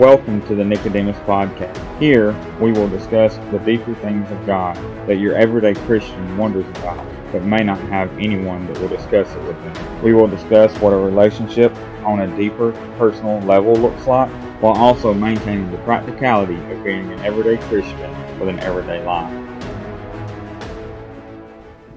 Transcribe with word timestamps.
Welcome 0.00 0.40
to 0.46 0.54
the 0.54 0.64
Nicodemus 0.64 1.18
Podcast. 1.26 2.00
Here, 2.00 2.32
we 2.58 2.72
will 2.72 2.88
discuss 2.88 3.36
the 3.50 3.58
deeper 3.58 3.94
things 3.96 4.30
of 4.30 4.46
God 4.46 4.74
that 5.06 5.16
your 5.16 5.34
everyday 5.34 5.74
Christian 5.74 6.38
wonders 6.38 6.64
about, 6.78 7.06
but 7.32 7.44
may 7.44 7.62
not 7.62 7.78
have 7.90 8.10
anyone 8.18 8.66
that 8.66 8.80
will 8.80 8.88
discuss 8.88 9.30
it 9.30 9.42
with 9.42 9.62
them. 9.62 10.02
We 10.02 10.14
will 10.14 10.26
discuss 10.26 10.74
what 10.78 10.94
a 10.94 10.96
relationship 10.96 11.76
on 12.02 12.20
a 12.20 12.36
deeper 12.38 12.72
personal 12.96 13.40
level 13.40 13.74
looks 13.74 14.06
like, 14.06 14.30
while 14.62 14.72
also 14.72 15.12
maintaining 15.12 15.70
the 15.70 15.76
practicality 15.78 16.56
of 16.72 16.82
being 16.82 17.12
an 17.12 17.20
everyday 17.20 17.58
Christian 17.68 18.40
with 18.40 18.48
an 18.48 18.58
everyday 18.60 19.04
life. 19.04 19.30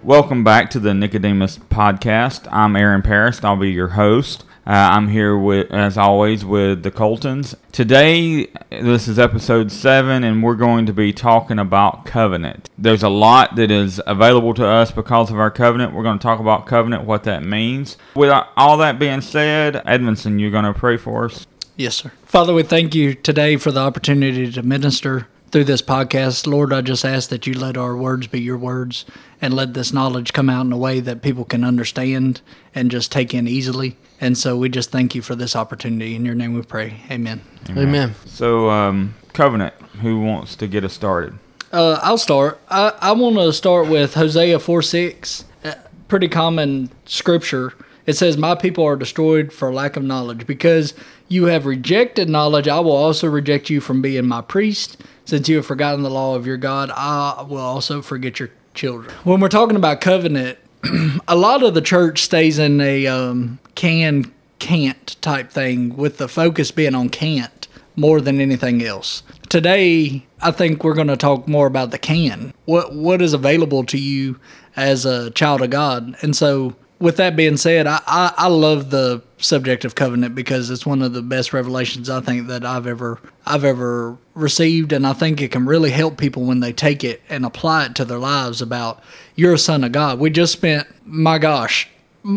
Welcome 0.03 0.43
back 0.43 0.69
to 0.71 0.81
the 0.81 0.93
Nicodemus 0.93 1.57
Podcast. 1.57 2.49
I'm 2.51 2.75
Aaron 2.75 3.01
Paris. 3.01 3.41
I'll 3.45 3.55
be 3.55 3.71
your 3.71 3.87
host. 3.87 4.43
Uh, 4.65 4.69
I'm 4.93 5.09
here 5.09 5.37
with, 5.37 5.69
as 5.73 5.97
always, 5.97 6.45
with 6.45 6.83
the 6.83 6.91
Coltons. 6.91 7.53
Today, 7.73 8.47
this 8.69 9.09
is 9.09 9.19
episode 9.19 9.73
seven, 9.73 10.23
and 10.23 10.41
we're 10.41 10.55
going 10.55 10.85
to 10.85 10.93
be 10.93 11.11
talking 11.11 11.59
about 11.59 12.05
covenant. 12.05 12.69
There's 12.77 13.03
a 13.03 13.09
lot 13.09 13.57
that 13.57 13.69
is 13.69 14.01
available 14.07 14.53
to 14.53 14.65
us 14.65 14.89
because 14.89 15.29
of 15.29 15.37
our 15.37 15.51
covenant. 15.51 15.93
We're 15.93 16.03
going 16.03 16.17
to 16.17 16.23
talk 16.23 16.39
about 16.39 16.65
covenant, 16.65 17.03
what 17.03 17.25
that 17.25 17.43
means. 17.43 17.97
With 18.15 18.31
all 18.55 18.77
that 18.77 18.99
being 18.99 19.19
said, 19.19 19.81
Edmondson, 19.85 20.39
you're 20.39 20.49
going 20.49 20.63
to 20.63 20.73
pray 20.73 20.95
for 20.95 21.25
us. 21.25 21.45
Yes, 21.75 21.95
sir. 21.95 22.13
Father, 22.23 22.53
we 22.53 22.63
thank 22.63 22.95
you 22.95 23.15
today 23.15 23.57
for 23.57 23.71
the 23.73 23.81
opportunity 23.81 24.49
to 24.49 24.63
minister 24.63 25.27
through 25.53 25.63
this 25.63 25.83
podcast. 25.83 26.47
Lord, 26.47 26.73
I 26.73 26.81
just 26.81 27.05
ask 27.05 27.29
that 27.29 27.45
you 27.45 27.53
let 27.53 27.77
our 27.77 27.95
words 27.95 28.25
be 28.25 28.41
your 28.41 28.57
words 28.57 29.05
and 29.39 29.53
let 29.53 29.75
this 29.75 29.93
knowledge 29.93 30.33
come 30.33 30.49
out 30.49 30.65
in 30.65 30.73
a 30.73 30.77
way 30.77 30.99
that 30.99 31.21
people 31.21 31.45
can 31.45 31.63
understand 31.63 32.41
and 32.73 32.89
just 32.89 33.11
take 33.11 33.35
in 33.35 33.47
easily. 33.47 33.95
And 34.19 34.35
so 34.35 34.57
we 34.57 34.67
just 34.67 34.89
thank 34.89 35.13
you 35.13 35.21
for 35.21 35.35
this 35.35 35.55
opportunity. 35.55 36.15
In 36.15 36.25
your 36.25 36.33
name 36.33 36.55
we 36.55 36.63
pray. 36.63 37.01
Amen. 37.11 37.41
Amen. 37.69 37.87
Amen. 37.87 38.15
So, 38.25 38.71
um, 38.71 39.13
covenant, 39.33 39.75
who 40.01 40.21
wants 40.21 40.55
to 40.55 40.67
get 40.67 40.83
us 40.83 40.93
started? 40.93 41.37
Uh, 41.71 41.99
I'll 42.01 42.17
start. 42.17 42.59
I, 42.67 42.91
I 42.99 43.11
want 43.11 43.35
to 43.35 43.53
start 43.53 43.87
with 43.87 44.15
Hosea 44.15 44.57
4 44.57 44.81
6. 44.81 45.45
Uh, 45.63 45.75
pretty 46.07 46.29
common 46.29 46.89
scripture. 47.05 47.73
It 48.07 48.13
says, 48.13 48.37
My 48.37 48.55
people 48.55 48.85
are 48.85 48.95
destroyed 48.95 49.53
for 49.53 49.71
lack 49.71 49.97
of 49.97 50.03
knowledge. 50.03 50.47
Because 50.47 50.95
you 51.27 51.45
have 51.45 51.65
rejected 51.65 52.29
knowledge, 52.29 52.67
I 52.67 52.79
will 52.79 52.91
also 52.91 53.27
reject 53.27 53.69
you 53.69 53.81
from 53.81 54.01
being 54.01 54.27
my 54.27 54.41
priest. 54.41 55.01
Since 55.25 55.47
you 55.47 55.57
have 55.57 55.65
forgotten 55.65 56.03
the 56.03 56.09
law 56.09 56.35
of 56.35 56.45
your 56.45 56.57
God, 56.57 56.91
I 56.91 57.45
will 57.47 57.57
also 57.57 58.01
forget 58.01 58.39
your 58.39 58.49
children. 58.73 59.13
When 59.23 59.39
we're 59.39 59.49
talking 59.49 59.77
about 59.77 60.01
covenant, 60.01 60.57
a 61.27 61.35
lot 61.35 61.63
of 61.63 61.73
the 61.73 61.81
church 61.81 62.23
stays 62.23 62.59
in 62.59 62.81
a 62.81 63.07
um, 63.07 63.59
can 63.75 64.31
can't 64.59 65.21
type 65.21 65.49
thing 65.49 65.95
with 65.97 66.17
the 66.17 66.27
focus 66.27 66.71
being 66.71 66.95
on 66.95 67.09
can't 67.09 67.67
more 67.95 68.21
than 68.21 68.39
anything 68.39 68.81
else. 68.81 69.23
Today, 69.49 70.25
I 70.41 70.51
think 70.51 70.83
we're 70.83 70.93
going 70.93 71.07
to 71.07 71.17
talk 71.17 71.47
more 71.47 71.67
about 71.67 71.91
the 71.91 71.99
can. 71.99 72.53
What 72.65 72.93
what 72.93 73.21
is 73.21 73.33
available 73.33 73.83
to 73.85 73.97
you 73.97 74.39
as 74.75 75.05
a 75.05 75.31
child 75.31 75.61
of 75.61 75.69
God. 75.69 76.15
And 76.21 76.35
so 76.35 76.75
with 76.99 77.17
that 77.17 77.35
being 77.35 77.57
said, 77.57 77.87
I, 77.87 77.99
I, 78.07 78.33
I, 78.37 78.47
love 78.47 78.89
the 78.89 79.21
subject 79.43 79.85
of 79.85 79.95
covenant 79.95 80.35
because 80.35 80.69
it's 80.69 80.85
one 80.85 81.01
of 81.01 81.13
the 81.13 81.21
best 81.21 81.53
revelations 81.53 82.09
I 82.09 82.21
think 82.21 82.47
that 82.47 82.65
I've 82.65 82.87
ever 82.87 83.19
I've 83.45 83.63
ever 83.63 84.17
received, 84.33 84.93
and 84.93 85.05
I 85.05 85.13
think 85.13 85.41
it 85.41 85.51
can 85.51 85.65
really 85.65 85.91
help 85.91 86.17
people 86.17 86.43
when 86.43 86.59
they 86.59 86.73
take 86.73 87.03
it 87.03 87.21
and 87.29 87.45
apply 87.45 87.85
it 87.87 87.95
to 87.95 88.05
their 88.05 88.19
lives. 88.19 88.61
About 88.61 89.03
you're 89.35 89.53
a 89.53 89.57
son 89.59 89.83
of 89.83 89.91
God. 89.91 90.19
We 90.19 90.29
just 90.29 90.53
spent, 90.53 90.87
my 91.05 91.37
gosh, 91.37 91.89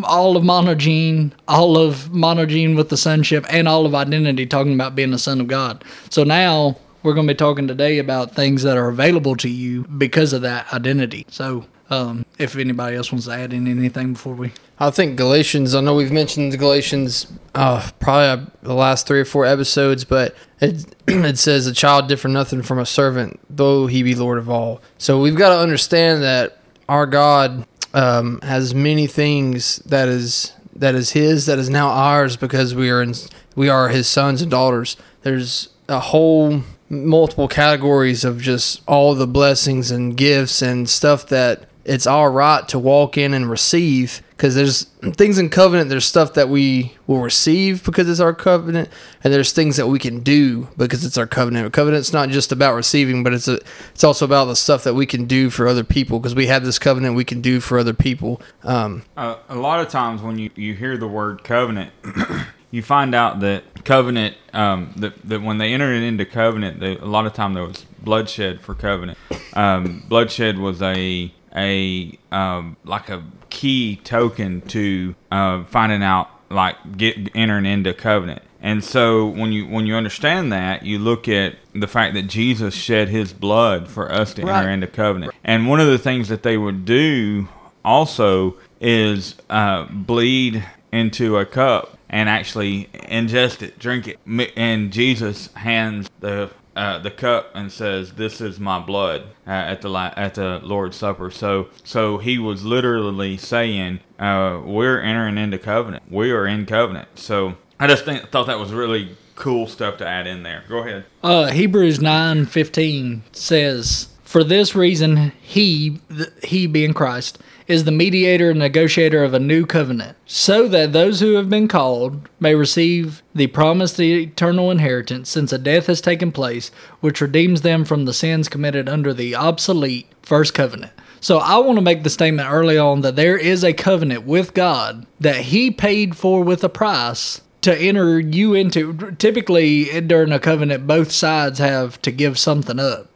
all 0.04 0.36
of 0.36 0.42
monogene, 0.42 1.32
all 1.48 1.76
of 1.76 2.08
monogene 2.10 2.76
with 2.76 2.88
the 2.88 2.96
sonship, 2.96 3.46
and 3.50 3.68
all 3.68 3.86
of 3.86 3.94
identity 3.94 4.46
talking 4.46 4.74
about 4.74 4.94
being 4.94 5.12
a 5.12 5.18
son 5.18 5.40
of 5.40 5.46
God. 5.46 5.84
So 6.10 6.24
now 6.24 6.76
we're 7.02 7.14
going 7.14 7.26
to 7.28 7.34
be 7.34 7.38
talking 7.38 7.68
today 7.68 7.98
about 7.98 8.34
things 8.34 8.64
that 8.64 8.76
are 8.76 8.88
available 8.88 9.36
to 9.36 9.48
you 9.48 9.84
because 9.84 10.32
of 10.32 10.42
that 10.42 10.72
identity. 10.72 11.24
So 11.28 11.64
um, 11.90 12.26
if 12.38 12.56
anybody 12.56 12.96
else 12.96 13.12
wants 13.12 13.26
to 13.26 13.32
add 13.32 13.52
in 13.52 13.66
anything 13.66 14.14
before 14.14 14.34
we, 14.34 14.52
I 14.78 14.90
think 14.90 15.16
Galatians. 15.16 15.74
I 15.74 15.80
know 15.80 15.94
we've 15.94 16.12
mentioned 16.12 16.56
Galatians 16.58 17.32
uh, 17.54 17.88
probably 18.00 18.46
the 18.62 18.74
last 18.74 19.06
three 19.06 19.20
or 19.20 19.24
four 19.24 19.46
episodes, 19.46 20.04
but 20.04 20.34
it 20.60 20.84
it 21.08 21.38
says 21.38 21.66
a 21.66 21.72
child 21.72 22.08
differ 22.08 22.28
nothing 22.28 22.62
from 22.62 22.78
a 22.78 22.86
servant, 22.86 23.40
though 23.48 23.86
he 23.86 24.02
be 24.02 24.14
Lord 24.14 24.38
of 24.38 24.50
all. 24.50 24.80
So 24.98 25.20
we've 25.20 25.36
got 25.36 25.50
to 25.50 25.60
understand 25.60 26.22
that 26.22 26.58
our 26.88 27.06
God 27.06 27.66
um, 27.94 28.40
has 28.42 28.74
many 28.74 29.06
things 29.06 29.76
that 29.86 30.08
is 30.08 30.52
that 30.74 30.94
is 30.94 31.12
His 31.12 31.46
that 31.46 31.58
is 31.58 31.70
now 31.70 31.88
ours 31.88 32.36
because 32.36 32.74
we 32.74 32.90
are 32.90 33.02
in 33.02 33.14
we 33.54 33.68
are 33.68 33.88
His 33.88 34.08
sons 34.08 34.42
and 34.42 34.50
daughters. 34.50 34.96
There's 35.22 35.70
a 35.88 36.00
whole 36.00 36.62
multiple 36.88 37.48
categories 37.48 38.24
of 38.24 38.40
just 38.40 38.82
all 38.86 39.14
the 39.14 39.26
blessings 39.26 39.90
and 39.90 40.16
gifts 40.16 40.62
and 40.62 40.88
stuff 40.88 41.26
that 41.28 41.68
it's 41.86 42.06
all 42.06 42.28
right 42.28 42.66
to 42.68 42.78
walk 42.78 43.16
in 43.16 43.32
and 43.32 43.48
receive 43.48 44.20
because 44.30 44.56
there's 44.56 44.84
things 45.14 45.38
in 45.38 45.48
covenant 45.48 45.88
there's 45.88 46.04
stuff 46.04 46.34
that 46.34 46.48
we 46.48 46.92
will 47.06 47.20
receive 47.20 47.84
because 47.84 48.08
it's 48.08 48.18
our 48.18 48.34
covenant 48.34 48.88
and 49.22 49.32
there's 49.32 49.52
things 49.52 49.76
that 49.76 49.86
we 49.86 49.98
can 49.98 50.20
do 50.20 50.68
because 50.76 51.04
it's 51.04 51.16
our 51.16 51.28
covenant. 51.28 51.72
Covenant's 51.72 52.12
not 52.12 52.28
just 52.28 52.50
about 52.50 52.74
receiving 52.74 53.22
but 53.22 53.32
it's 53.32 53.46
a, 53.46 53.60
it's 53.92 54.02
also 54.02 54.24
about 54.24 54.46
the 54.46 54.56
stuff 54.56 54.82
that 54.82 54.94
we 54.94 55.06
can 55.06 55.26
do 55.26 55.48
for 55.48 55.68
other 55.68 55.84
people 55.84 56.18
because 56.18 56.34
we 56.34 56.48
have 56.48 56.64
this 56.64 56.78
covenant 56.78 57.14
we 57.14 57.24
can 57.24 57.40
do 57.40 57.60
for 57.60 57.78
other 57.78 57.94
people. 57.94 58.42
Um, 58.64 59.04
uh, 59.16 59.36
a 59.48 59.56
lot 59.56 59.80
of 59.80 59.88
times 59.88 60.22
when 60.22 60.38
you, 60.38 60.50
you 60.56 60.74
hear 60.74 60.96
the 60.96 61.08
word 61.08 61.44
covenant 61.44 61.92
you 62.72 62.82
find 62.82 63.14
out 63.14 63.38
that 63.40 63.84
covenant 63.84 64.36
um, 64.52 64.92
that, 64.96 65.22
that 65.22 65.40
when 65.40 65.58
they 65.58 65.72
entered 65.72 66.02
into 66.02 66.26
covenant 66.26 66.80
they, 66.80 66.96
a 66.96 67.04
lot 67.04 67.26
of 67.26 67.32
time 67.32 67.54
there 67.54 67.64
was 67.64 67.86
bloodshed 68.02 68.60
for 68.60 68.74
covenant. 68.74 69.16
Um, 69.52 70.04
bloodshed 70.08 70.58
was 70.58 70.82
a 70.82 71.32
a 71.56 72.18
um, 72.30 72.76
like 72.84 73.08
a 73.08 73.24
key 73.50 73.96
token 74.04 74.60
to 74.62 75.14
uh, 75.32 75.64
finding 75.64 76.02
out 76.02 76.28
like 76.50 76.96
get 76.96 77.16
entering 77.34 77.66
into 77.66 77.92
covenant. 77.94 78.42
And 78.60 78.82
so 78.82 79.26
when 79.26 79.52
you 79.52 79.66
when 79.66 79.86
you 79.86 79.94
understand 79.94 80.52
that, 80.52 80.84
you 80.84 80.98
look 80.98 81.28
at 81.28 81.56
the 81.74 81.86
fact 81.86 82.14
that 82.14 82.22
Jesus 82.22 82.74
shed 82.74 83.08
his 83.08 83.32
blood 83.32 83.88
for 83.88 84.10
us 84.10 84.34
to 84.34 84.42
right. 84.44 84.58
enter 84.58 84.70
into 84.70 84.86
covenant. 84.86 85.34
And 85.44 85.68
one 85.68 85.80
of 85.80 85.86
the 85.86 85.98
things 85.98 86.28
that 86.28 86.42
they 86.42 86.56
would 86.56 86.84
do 86.84 87.48
also 87.84 88.56
is 88.80 89.36
uh, 89.48 89.84
bleed 89.84 90.64
into 90.90 91.36
a 91.38 91.46
cup 91.46 91.98
and 92.08 92.28
actually 92.28 92.88
ingest 92.92 93.62
it, 93.62 93.78
drink 93.78 94.08
it. 94.08 94.18
And 94.56 94.92
Jesus 94.92 95.52
hands 95.54 96.08
the 96.20 96.50
uh, 96.76 96.98
the 96.98 97.10
cup 97.10 97.50
and 97.54 97.72
says, 97.72 98.12
"This 98.12 98.40
is 98.40 98.60
my 98.60 98.78
blood" 98.78 99.22
uh, 99.46 99.50
at 99.50 99.82
the 99.82 99.90
at 99.92 100.34
the 100.34 100.60
Lord's 100.62 100.96
Supper. 100.96 101.30
So 101.30 101.68
so 101.82 102.18
he 102.18 102.38
was 102.38 102.64
literally 102.64 103.36
saying, 103.36 104.00
uh, 104.18 104.60
"We're 104.64 105.00
entering 105.00 105.38
into 105.38 105.58
covenant. 105.58 106.04
We 106.10 106.30
are 106.30 106.46
in 106.46 106.66
covenant." 106.66 107.08
So 107.18 107.56
I 107.80 107.86
just 107.86 108.04
think, 108.04 108.30
thought 108.30 108.46
that 108.46 108.58
was 108.58 108.72
really 108.72 109.16
cool 109.34 109.66
stuff 109.66 109.98
to 109.98 110.06
add 110.06 110.26
in 110.26 110.42
there. 110.42 110.64
Go 110.68 110.78
ahead. 110.78 111.04
Uh, 111.22 111.46
Hebrews 111.48 112.00
nine 112.00 112.46
fifteen 112.46 113.22
says, 113.32 114.08
"For 114.36 114.44
this 114.44 114.74
reason, 114.74 115.32
he 115.40 115.98
he 116.42 116.66
being 116.66 116.92
Christ." 116.92 117.38
is 117.68 117.84
the 117.84 117.90
mediator 117.90 118.50
and 118.50 118.58
negotiator 118.58 119.24
of 119.24 119.32
a 119.32 119.40
new 119.40 119.64
covenant, 119.64 120.14
so 120.26 120.68
that 120.68 120.92
those 120.92 121.20
who 121.20 121.36
have 121.36 121.48
been 121.48 121.68
called 121.68 122.28
may 122.38 122.54
receive 122.54 123.22
the 123.34 123.46
promised 123.46 123.98
eternal 123.98 124.70
inheritance, 124.70 125.30
since 125.30 125.54
a 125.54 125.58
death 125.58 125.86
has 125.86 126.02
taken 126.02 126.32
place, 126.32 126.70
which 127.00 127.22
redeems 127.22 127.62
them 127.62 127.82
from 127.82 128.04
the 128.04 128.12
sins 128.12 128.50
committed 128.50 128.90
under 128.90 129.14
the 129.14 129.34
obsolete 129.34 130.06
first 130.20 130.52
covenant. 130.52 130.92
So 131.18 131.38
I 131.38 131.56
want 131.56 131.78
to 131.78 131.82
make 131.82 132.02
the 132.02 132.10
statement 132.10 132.50
early 132.52 132.76
on 132.76 133.00
that 133.00 133.16
there 133.16 133.38
is 133.38 133.64
a 133.64 133.72
covenant 133.72 134.26
with 134.26 134.52
God 134.52 135.06
that 135.18 135.36
He 135.36 135.70
paid 135.70 136.14
for 136.14 136.44
with 136.44 136.62
a 136.62 136.68
price 136.68 137.40
to 137.62 137.74
enter 137.74 138.20
you 138.20 138.52
into. 138.52 139.14
Typically, 139.18 139.98
during 140.02 140.30
a 140.30 140.38
covenant, 140.38 140.86
both 140.86 141.10
sides 141.10 141.58
have 141.58 142.02
to 142.02 142.10
give 142.10 142.38
something 142.38 142.78
up. 142.78 143.08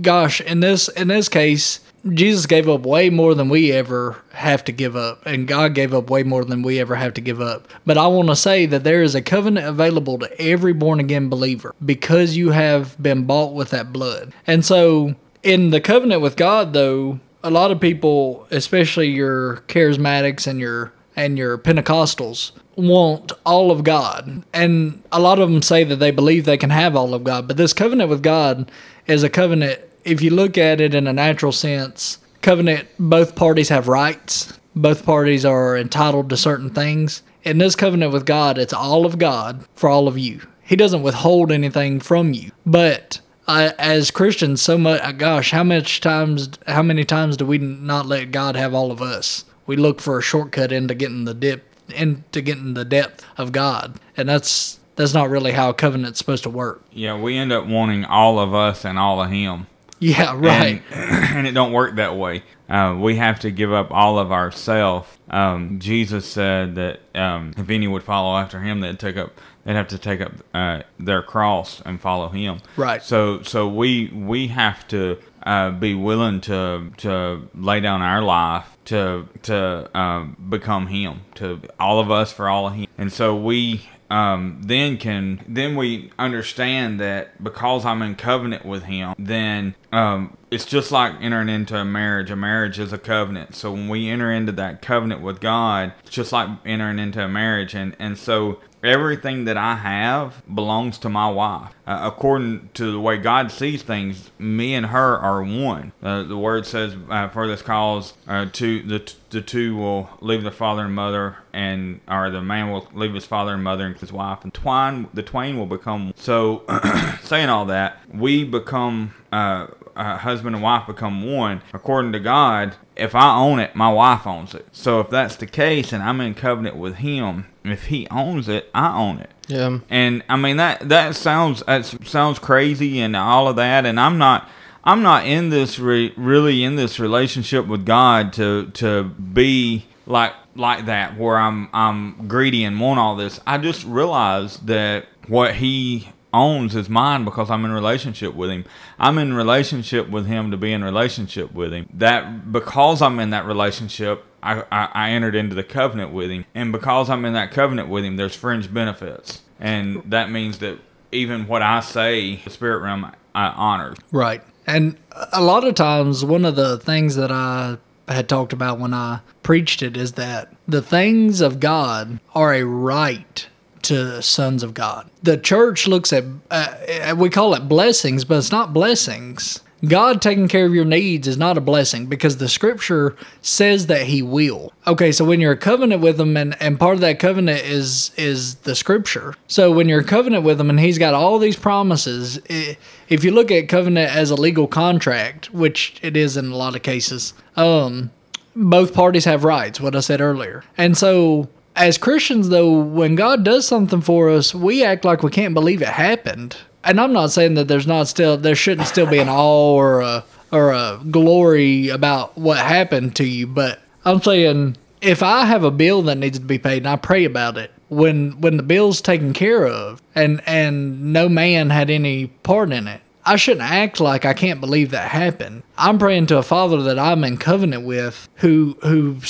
Gosh, 0.00 0.40
in 0.40 0.60
this 0.60 0.88
in 0.88 1.08
this 1.08 1.28
case, 1.28 1.80
Jesus 2.08 2.46
gave 2.46 2.68
up 2.68 2.84
way 2.84 3.10
more 3.10 3.34
than 3.34 3.48
we 3.48 3.70
ever 3.72 4.22
have 4.32 4.64
to 4.64 4.72
give 4.72 4.96
up, 4.96 5.24
and 5.24 5.46
God 5.46 5.74
gave 5.74 5.94
up 5.94 6.10
way 6.10 6.22
more 6.22 6.44
than 6.44 6.62
we 6.62 6.80
ever 6.80 6.96
have 6.96 7.14
to 7.14 7.20
give 7.20 7.40
up. 7.40 7.68
But 7.86 7.98
I 7.98 8.06
want 8.08 8.28
to 8.28 8.36
say 8.36 8.66
that 8.66 8.84
there 8.84 9.02
is 9.02 9.14
a 9.14 9.22
covenant 9.22 9.66
available 9.66 10.18
to 10.18 10.40
every 10.40 10.72
born 10.72 10.98
again 10.98 11.28
believer 11.28 11.74
because 11.84 12.36
you 12.36 12.50
have 12.50 13.00
been 13.00 13.24
bought 13.24 13.54
with 13.54 13.70
that 13.70 13.92
blood. 13.92 14.32
And 14.46 14.64
so, 14.64 15.14
in 15.42 15.70
the 15.70 15.80
covenant 15.80 16.22
with 16.22 16.36
God, 16.36 16.72
though, 16.72 17.20
a 17.44 17.50
lot 17.50 17.70
of 17.70 17.80
people, 17.80 18.46
especially 18.50 19.08
your 19.08 19.58
charismatics 19.68 20.46
and 20.46 20.58
your 20.58 20.92
and 21.14 21.36
your 21.36 21.58
Pentecostals, 21.58 22.52
want 22.76 23.32
all 23.44 23.70
of 23.70 23.84
God. 23.84 24.42
And 24.52 25.02
a 25.12 25.20
lot 25.20 25.38
of 25.38 25.50
them 25.50 25.62
say 25.62 25.84
that 25.84 25.96
they 25.96 26.10
believe 26.10 26.44
they 26.44 26.56
can 26.56 26.70
have 26.70 26.96
all 26.96 27.14
of 27.14 27.24
God. 27.24 27.48
But 27.48 27.56
this 27.56 27.72
covenant 27.72 28.10
with 28.10 28.22
God 28.22 28.70
is 29.06 29.22
a 29.22 29.30
covenant 29.30 29.80
if 30.04 30.20
you 30.20 30.30
look 30.30 30.58
at 30.58 30.80
it 30.80 30.94
in 30.94 31.06
a 31.06 31.12
natural 31.12 31.52
sense, 31.52 32.18
covenant, 32.40 32.88
both 32.98 33.34
parties 33.34 33.68
have 33.68 33.88
rights. 33.88 34.58
Both 34.74 35.04
parties 35.04 35.44
are 35.44 35.76
entitled 35.76 36.30
to 36.30 36.36
certain 36.36 36.70
things. 36.70 37.22
In 37.44 37.58
this 37.58 37.76
covenant 37.76 38.12
with 38.12 38.26
God, 38.26 38.58
it's 38.58 38.72
all 38.72 39.04
of 39.04 39.18
God 39.18 39.66
for 39.74 39.90
all 39.90 40.08
of 40.08 40.18
you. 40.18 40.40
He 40.62 40.76
doesn't 40.76 41.02
withhold 41.02 41.52
anything 41.52 42.00
from 42.00 42.32
you. 42.32 42.52
But 42.64 43.20
uh, 43.46 43.72
as 43.78 44.10
Christians, 44.10 44.62
so 44.62 44.78
much, 44.78 45.00
uh, 45.02 45.12
gosh, 45.12 45.50
how 45.50 45.64
much 45.64 46.00
times, 46.00 46.50
how 46.66 46.82
many 46.82 47.04
times 47.04 47.36
do 47.36 47.44
we 47.44 47.58
not 47.58 48.06
let 48.06 48.30
God 48.30 48.56
have 48.56 48.72
all 48.72 48.90
of 48.90 49.02
us? 49.02 49.44
We 49.66 49.76
look 49.76 50.00
for 50.00 50.18
a 50.18 50.22
shortcut 50.22 50.72
into 50.72 50.94
getting 50.94 51.24
the 51.24 51.34
dip, 51.34 51.71
into 51.88 52.40
getting 52.40 52.74
the 52.74 52.84
depth 52.84 53.24
of 53.36 53.52
God, 53.52 53.98
and 54.16 54.28
that's 54.28 54.80
that's 54.96 55.14
not 55.14 55.30
really 55.30 55.52
how 55.52 55.70
a 55.70 55.74
covenant's 55.74 56.18
supposed 56.18 56.42
to 56.44 56.50
work. 56.50 56.82
Yeah, 56.92 57.18
we 57.18 57.36
end 57.36 57.52
up 57.52 57.66
wanting 57.66 58.04
all 58.04 58.38
of 58.38 58.54
us 58.54 58.84
and 58.84 58.98
all 58.98 59.22
of 59.22 59.30
Him. 59.30 59.66
Yeah, 59.98 60.36
right. 60.36 60.82
And, 60.90 61.36
and 61.36 61.46
it 61.46 61.52
don't 61.52 61.72
work 61.72 61.96
that 61.96 62.16
way. 62.16 62.42
Uh, 62.68 62.96
we 62.98 63.16
have 63.16 63.38
to 63.40 63.50
give 63.50 63.72
up 63.72 63.90
all 63.90 64.18
of 64.18 64.32
ourself. 64.32 65.18
Um, 65.30 65.78
Jesus 65.78 66.26
said 66.26 66.74
that 66.74 67.00
um, 67.14 67.52
if 67.56 67.70
any 67.70 67.86
would 67.86 68.02
follow 68.02 68.36
after 68.36 68.60
Him, 68.60 68.80
they'd 68.80 68.98
take 68.98 69.16
up 69.16 69.40
they'd 69.64 69.74
have 69.74 69.88
to 69.88 69.98
take 69.98 70.20
up 70.20 70.32
uh, 70.52 70.82
their 70.98 71.22
cross 71.22 71.80
and 71.84 72.00
follow 72.00 72.30
Him. 72.30 72.60
Right. 72.76 73.02
So 73.02 73.42
so 73.42 73.68
we 73.68 74.08
we 74.08 74.48
have 74.48 74.88
to 74.88 75.18
uh, 75.44 75.70
be 75.70 75.94
willing 75.94 76.40
to 76.42 76.90
to 76.98 77.48
lay 77.54 77.80
down 77.80 78.02
our 78.02 78.22
life 78.22 78.76
to 78.86 79.28
to 79.42 79.98
um, 79.98 80.36
become 80.48 80.88
Him. 80.88 81.22
To 81.36 81.60
all 81.78 82.00
of 82.00 82.10
us 82.10 82.32
for 82.32 82.48
all 82.48 82.66
of 82.68 82.74
Him. 82.74 82.86
And 82.98 83.12
so 83.12 83.36
we 83.36 83.82
um, 84.12 84.60
then 84.62 84.98
can 84.98 85.42
then 85.48 85.74
we 85.74 86.12
understand 86.18 87.00
that 87.00 87.42
because 87.42 87.86
I'm 87.86 88.02
in 88.02 88.14
covenant 88.14 88.66
with 88.66 88.82
Him, 88.82 89.14
then 89.18 89.74
um, 89.90 90.36
it's 90.50 90.66
just 90.66 90.92
like 90.92 91.14
entering 91.22 91.48
into 91.48 91.76
a 91.76 91.84
marriage. 91.84 92.30
A 92.30 92.36
marriage 92.36 92.78
is 92.78 92.92
a 92.92 92.98
covenant. 92.98 93.54
So 93.54 93.72
when 93.72 93.88
we 93.88 94.10
enter 94.10 94.30
into 94.30 94.52
that 94.52 94.82
covenant 94.82 95.22
with 95.22 95.40
God, 95.40 95.94
it's 96.00 96.10
just 96.10 96.30
like 96.30 96.50
entering 96.66 96.98
into 96.98 97.24
a 97.24 97.28
marriage, 97.28 97.74
and 97.74 97.96
and 97.98 98.18
so 98.18 98.58
everything 98.82 99.44
that 99.44 99.56
I 99.56 99.76
have 99.76 100.42
belongs 100.52 100.98
to 100.98 101.08
my 101.08 101.30
wife. 101.30 101.72
Uh, 101.86 102.00
according 102.02 102.70
to 102.74 102.92
the 102.92 103.00
way 103.00 103.16
God 103.16 103.50
sees 103.50 103.82
things, 103.82 104.30
me 104.38 104.74
and 104.74 104.86
her 104.86 105.18
are 105.18 105.42
one. 105.42 105.92
Uh, 106.02 106.22
the 106.22 106.36
word 106.36 106.66
says, 106.66 106.96
uh, 107.10 107.28
"For 107.28 107.46
this 107.46 107.62
cause, 107.62 108.14
uh, 108.26 108.46
two 108.52 108.82
the 108.82 109.12
the 109.30 109.40
two 109.40 109.76
will 109.76 110.10
leave 110.20 110.42
their 110.42 110.52
father 110.52 110.84
and 110.84 110.94
mother, 110.94 111.38
and 111.52 112.00
or 112.08 112.30
the 112.30 112.42
man 112.42 112.70
will 112.70 112.88
leave 112.92 113.14
his 113.14 113.24
father 113.24 113.54
and 113.54 113.64
mother 113.64 113.86
and 113.86 113.98
his 113.98 114.12
wife, 114.12 114.44
and 114.44 114.52
twine 114.52 115.08
the 115.14 115.22
twain 115.22 115.58
will 115.58 115.66
become." 115.66 116.12
So, 116.16 116.62
saying 117.22 117.48
all 117.48 117.66
that, 117.66 117.98
we 118.12 118.44
become. 118.44 119.14
Uh, 119.32 119.66
husband 119.94 120.54
and 120.54 120.62
wife 120.62 120.86
become 120.86 121.22
one 121.22 121.60
according 121.74 122.12
to 122.12 122.18
God. 122.20 122.74
If 122.96 123.14
I 123.14 123.36
own 123.36 123.58
it, 123.58 123.74
my 123.74 123.92
wife 123.92 124.26
owns 124.26 124.54
it. 124.54 124.66
So 124.72 125.00
if 125.00 125.10
that's 125.10 125.36
the 125.36 125.46
case, 125.46 125.92
and 125.92 126.02
I'm 126.02 126.20
in 126.20 126.34
covenant 126.34 126.76
with 126.76 126.96
Him, 126.96 127.46
if 127.64 127.86
He 127.86 128.06
owns 128.10 128.48
it, 128.48 128.70
I 128.74 128.96
own 128.96 129.18
it. 129.18 129.30
Yeah. 129.48 129.78
And 129.90 130.22
I 130.28 130.36
mean 130.36 130.56
that 130.56 130.88
that 130.88 131.16
sounds 131.16 131.62
that 131.66 131.84
sounds 131.84 132.38
crazy 132.38 133.00
and 133.00 133.16
all 133.16 133.48
of 133.48 133.56
that. 133.56 133.86
And 133.86 133.98
I'm 133.98 134.18
not 134.18 134.48
I'm 134.84 135.02
not 135.02 135.26
in 135.26 135.50
this 135.50 135.78
re- 135.78 136.12
really 136.16 136.64
in 136.64 136.76
this 136.76 136.98
relationship 136.98 137.66
with 137.66 137.84
God 137.84 138.32
to 138.34 138.70
to 138.74 139.04
be 139.04 139.86
like 140.06 140.32
like 140.54 140.86
that 140.86 141.18
where 141.18 141.38
I'm 141.38 141.68
I'm 141.72 142.28
greedy 142.28 142.64
and 142.64 142.80
want 142.80 143.00
all 143.00 143.16
this. 143.16 143.40
I 143.46 143.58
just 143.58 143.84
realized 143.84 144.66
that 144.66 145.06
what 145.28 145.56
He 145.56 146.08
owns 146.32 146.74
is 146.74 146.88
mine 146.88 147.24
because 147.24 147.50
I'm 147.50 147.64
in 147.64 147.72
relationship 147.72 148.34
with 148.34 148.50
him. 148.50 148.64
I'm 148.98 149.18
in 149.18 149.34
relationship 149.34 150.08
with 150.08 150.26
him 150.26 150.50
to 150.50 150.56
be 150.56 150.72
in 150.72 150.82
relationship 150.82 151.52
with 151.52 151.72
him. 151.72 151.88
That 151.92 152.50
because 152.50 153.02
I'm 153.02 153.18
in 153.20 153.30
that 153.30 153.44
relationship, 153.44 154.24
I, 154.42 154.62
I, 154.72 154.88
I 154.92 155.10
entered 155.10 155.34
into 155.34 155.54
the 155.54 155.62
covenant 155.62 156.12
with 156.12 156.30
him, 156.30 156.44
and 156.54 156.72
because 156.72 157.08
I'm 157.08 157.24
in 157.24 157.32
that 157.34 157.50
covenant 157.52 157.88
with 157.88 158.04
him, 158.04 158.16
there's 158.16 158.34
fringe 158.34 158.72
benefits, 158.72 159.42
and 159.60 160.02
that 160.06 160.30
means 160.30 160.58
that 160.58 160.78
even 161.12 161.46
what 161.46 161.62
I 161.62 161.80
say, 161.80 162.36
the 162.36 162.50
spirit 162.50 162.78
realm 162.78 163.12
I 163.34 163.48
honors. 163.48 163.98
Right. 164.10 164.42
And 164.66 164.96
a 165.32 165.42
lot 165.42 165.64
of 165.64 165.74
times, 165.74 166.24
one 166.24 166.44
of 166.44 166.56
the 166.56 166.78
things 166.78 167.16
that 167.16 167.32
I 167.32 167.78
had 168.08 168.28
talked 168.28 168.52
about 168.52 168.78
when 168.78 168.94
I 168.94 169.20
preached 169.42 169.82
it 169.82 169.96
is 169.96 170.12
that 170.12 170.54
the 170.66 170.82
things 170.82 171.40
of 171.40 171.60
God 171.60 172.20
are 172.34 172.54
a 172.54 172.64
right 172.64 173.46
to 173.82 174.22
sons 174.22 174.62
of 174.62 174.74
God. 174.74 175.10
The 175.22 175.36
church 175.36 175.88
looks 175.88 176.12
at, 176.12 176.24
uh, 176.50 177.14
we 177.16 177.30
call 177.30 177.54
it 177.54 177.68
blessings, 177.68 178.24
but 178.24 178.38
it's 178.38 178.52
not 178.52 178.72
blessings. 178.72 179.60
God 179.84 180.22
taking 180.22 180.46
care 180.46 180.64
of 180.64 180.74
your 180.74 180.84
needs 180.84 181.26
is 181.26 181.36
not 181.36 181.58
a 181.58 181.60
blessing 181.60 182.06
because 182.06 182.36
the 182.36 182.48
scripture 182.48 183.16
says 183.40 183.86
that 183.86 184.02
he 184.02 184.22
will. 184.22 184.72
Okay, 184.86 185.10
so 185.10 185.24
when 185.24 185.40
you're 185.40 185.52
a 185.52 185.56
covenant 185.56 186.00
with 186.00 186.20
him 186.20 186.36
and, 186.36 186.60
and 186.60 186.78
part 186.78 186.94
of 186.94 187.00
that 187.00 187.18
covenant 187.18 187.62
is 187.62 188.12
is 188.16 188.56
the 188.56 188.74
scripture. 188.74 189.34
So 189.48 189.72
when 189.72 189.88
you're 189.88 190.00
a 190.00 190.04
covenant 190.04 190.44
with 190.44 190.60
him 190.60 190.70
and 190.70 190.78
he's 190.78 190.98
got 190.98 191.14
all 191.14 191.38
these 191.38 191.56
promises, 191.56 192.38
it, 192.46 192.78
if 193.08 193.24
you 193.24 193.32
look 193.32 193.50
at 193.50 193.68
covenant 193.68 194.14
as 194.14 194.30
a 194.30 194.36
legal 194.36 194.68
contract, 194.68 195.52
which 195.52 195.98
it 196.02 196.16
is 196.16 196.36
in 196.36 196.50
a 196.50 196.56
lot 196.56 196.76
of 196.76 196.82
cases, 196.82 197.34
um 197.56 198.10
both 198.54 198.92
parties 198.92 199.24
have 199.24 199.44
rights, 199.44 199.80
what 199.80 199.96
I 199.96 200.00
said 200.00 200.20
earlier. 200.20 200.62
And 200.76 200.96
so 200.96 201.48
as 201.76 201.98
Christians, 201.98 202.48
though, 202.48 202.80
when 202.80 203.14
God 203.14 203.44
does 203.44 203.66
something 203.66 204.00
for 204.00 204.28
us, 204.30 204.54
we 204.54 204.84
act 204.84 205.04
like 205.04 205.22
we 205.22 205.30
can't 205.30 205.54
believe 205.54 205.82
it 205.82 205.88
happened. 205.88 206.56
And 206.84 207.00
I'm 207.00 207.12
not 207.12 207.30
saying 207.30 207.54
that 207.54 207.68
there's 207.68 207.86
not 207.86 208.08
still 208.08 208.36
there 208.36 208.54
shouldn't 208.54 208.88
still 208.88 209.06
be 209.06 209.18
an 209.18 209.28
awe 209.28 209.74
or 209.74 210.00
a 210.00 210.24
or 210.50 210.72
a 210.72 211.00
glory 211.10 211.88
about 211.88 212.36
what 212.36 212.58
happened 212.58 213.16
to 213.16 213.24
you, 213.24 213.46
but 213.46 213.80
I'm 214.04 214.20
saying 214.20 214.76
if 215.00 215.22
I 215.22 215.44
have 215.44 215.64
a 215.64 215.70
bill 215.70 216.02
that 216.02 216.18
needs 216.18 216.38
to 216.38 216.44
be 216.44 216.58
paid 216.58 216.78
and 216.78 216.88
I 216.88 216.96
pray 216.96 217.24
about 217.24 217.56
it, 217.56 217.70
when 217.88 218.40
when 218.40 218.56
the 218.56 218.62
bill's 218.62 219.00
taken 219.00 219.32
care 219.32 219.66
of 219.66 220.02
and 220.14 220.42
and 220.46 221.12
no 221.12 221.28
man 221.28 221.70
had 221.70 221.88
any 221.88 222.26
part 222.26 222.72
in 222.72 222.88
it, 222.88 223.00
I 223.24 223.36
shouldn't 223.36 223.70
act 223.70 224.00
like 224.00 224.24
I 224.24 224.34
can't 224.34 224.60
believe 224.60 224.90
that 224.90 225.10
happened. 225.10 225.62
I'm 225.78 225.98
praying 225.98 226.26
to 226.26 226.38
a 226.38 226.42
father 226.42 226.82
that 226.82 226.98
I'm 226.98 227.22
in 227.24 227.36
covenant 227.36 227.84
with 227.84 228.28
who 228.36 228.76
who 228.82 229.20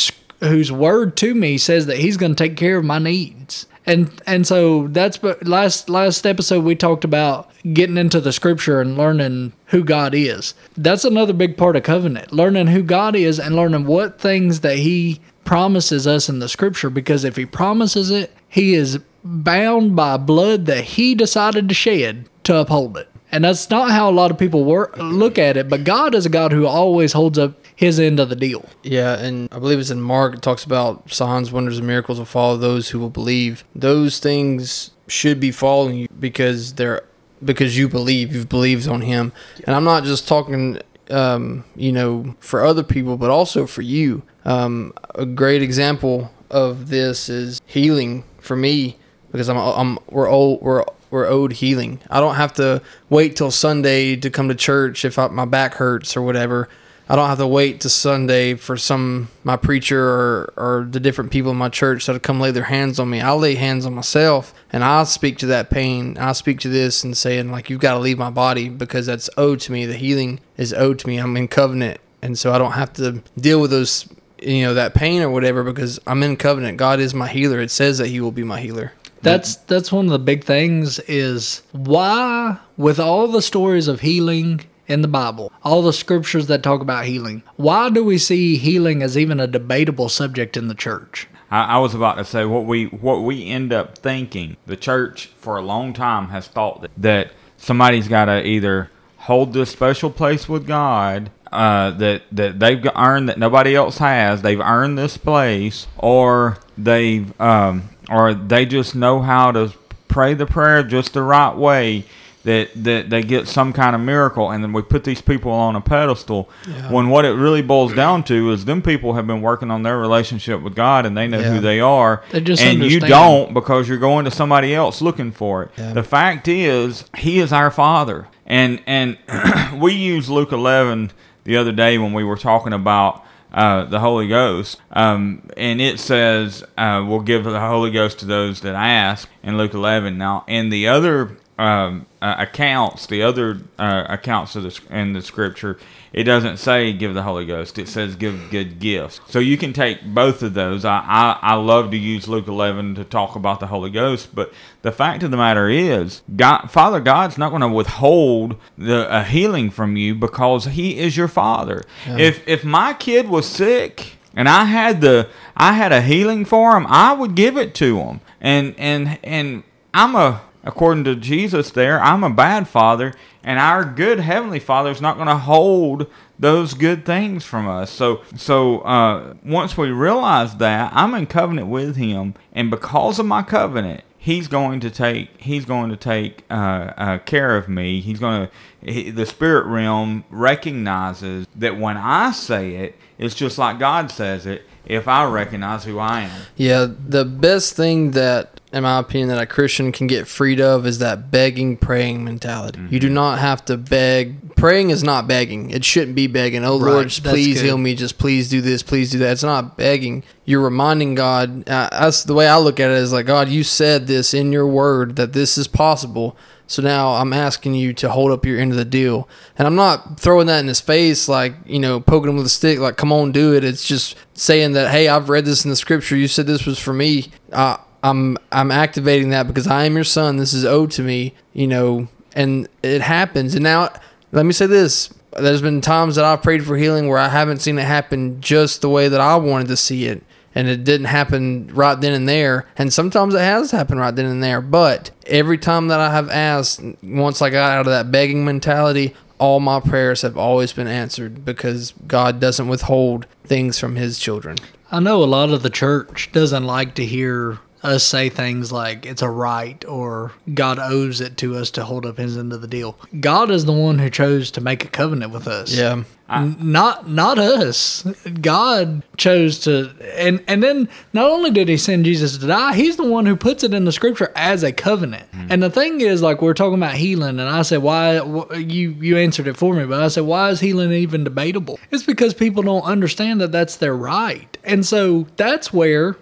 whose 0.43 0.71
word 0.71 1.17
to 1.19 1.35
me 1.35 1.59
says 1.59 1.87
that 1.87 1.99
he's 1.99 2.17
going 2.17 2.35
to 2.35 2.45
take 2.45 2.57
care 2.57 2.79
of 2.79 2.85
my 2.85 2.99
needs. 2.99 3.67
And 3.85 4.23
and 4.27 4.47
so 4.47 4.87
that's 4.89 5.17
but 5.17 5.47
last 5.47 5.89
last 5.89 6.25
episode 6.25 6.65
we 6.65 6.77
talked 6.77 7.05
about 7.05 7.51
getting 7.73 7.99
into 7.99 8.21
the 8.21 8.33
scripture 8.33 8.81
and 8.81 8.97
learning 8.97 9.55
who 9.67 9.83
God 9.83 10.15
is. 10.15 10.55
That's 10.77 11.05
another 11.05 11.33
big 11.33 11.57
part 11.57 11.75
of 11.75 11.83
covenant. 11.83 12.33
Learning 12.33 12.69
who 12.69 12.83
God 12.83 13.17
is 13.17 13.41
and 13.41 13.57
learning 13.57 13.87
what 13.87 14.21
things 14.21 14.61
that 14.61 14.79
he 14.79 15.21
promises 15.45 16.07
us 16.07 16.29
in 16.29 16.39
the 16.39 16.49
scripture 16.49 16.91
because 16.91 17.25
if 17.25 17.35
he 17.35 17.45
promises 17.45 18.11
it, 18.11 18.33
he 18.49 18.75
is 18.75 19.01
bound 19.25 19.97
by 19.97 20.17
blood 20.17 20.67
that 20.67 20.85
he 20.85 21.15
decided 21.15 21.69
to 21.69 21.75
shed 21.75 22.29
to 22.45 22.57
uphold 22.57 22.97
it. 22.97 23.09
And 23.33 23.45
that's 23.45 23.71
not 23.71 23.91
how 23.91 24.11
a 24.11 24.13
lot 24.13 24.31
of 24.31 24.39
people 24.39 24.65
work, 24.65 24.97
look 24.99 25.39
at 25.39 25.57
it, 25.57 25.69
but 25.69 25.85
God 25.85 26.15
is 26.15 26.27
a 26.27 26.29
God 26.29 26.53
who 26.53 26.67
always 26.67 27.15
holds 27.15 27.39
up 27.39 27.55
his 27.83 27.99
end 27.99 28.21
of 28.21 28.29
the 28.29 28.37
deal. 28.37 28.65
Yeah, 28.85 29.19
and 29.19 29.49
I 29.51 29.59
believe 29.59 29.81
it's 29.81 29.91
in 29.91 30.01
Mark. 30.01 30.35
It 30.35 30.43
talks 30.43 30.63
about 30.63 31.13
signs, 31.13 31.51
wonders, 31.51 31.79
and 31.79 31.87
miracles 31.87 32.17
will 32.17 32.25
follow 32.25 32.57
those 32.57 32.91
who 32.91 33.01
will 33.01 33.11
believe. 33.11 33.65
Those 33.75 34.21
things 34.21 34.93
should 35.09 35.41
be 35.41 35.51
following 35.51 35.97
you 35.97 36.09
because 36.21 36.75
they're 36.75 37.03
because 37.45 37.77
you 37.77 37.89
believe. 37.89 38.33
You've 38.33 38.49
believed 38.49 38.87
on 38.87 39.01
Him, 39.01 39.33
and 39.67 39.75
I'm 39.75 39.83
not 39.83 40.05
just 40.05 40.29
talking, 40.29 40.79
um, 41.11 41.65
you 41.75 41.91
know, 41.91 42.37
for 42.39 42.65
other 42.65 42.85
people, 42.85 43.17
but 43.17 43.31
also 43.31 43.67
for 43.67 43.83
you. 43.83 44.23
Um, 44.45 44.93
a 45.17 45.27
great 45.27 45.61
example 45.61 46.31
of 46.53 46.89
this 46.89 47.29
is 47.29 47.61
healing 47.67 48.23
for 48.39 48.55
me 48.55 48.97
because 49.33 49.49
I'm, 49.49 49.57
I'm 49.57 49.99
we're 50.09 50.29
old 50.29 50.63
we're 50.63 50.85
we're 51.11 51.27
owed 51.27 51.55
healing. 51.55 51.99
I 52.11 52.21
don't 52.21 52.37
have 52.37 52.53
to 52.55 52.81
wait 53.11 53.35
till 53.35 53.51
Sunday 53.51 54.15
to 54.15 54.31
come 54.31 54.49
to 54.49 54.55
church 54.55 55.05
if 55.05 55.19
I, 55.19 55.27
my 55.27 55.47
back 55.47 55.75
hurts 55.75 56.17
or 56.17 56.23
whatever. 56.23 56.69
I 57.09 57.17
don't 57.17 57.29
have 57.29 57.39
to 57.39 57.47
wait 57.47 57.81
to 57.81 57.91
Sunday 57.91 58.55
for 58.55 58.77
some 58.77 59.29
my 59.45 59.57
preacher 59.57 60.03
or, 60.03 60.53
or 60.57 60.89
the 60.91 61.01
different 61.01 61.31
people 61.31 61.51
in 61.51 61.57
my 61.57 61.69
church 61.69 62.07
to 62.07 62.19
come 62.21 62.41
lay 62.41 62.51
their 62.51 62.65
hands 62.65 62.99
on 62.99 63.11
me. 63.11 63.21
I'll 63.21 63.39
lay 63.39 63.55
hands 63.55 63.85
on 63.87 63.95
myself 63.95 64.55
and 64.73 64.85
I'll 64.85 65.07
speak 65.07 65.39
to 65.39 65.47
that 65.47 65.69
pain. 65.69 66.17
I'll 66.19 66.35
speak 66.35 66.61
to 66.61 66.69
this 66.69 67.05
and 67.05 67.17
saying 67.17 67.51
like 67.51 67.69
you've 67.69 67.81
got 67.81 67.95
to 67.95 68.01
leave 68.01 68.19
my 68.19 68.31
body 68.31 68.69
because 68.69 69.07
that's 69.07 69.29
owed 69.37 69.61
to 69.61 69.73
me. 69.73 69.85
The 69.85 69.97
healing 69.97 70.41
is 70.57 70.73
owed 70.73 70.99
to 71.01 71.07
me. 71.09 71.19
I'm 71.19 71.37
in 71.37 71.49
covenant 71.49 72.01
and 72.23 72.39
so 72.39 72.53
I 72.53 72.59
don't 72.59 72.73
have 72.73 72.93
to 72.95 73.23
deal 73.37 73.61
with 73.61 73.71
those 73.71 74.09
you 74.41 74.63
know 74.63 74.75
that 74.75 74.95
pain 74.95 75.23
or 75.23 75.31
whatever 75.31 75.63
because 75.63 76.01
I'm 76.07 76.23
in 76.23 76.37
covenant. 76.37 76.79
God 76.79 77.01
is 77.01 77.15
my 77.15 77.29
healer. 77.29 77.61
It 77.61 77.71
says 77.71 77.99
that 77.99 78.09
he 78.09 78.21
will 78.21 78.33
be 78.33 78.45
my 78.45 78.61
healer. 78.61 78.93
That's 79.23 79.57
that's 79.57 79.93
one 79.93 80.07
of 80.07 80.11
the 80.11 80.19
big 80.19 80.45
things 80.45 80.99
is 81.01 81.63
why 81.73 82.59
with 82.77 82.99
all 82.99 83.29
the 83.29 83.43
stories 83.43 83.87
of 83.87 84.01
healing 84.01 84.63
in 84.87 85.03
the 85.03 85.09
Bible, 85.09 85.53
all 85.63 85.83
the 85.83 85.93
scriptures 85.93 86.47
that 86.49 86.63
talk 86.63 86.81
about 86.81 87.07
healing. 87.07 87.43
Why 87.57 87.91
do 87.91 88.05
we 88.05 88.19
see 88.19 88.57
healing 88.57 89.03
as 89.03 89.17
even 89.17 89.41
a 89.41 89.47
debatable 89.47 90.09
subject 90.09 90.57
in 90.57 90.69
the 90.69 90.75
church? 90.75 91.29
I, 91.51 91.65
I 91.65 91.79
was 91.79 91.95
about 91.95 92.17
to 92.17 92.25
say 92.25 92.45
what 92.45 92.65
we 92.65 92.87
what 92.87 93.23
we 93.23 93.47
end 93.47 93.73
up 93.73 93.99
thinking. 93.99 94.57
The 94.67 94.77
church 94.77 95.27
for 95.27 95.57
a 95.57 95.63
long 95.63 95.93
time 95.93 96.29
has 96.29 96.49
thought 96.49 96.83
that, 96.83 96.91
that 96.97 97.33
somebody's 97.57 98.09
got 98.09 98.25
to 98.27 98.45
either 98.45 98.91
hold 99.19 99.53
this 99.53 99.71
special 99.71 100.11
place 100.11 100.49
with 100.49 100.67
God 100.67 101.31
uh, 101.53 101.91
that 101.93 102.23
that 102.33 102.59
they've 102.59 102.85
earned 102.97 103.29
that 103.29 103.39
nobody 103.39 103.77
else 103.77 103.99
has. 103.99 104.43
They've 104.43 104.61
earned 104.61 104.99
this 104.99 105.17
place, 105.17 105.87
or 105.99 106.59
they've 106.77 107.39
um, 107.41 107.91
or 108.11 108.35
they 108.35 108.67
just 108.67 108.95
know 108.95 109.21
how 109.21 109.53
to 109.53 109.73
pray 110.09 110.35
the 110.35 110.47
prayer 110.47 110.83
just 110.83 111.15
the 111.15 111.23
right 111.23 111.55
way 111.55 112.05
that 112.45 112.71
that 112.75 113.09
they 113.11 113.23
get 113.23 113.47
some 113.49 113.73
kind 113.73 113.95
of 113.95 114.01
miracle 114.03 114.51
and 114.51 114.63
then 114.65 114.73
we 114.73 114.83
put 114.83 115.05
these 115.05 115.21
people 115.21 115.53
on 115.53 115.77
a 115.77 115.81
pedestal 115.81 116.49
when 116.91 117.09
what 117.09 117.25
it 117.25 117.31
really 117.31 117.63
boils 117.63 117.95
down 117.95 118.23
to 118.25 118.51
is 118.51 118.65
them 118.65 118.83
people 118.83 119.15
have 119.15 119.27
been 119.27 119.41
working 119.41 119.71
on 119.71 119.83
their 119.83 119.99
relationship 119.99 120.61
with 120.61 120.75
God 120.75 121.07
and 121.07 121.17
they 121.17 121.29
know 121.29 121.39
Yeah. 121.41 121.55
who 121.55 121.61
they 121.61 121.79
are 121.81 122.23
They 122.33 122.41
just 122.41 122.63
and 122.63 122.83
you 122.83 122.99
don't 123.01 123.55
because 123.55 123.89
you're 123.89 123.99
going 123.99 124.25
to 124.25 124.31
somebody 124.31 124.75
else 124.75 125.01
looking 125.01 125.31
for 125.33 125.63
it 125.65 125.71
Yeah. 125.79 125.93
the 125.93 126.03
fact 126.03 126.49
is 126.49 127.05
he 127.19 127.39
is 127.39 127.53
our 127.53 127.71
father 127.71 128.27
and 128.47 128.81
and 128.87 129.19
we 129.81 129.93
used 129.93 130.29
Luke 130.29 130.53
11 130.53 131.13
the 131.45 131.57
other 131.57 131.73
day 131.73 131.97
when 131.99 132.13
we 132.13 132.25
were 132.25 132.37
talking 132.37 132.73
about 132.73 133.25
uh, 133.55 133.85
the 133.85 134.01
Holy 134.01 134.27
Ghost, 134.29 134.81
um, 134.93 135.43
and 135.59 135.79
it 135.79 136.01
says 136.01 136.65
uh, 136.79 137.05
we'll 137.07 137.21
give 137.21 137.45
the 137.45 137.61
Holy 137.61 137.91
Ghost 137.91 138.19
to 138.21 138.25
those 138.25 138.63
that 138.63 138.75
ask 138.75 139.29
in 139.43 139.59
Luke 139.59 139.75
11. 139.75 140.17
Now, 140.17 140.45
in 140.49 140.71
the 140.71 140.89
other 140.89 141.37
um, 141.63 142.07
uh, 142.21 142.35
accounts, 142.39 143.07
the 143.07 143.23
other 143.23 143.61
uh, 143.79 144.05
accounts 144.09 144.57
of 144.57 144.65
the 144.65 144.81
in 144.91 145.13
the 145.13 145.23
Scripture, 145.23 145.79
it 146.13 146.25
doesn't 146.25 146.57
say 146.57 146.93
give 146.93 147.15
the 147.15 147.23
Holy 147.23 147.47
Ghost. 147.47 147.79
It 147.79 147.87
says 147.87 148.17
give 148.17 148.51
good 148.51 148.81
gifts. 148.81 149.21
So 149.29 149.39
you 149.39 149.57
can 149.57 149.73
take 149.73 150.05
both 150.05 150.43
of 150.43 150.55
those. 150.55 150.85
I, 150.85 151.05
I 151.07 151.39
I 151.41 151.55
love 151.55 151.93
to 151.93 151.97
use 151.97 152.27
Luke 152.27 152.49
11 152.49 152.97
to 152.97 153.05
talk 153.05 153.37
about 153.37 153.61
the 153.61 153.69
Holy 153.69 153.91
Ghost, 153.91 154.35
but 154.35 154.53
the 154.83 154.91
fact 154.91 155.23
of 155.23 155.31
the 155.31 155.37
matter 155.37 155.69
is, 155.69 156.23
God, 156.35 156.67
Father 156.69 156.99
God's 156.99 157.39
not 157.39 157.51
going 157.51 157.63
to 157.63 157.69
withhold 157.69 158.57
the 158.77 159.07
a 159.17 159.23
healing 159.23 159.71
from 159.71 159.97
you 159.97 160.17
because 160.17 160.65
He 160.65 160.99
is 160.99 161.17
your 161.17 161.29
Father. 161.29 161.85
If 162.19 162.47
if 162.49 162.65
my 162.65 162.93
kid 162.93 163.29
was 163.29 163.47
sick 163.49 164.17
and 164.35 164.49
I 164.49 164.65
had 164.65 165.01
the 165.01 165.29
I 165.57 165.75
had 165.75 165.93
a 165.93 166.03
healing 166.03 166.45
for 166.45 166.77
him, 166.77 166.87
I 166.89 167.13
would 167.13 167.37
give 167.37 167.57
it 167.57 167.73
to 167.77 168.01
him. 168.01 168.21
And 168.41 168.75
and 168.79 169.21
and 169.23 169.63
I'm 169.95 170.17
a 170.17 170.41
according 170.65 171.05
to 171.05 171.17
Jesus 171.17 171.71
there, 171.71 172.01
I'm 172.01 172.25
a 172.25 172.31
bad 172.31 172.69
father, 172.69 173.15
and 173.43 173.59
our 173.59 173.85
good 173.85 174.21
heavenly 174.21 174.61
Father 174.61 174.91
is 174.91 175.01
not 175.01 175.17
going 175.17 175.29
to 175.29 175.37
hold 175.37 176.07
those 176.39 176.75
good 176.75 177.05
things 177.05 177.45
from 177.45 177.69
us. 177.69 177.91
So 177.91 178.23
so 178.37 178.81
uh, 178.81 179.35
once 179.45 179.77
we 179.77 179.91
realize 179.91 180.57
that, 180.57 180.93
I'm 180.95 181.15
in 181.15 181.27
covenant 181.27 181.69
with 181.69 181.97
Him, 181.97 182.35
and 182.53 182.71
because 182.71 183.19
of 183.19 183.27
my 183.27 183.43
covenant, 183.43 184.05
He's 184.17 184.47
going 184.49 184.81
to 184.81 184.91
take 184.91 185.41
He's 185.41 185.65
going 185.65 185.91
to 185.91 185.97
take 185.97 186.45
uh, 186.51 186.93
uh, 186.97 187.19
care 187.19 187.57
of 187.57 187.69
me. 187.69 188.01
He's 188.01 188.21
going 188.21 188.47
to 188.47 188.93
he, 188.93 189.11
the 189.11 189.27
spirit 189.27 189.67
realm 189.67 190.25
recognizes 190.31 191.47
that 191.57 191.79
when 191.79 191.97
I 191.97 192.33
say 192.33 192.77
it, 192.77 192.99
it's 193.19 193.35
just 193.35 193.59
like 193.59 193.79
God 193.79 194.11
says 194.11 194.47
it. 194.47 194.63
If 194.85 195.07
I 195.09 195.25
recognize 195.25 195.85
who 195.85 195.99
I 195.99 196.23
am. 196.23 196.43
Yeah, 196.57 196.87
the 197.09 197.25
best 197.25 197.75
thing 197.77 198.11
that, 198.13 198.61
in 198.73 198.83
my 198.83 198.99
opinion, 198.99 199.29
that 199.29 199.41
a 199.41 199.47
Christian 199.47 199.93
can 199.93 200.07
get 200.09 200.27
freed 200.27 200.61
of 200.61 200.87
is 200.87 200.99
that 200.99 201.31
begging, 201.31 201.77
praying 201.77 202.25
mentality. 202.25 202.81
You 202.91 202.99
do 202.99 203.09
not 203.09 203.39
have 203.39 203.65
to 203.67 203.77
beg. 203.77 204.57
Praying 204.57 204.91
is 204.91 205.05
not 205.05 205.29
begging. 205.29 205.71
It 205.71 205.85
shouldn't 205.85 206.17
be 206.17 206.27
begging. 206.27 206.65
Oh 206.65 206.81
Right, 206.81 206.93
Lord, 206.93 207.09
just 207.09 207.23
please 207.25 207.61
good. 207.61 207.67
heal 207.67 207.79
me. 207.79 207.95
Just 207.95 208.19
please 208.19 208.49
do 208.49 208.61
this. 208.61 208.83
Please 208.83 209.11
do 209.13 209.19
that. 209.19 209.33
It's 209.33 209.43
not 209.45 209.77
begging. 209.77 210.25
You're 210.45 210.61
reminding 210.63 211.15
God. 211.15 211.69
Uh, 211.69 211.89
that's 211.93 212.25
the 212.25 212.35
way 212.35 212.49
I 212.49 212.59
look 212.59 212.81
at 212.81 212.91
it. 212.91 212.97
Is 212.97 213.13
like 213.13 213.27
God, 213.27 213.49
you 213.49 213.63
said 213.63 214.09
this 214.09 214.35
in 214.35 214.53
your 214.53 214.67
word 214.67 215.17
that 215.17 215.33
this 215.33 215.57
is 215.57 215.69
possible. 215.69 216.37
So 216.73 216.81
now 216.81 217.17
I'm 217.17 217.35
asking 217.35 217.75
you 217.75 217.93
to 217.93 218.09
hold 218.09 218.31
up 218.31 218.47
your 218.47 218.59
end 218.59 218.73
of 218.73 218.79
the 218.79 218.87
deal. 218.87 219.29
And 219.59 219.67
I'm 219.67 219.75
not 219.75 220.19
throwing 220.19 220.47
that 220.47 220.61
in 220.61 220.69
his 220.69 220.81
face 220.81 221.29
like, 221.29 221.55
you 221.67 221.79
know, 221.79 222.01
poking 222.01 222.31
him 222.31 222.37
with 222.37 222.47
a 222.47 222.49
stick, 222.49 222.79
like, 222.79 222.97
come 222.97 223.13
on, 223.13 223.31
do 223.31 223.53
it. 223.53 223.63
It's 223.63 223.87
just 223.87 224.17
saying 224.33 224.73
that, 224.73 224.91
hey, 224.91 225.07
I've 225.07 225.29
read 225.29 225.45
this 225.45 225.67
in 225.67 225.71
the 225.71 225.77
scripture. 225.77 226.17
You 226.17 226.29
said 226.29 226.47
this 226.47 226.65
was 226.65 226.79
for 226.79 226.95
me. 226.95 227.31
Uh, 227.53 227.77
I'm 228.03 228.39
I'm 228.51 228.71
activating 228.71 229.29
that 229.31 229.47
because 229.47 229.67
I 229.67 229.85
am 229.85 229.97
your 229.97 230.05
son. 230.05 230.39
This 230.39 230.55
is 230.55 230.65
owed 230.65 230.91
to 230.93 231.03
me, 231.03 231.35
you 231.53 231.67
know, 231.67 232.09
and 232.35 232.67
it 232.83 233.03
happens. 233.03 233.55
And 233.55 233.65
now 233.65 233.93
let 234.33 234.47
me 234.47 234.55
say 234.55 234.65
this. 234.65 235.13
There's 235.39 235.61
been 235.61 235.83
times 235.83 236.17
that 236.17 236.25
I've 236.25 236.43
prayed 236.43 236.65
for 236.65 236.79
healing 236.79 237.07
where 237.07 237.19
I 237.19 237.29
haven't 237.29 237.61
seen 237.61 237.79
it 237.79 237.85
happen 237.85 238.41
just 238.41 238.81
the 238.81 238.89
way 238.89 239.09
that 239.09 239.21
I 239.21 239.37
wanted 239.37 239.69
to 239.69 239.77
see 239.77 240.07
it 240.07 240.23
and 240.55 240.69
it 240.69 240.85
didn't 240.85 241.07
happen 241.07 241.71
right 241.75 242.01
then 242.01 242.13
and 242.13 242.29
there. 242.29 242.67
And 242.77 242.93
sometimes 242.93 243.35
it 243.35 243.41
has 243.41 243.71
happened 243.71 244.01
right 244.01 244.15
then 244.15 244.27
and 244.27 244.43
there. 244.43 244.61
But 244.61 245.11
every 245.27 245.59
time 245.59 245.89
that 245.89 246.01
I 246.01 246.11
have 246.11 246.29
asked, 246.29 246.83
once 247.03 247.43
I 247.43 247.51
got 247.51 247.73
out 247.73 247.87
of 247.87 247.93
that 247.93 248.13
begging 248.13 248.45
mentality, 248.45 249.15
all 249.39 249.61
my 249.61 249.81
prayers 249.81 250.23
have 250.23 250.37
always 250.37 250.73
been 250.73 250.87
answered 250.87 251.45
because 251.45 251.95
God 252.07 252.39
doesn't 252.39 252.69
withhold 252.69 253.27
things 253.45 253.79
from 253.79 253.97
His 253.97 254.19
children. 254.19 254.59
I 254.91 255.01
know 255.01 255.23
a 255.23 255.25
lot 255.25 255.51
of 255.51 255.63
the 255.63 255.71
church 255.71 256.31
doesn't 256.33 256.65
like 256.65 256.95
to 256.97 257.05
hear 257.05 257.59
us 257.83 258.05
say 258.05 258.29
things 258.29 258.71
like 258.71 259.05
it's 259.07 259.23
a 259.23 259.29
right 259.31 259.85
or 259.87 260.33
God 260.55 260.79
owes 260.79 261.21
it 261.21 261.37
to 261.39 261.57
us 261.57 261.71
to 261.73 261.85
hold 261.85 262.07
up 262.07 262.19
his 262.19 262.37
end 262.37 262.53
of 262.53 262.61
the 262.61 262.69
deal. 262.69 262.97
God 263.21 263.51
is 263.51 263.65
the 263.65 263.73
one 263.73 263.99
who 263.99 264.11
chose 264.11 264.51
to 264.53 264.61
make 264.61 264.85
a 264.85 264.89
covenant 264.89 265.33
with 265.33 265.49
us. 265.49 265.73
Yeah. 265.73 266.05
N- 266.29 266.57
not 266.61 267.09
not 267.09 267.39
us. 267.39 268.05
God 268.41 269.03
chose 269.17 269.59
to 269.61 269.91
and 270.17 270.43
and 270.49 270.63
then 270.63 270.89
not 271.13 271.29
only 271.29 271.51
did 271.51 271.69
he 271.69 271.77
send 271.77 272.05
Jesus 272.05 272.39
to 272.39 272.47
die, 272.47 272.75
he's 272.75 272.97
the 272.97 273.07
one 273.07 273.27
who 273.27 273.37
puts 273.37 273.65
it 273.65 273.75
in 273.75 273.85
the 273.85 273.93
scripture 273.93 274.33
as 274.35 274.63
a 274.63 274.73
covenant. 274.73 275.31
Mm-hmm. 275.33 275.49
And 275.51 275.63
the 275.63 275.71
thing 275.71 276.01
is 276.01 276.23
like 276.23 276.41
we're 276.41 276.55
talking 276.55 276.79
about 276.79 276.95
healing 276.95 277.41
and 277.41 277.49
I 277.49 277.63
said 277.63 277.83
why 277.83 278.19
wh- 278.19 278.57
you 278.57 278.91
you 278.93 279.19
answered 279.19 279.47
it 279.47 279.57
for 279.57 279.75
me, 279.75 279.85
but 279.85 280.01
I 280.03 280.09
said 280.09 280.25
why 280.25 280.51
is 280.51 280.61
healing 280.61 280.93
even 280.93 281.25
debatable? 281.25 281.79
It's 281.91 282.05
because 282.05 282.33
people 282.33 282.63
don't 282.63 282.85
understand 282.85 283.41
that 283.41 283.53
that's 283.53 283.77
their 283.77 283.97
right. 283.97 284.57
And 284.65 284.87
so 284.87 285.27
that's 285.37 285.73
where 285.73 286.17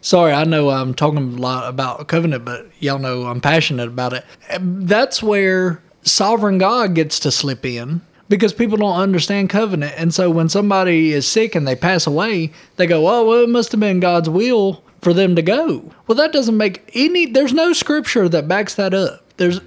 Sorry, 0.00 0.32
I 0.32 0.44
know 0.44 0.70
I'm 0.70 0.94
talking 0.94 1.18
a 1.18 1.40
lot 1.40 1.68
about 1.68 2.06
covenant, 2.08 2.44
but 2.44 2.66
y'all 2.78 2.98
know 2.98 3.26
I'm 3.26 3.40
passionate 3.40 3.88
about 3.88 4.12
it. 4.12 4.24
That's 4.60 5.22
where 5.22 5.82
sovereign 6.02 6.58
God 6.58 6.94
gets 6.94 7.18
to 7.20 7.30
slip 7.30 7.64
in 7.64 8.00
because 8.28 8.52
people 8.52 8.76
don't 8.76 8.98
understand 8.98 9.50
covenant. 9.50 9.94
And 9.96 10.14
so 10.14 10.30
when 10.30 10.48
somebody 10.48 11.12
is 11.12 11.26
sick 11.26 11.54
and 11.54 11.66
they 11.66 11.76
pass 11.76 12.06
away, 12.06 12.52
they 12.76 12.86
go, 12.86 13.08
oh, 13.08 13.26
well, 13.26 13.42
it 13.42 13.48
must 13.48 13.72
have 13.72 13.80
been 13.80 14.00
God's 14.00 14.28
will 14.28 14.82
for 15.00 15.12
them 15.12 15.36
to 15.36 15.42
go. 15.42 15.92
Well, 16.06 16.16
that 16.16 16.32
doesn't 16.32 16.56
make 16.56 16.90
any, 16.94 17.26
there's 17.26 17.52
no 17.52 17.72
scripture 17.72 18.28
that 18.28 18.48
backs 18.48 18.74
that 18.74 18.94
up. 18.94 19.24
There's 19.36 19.60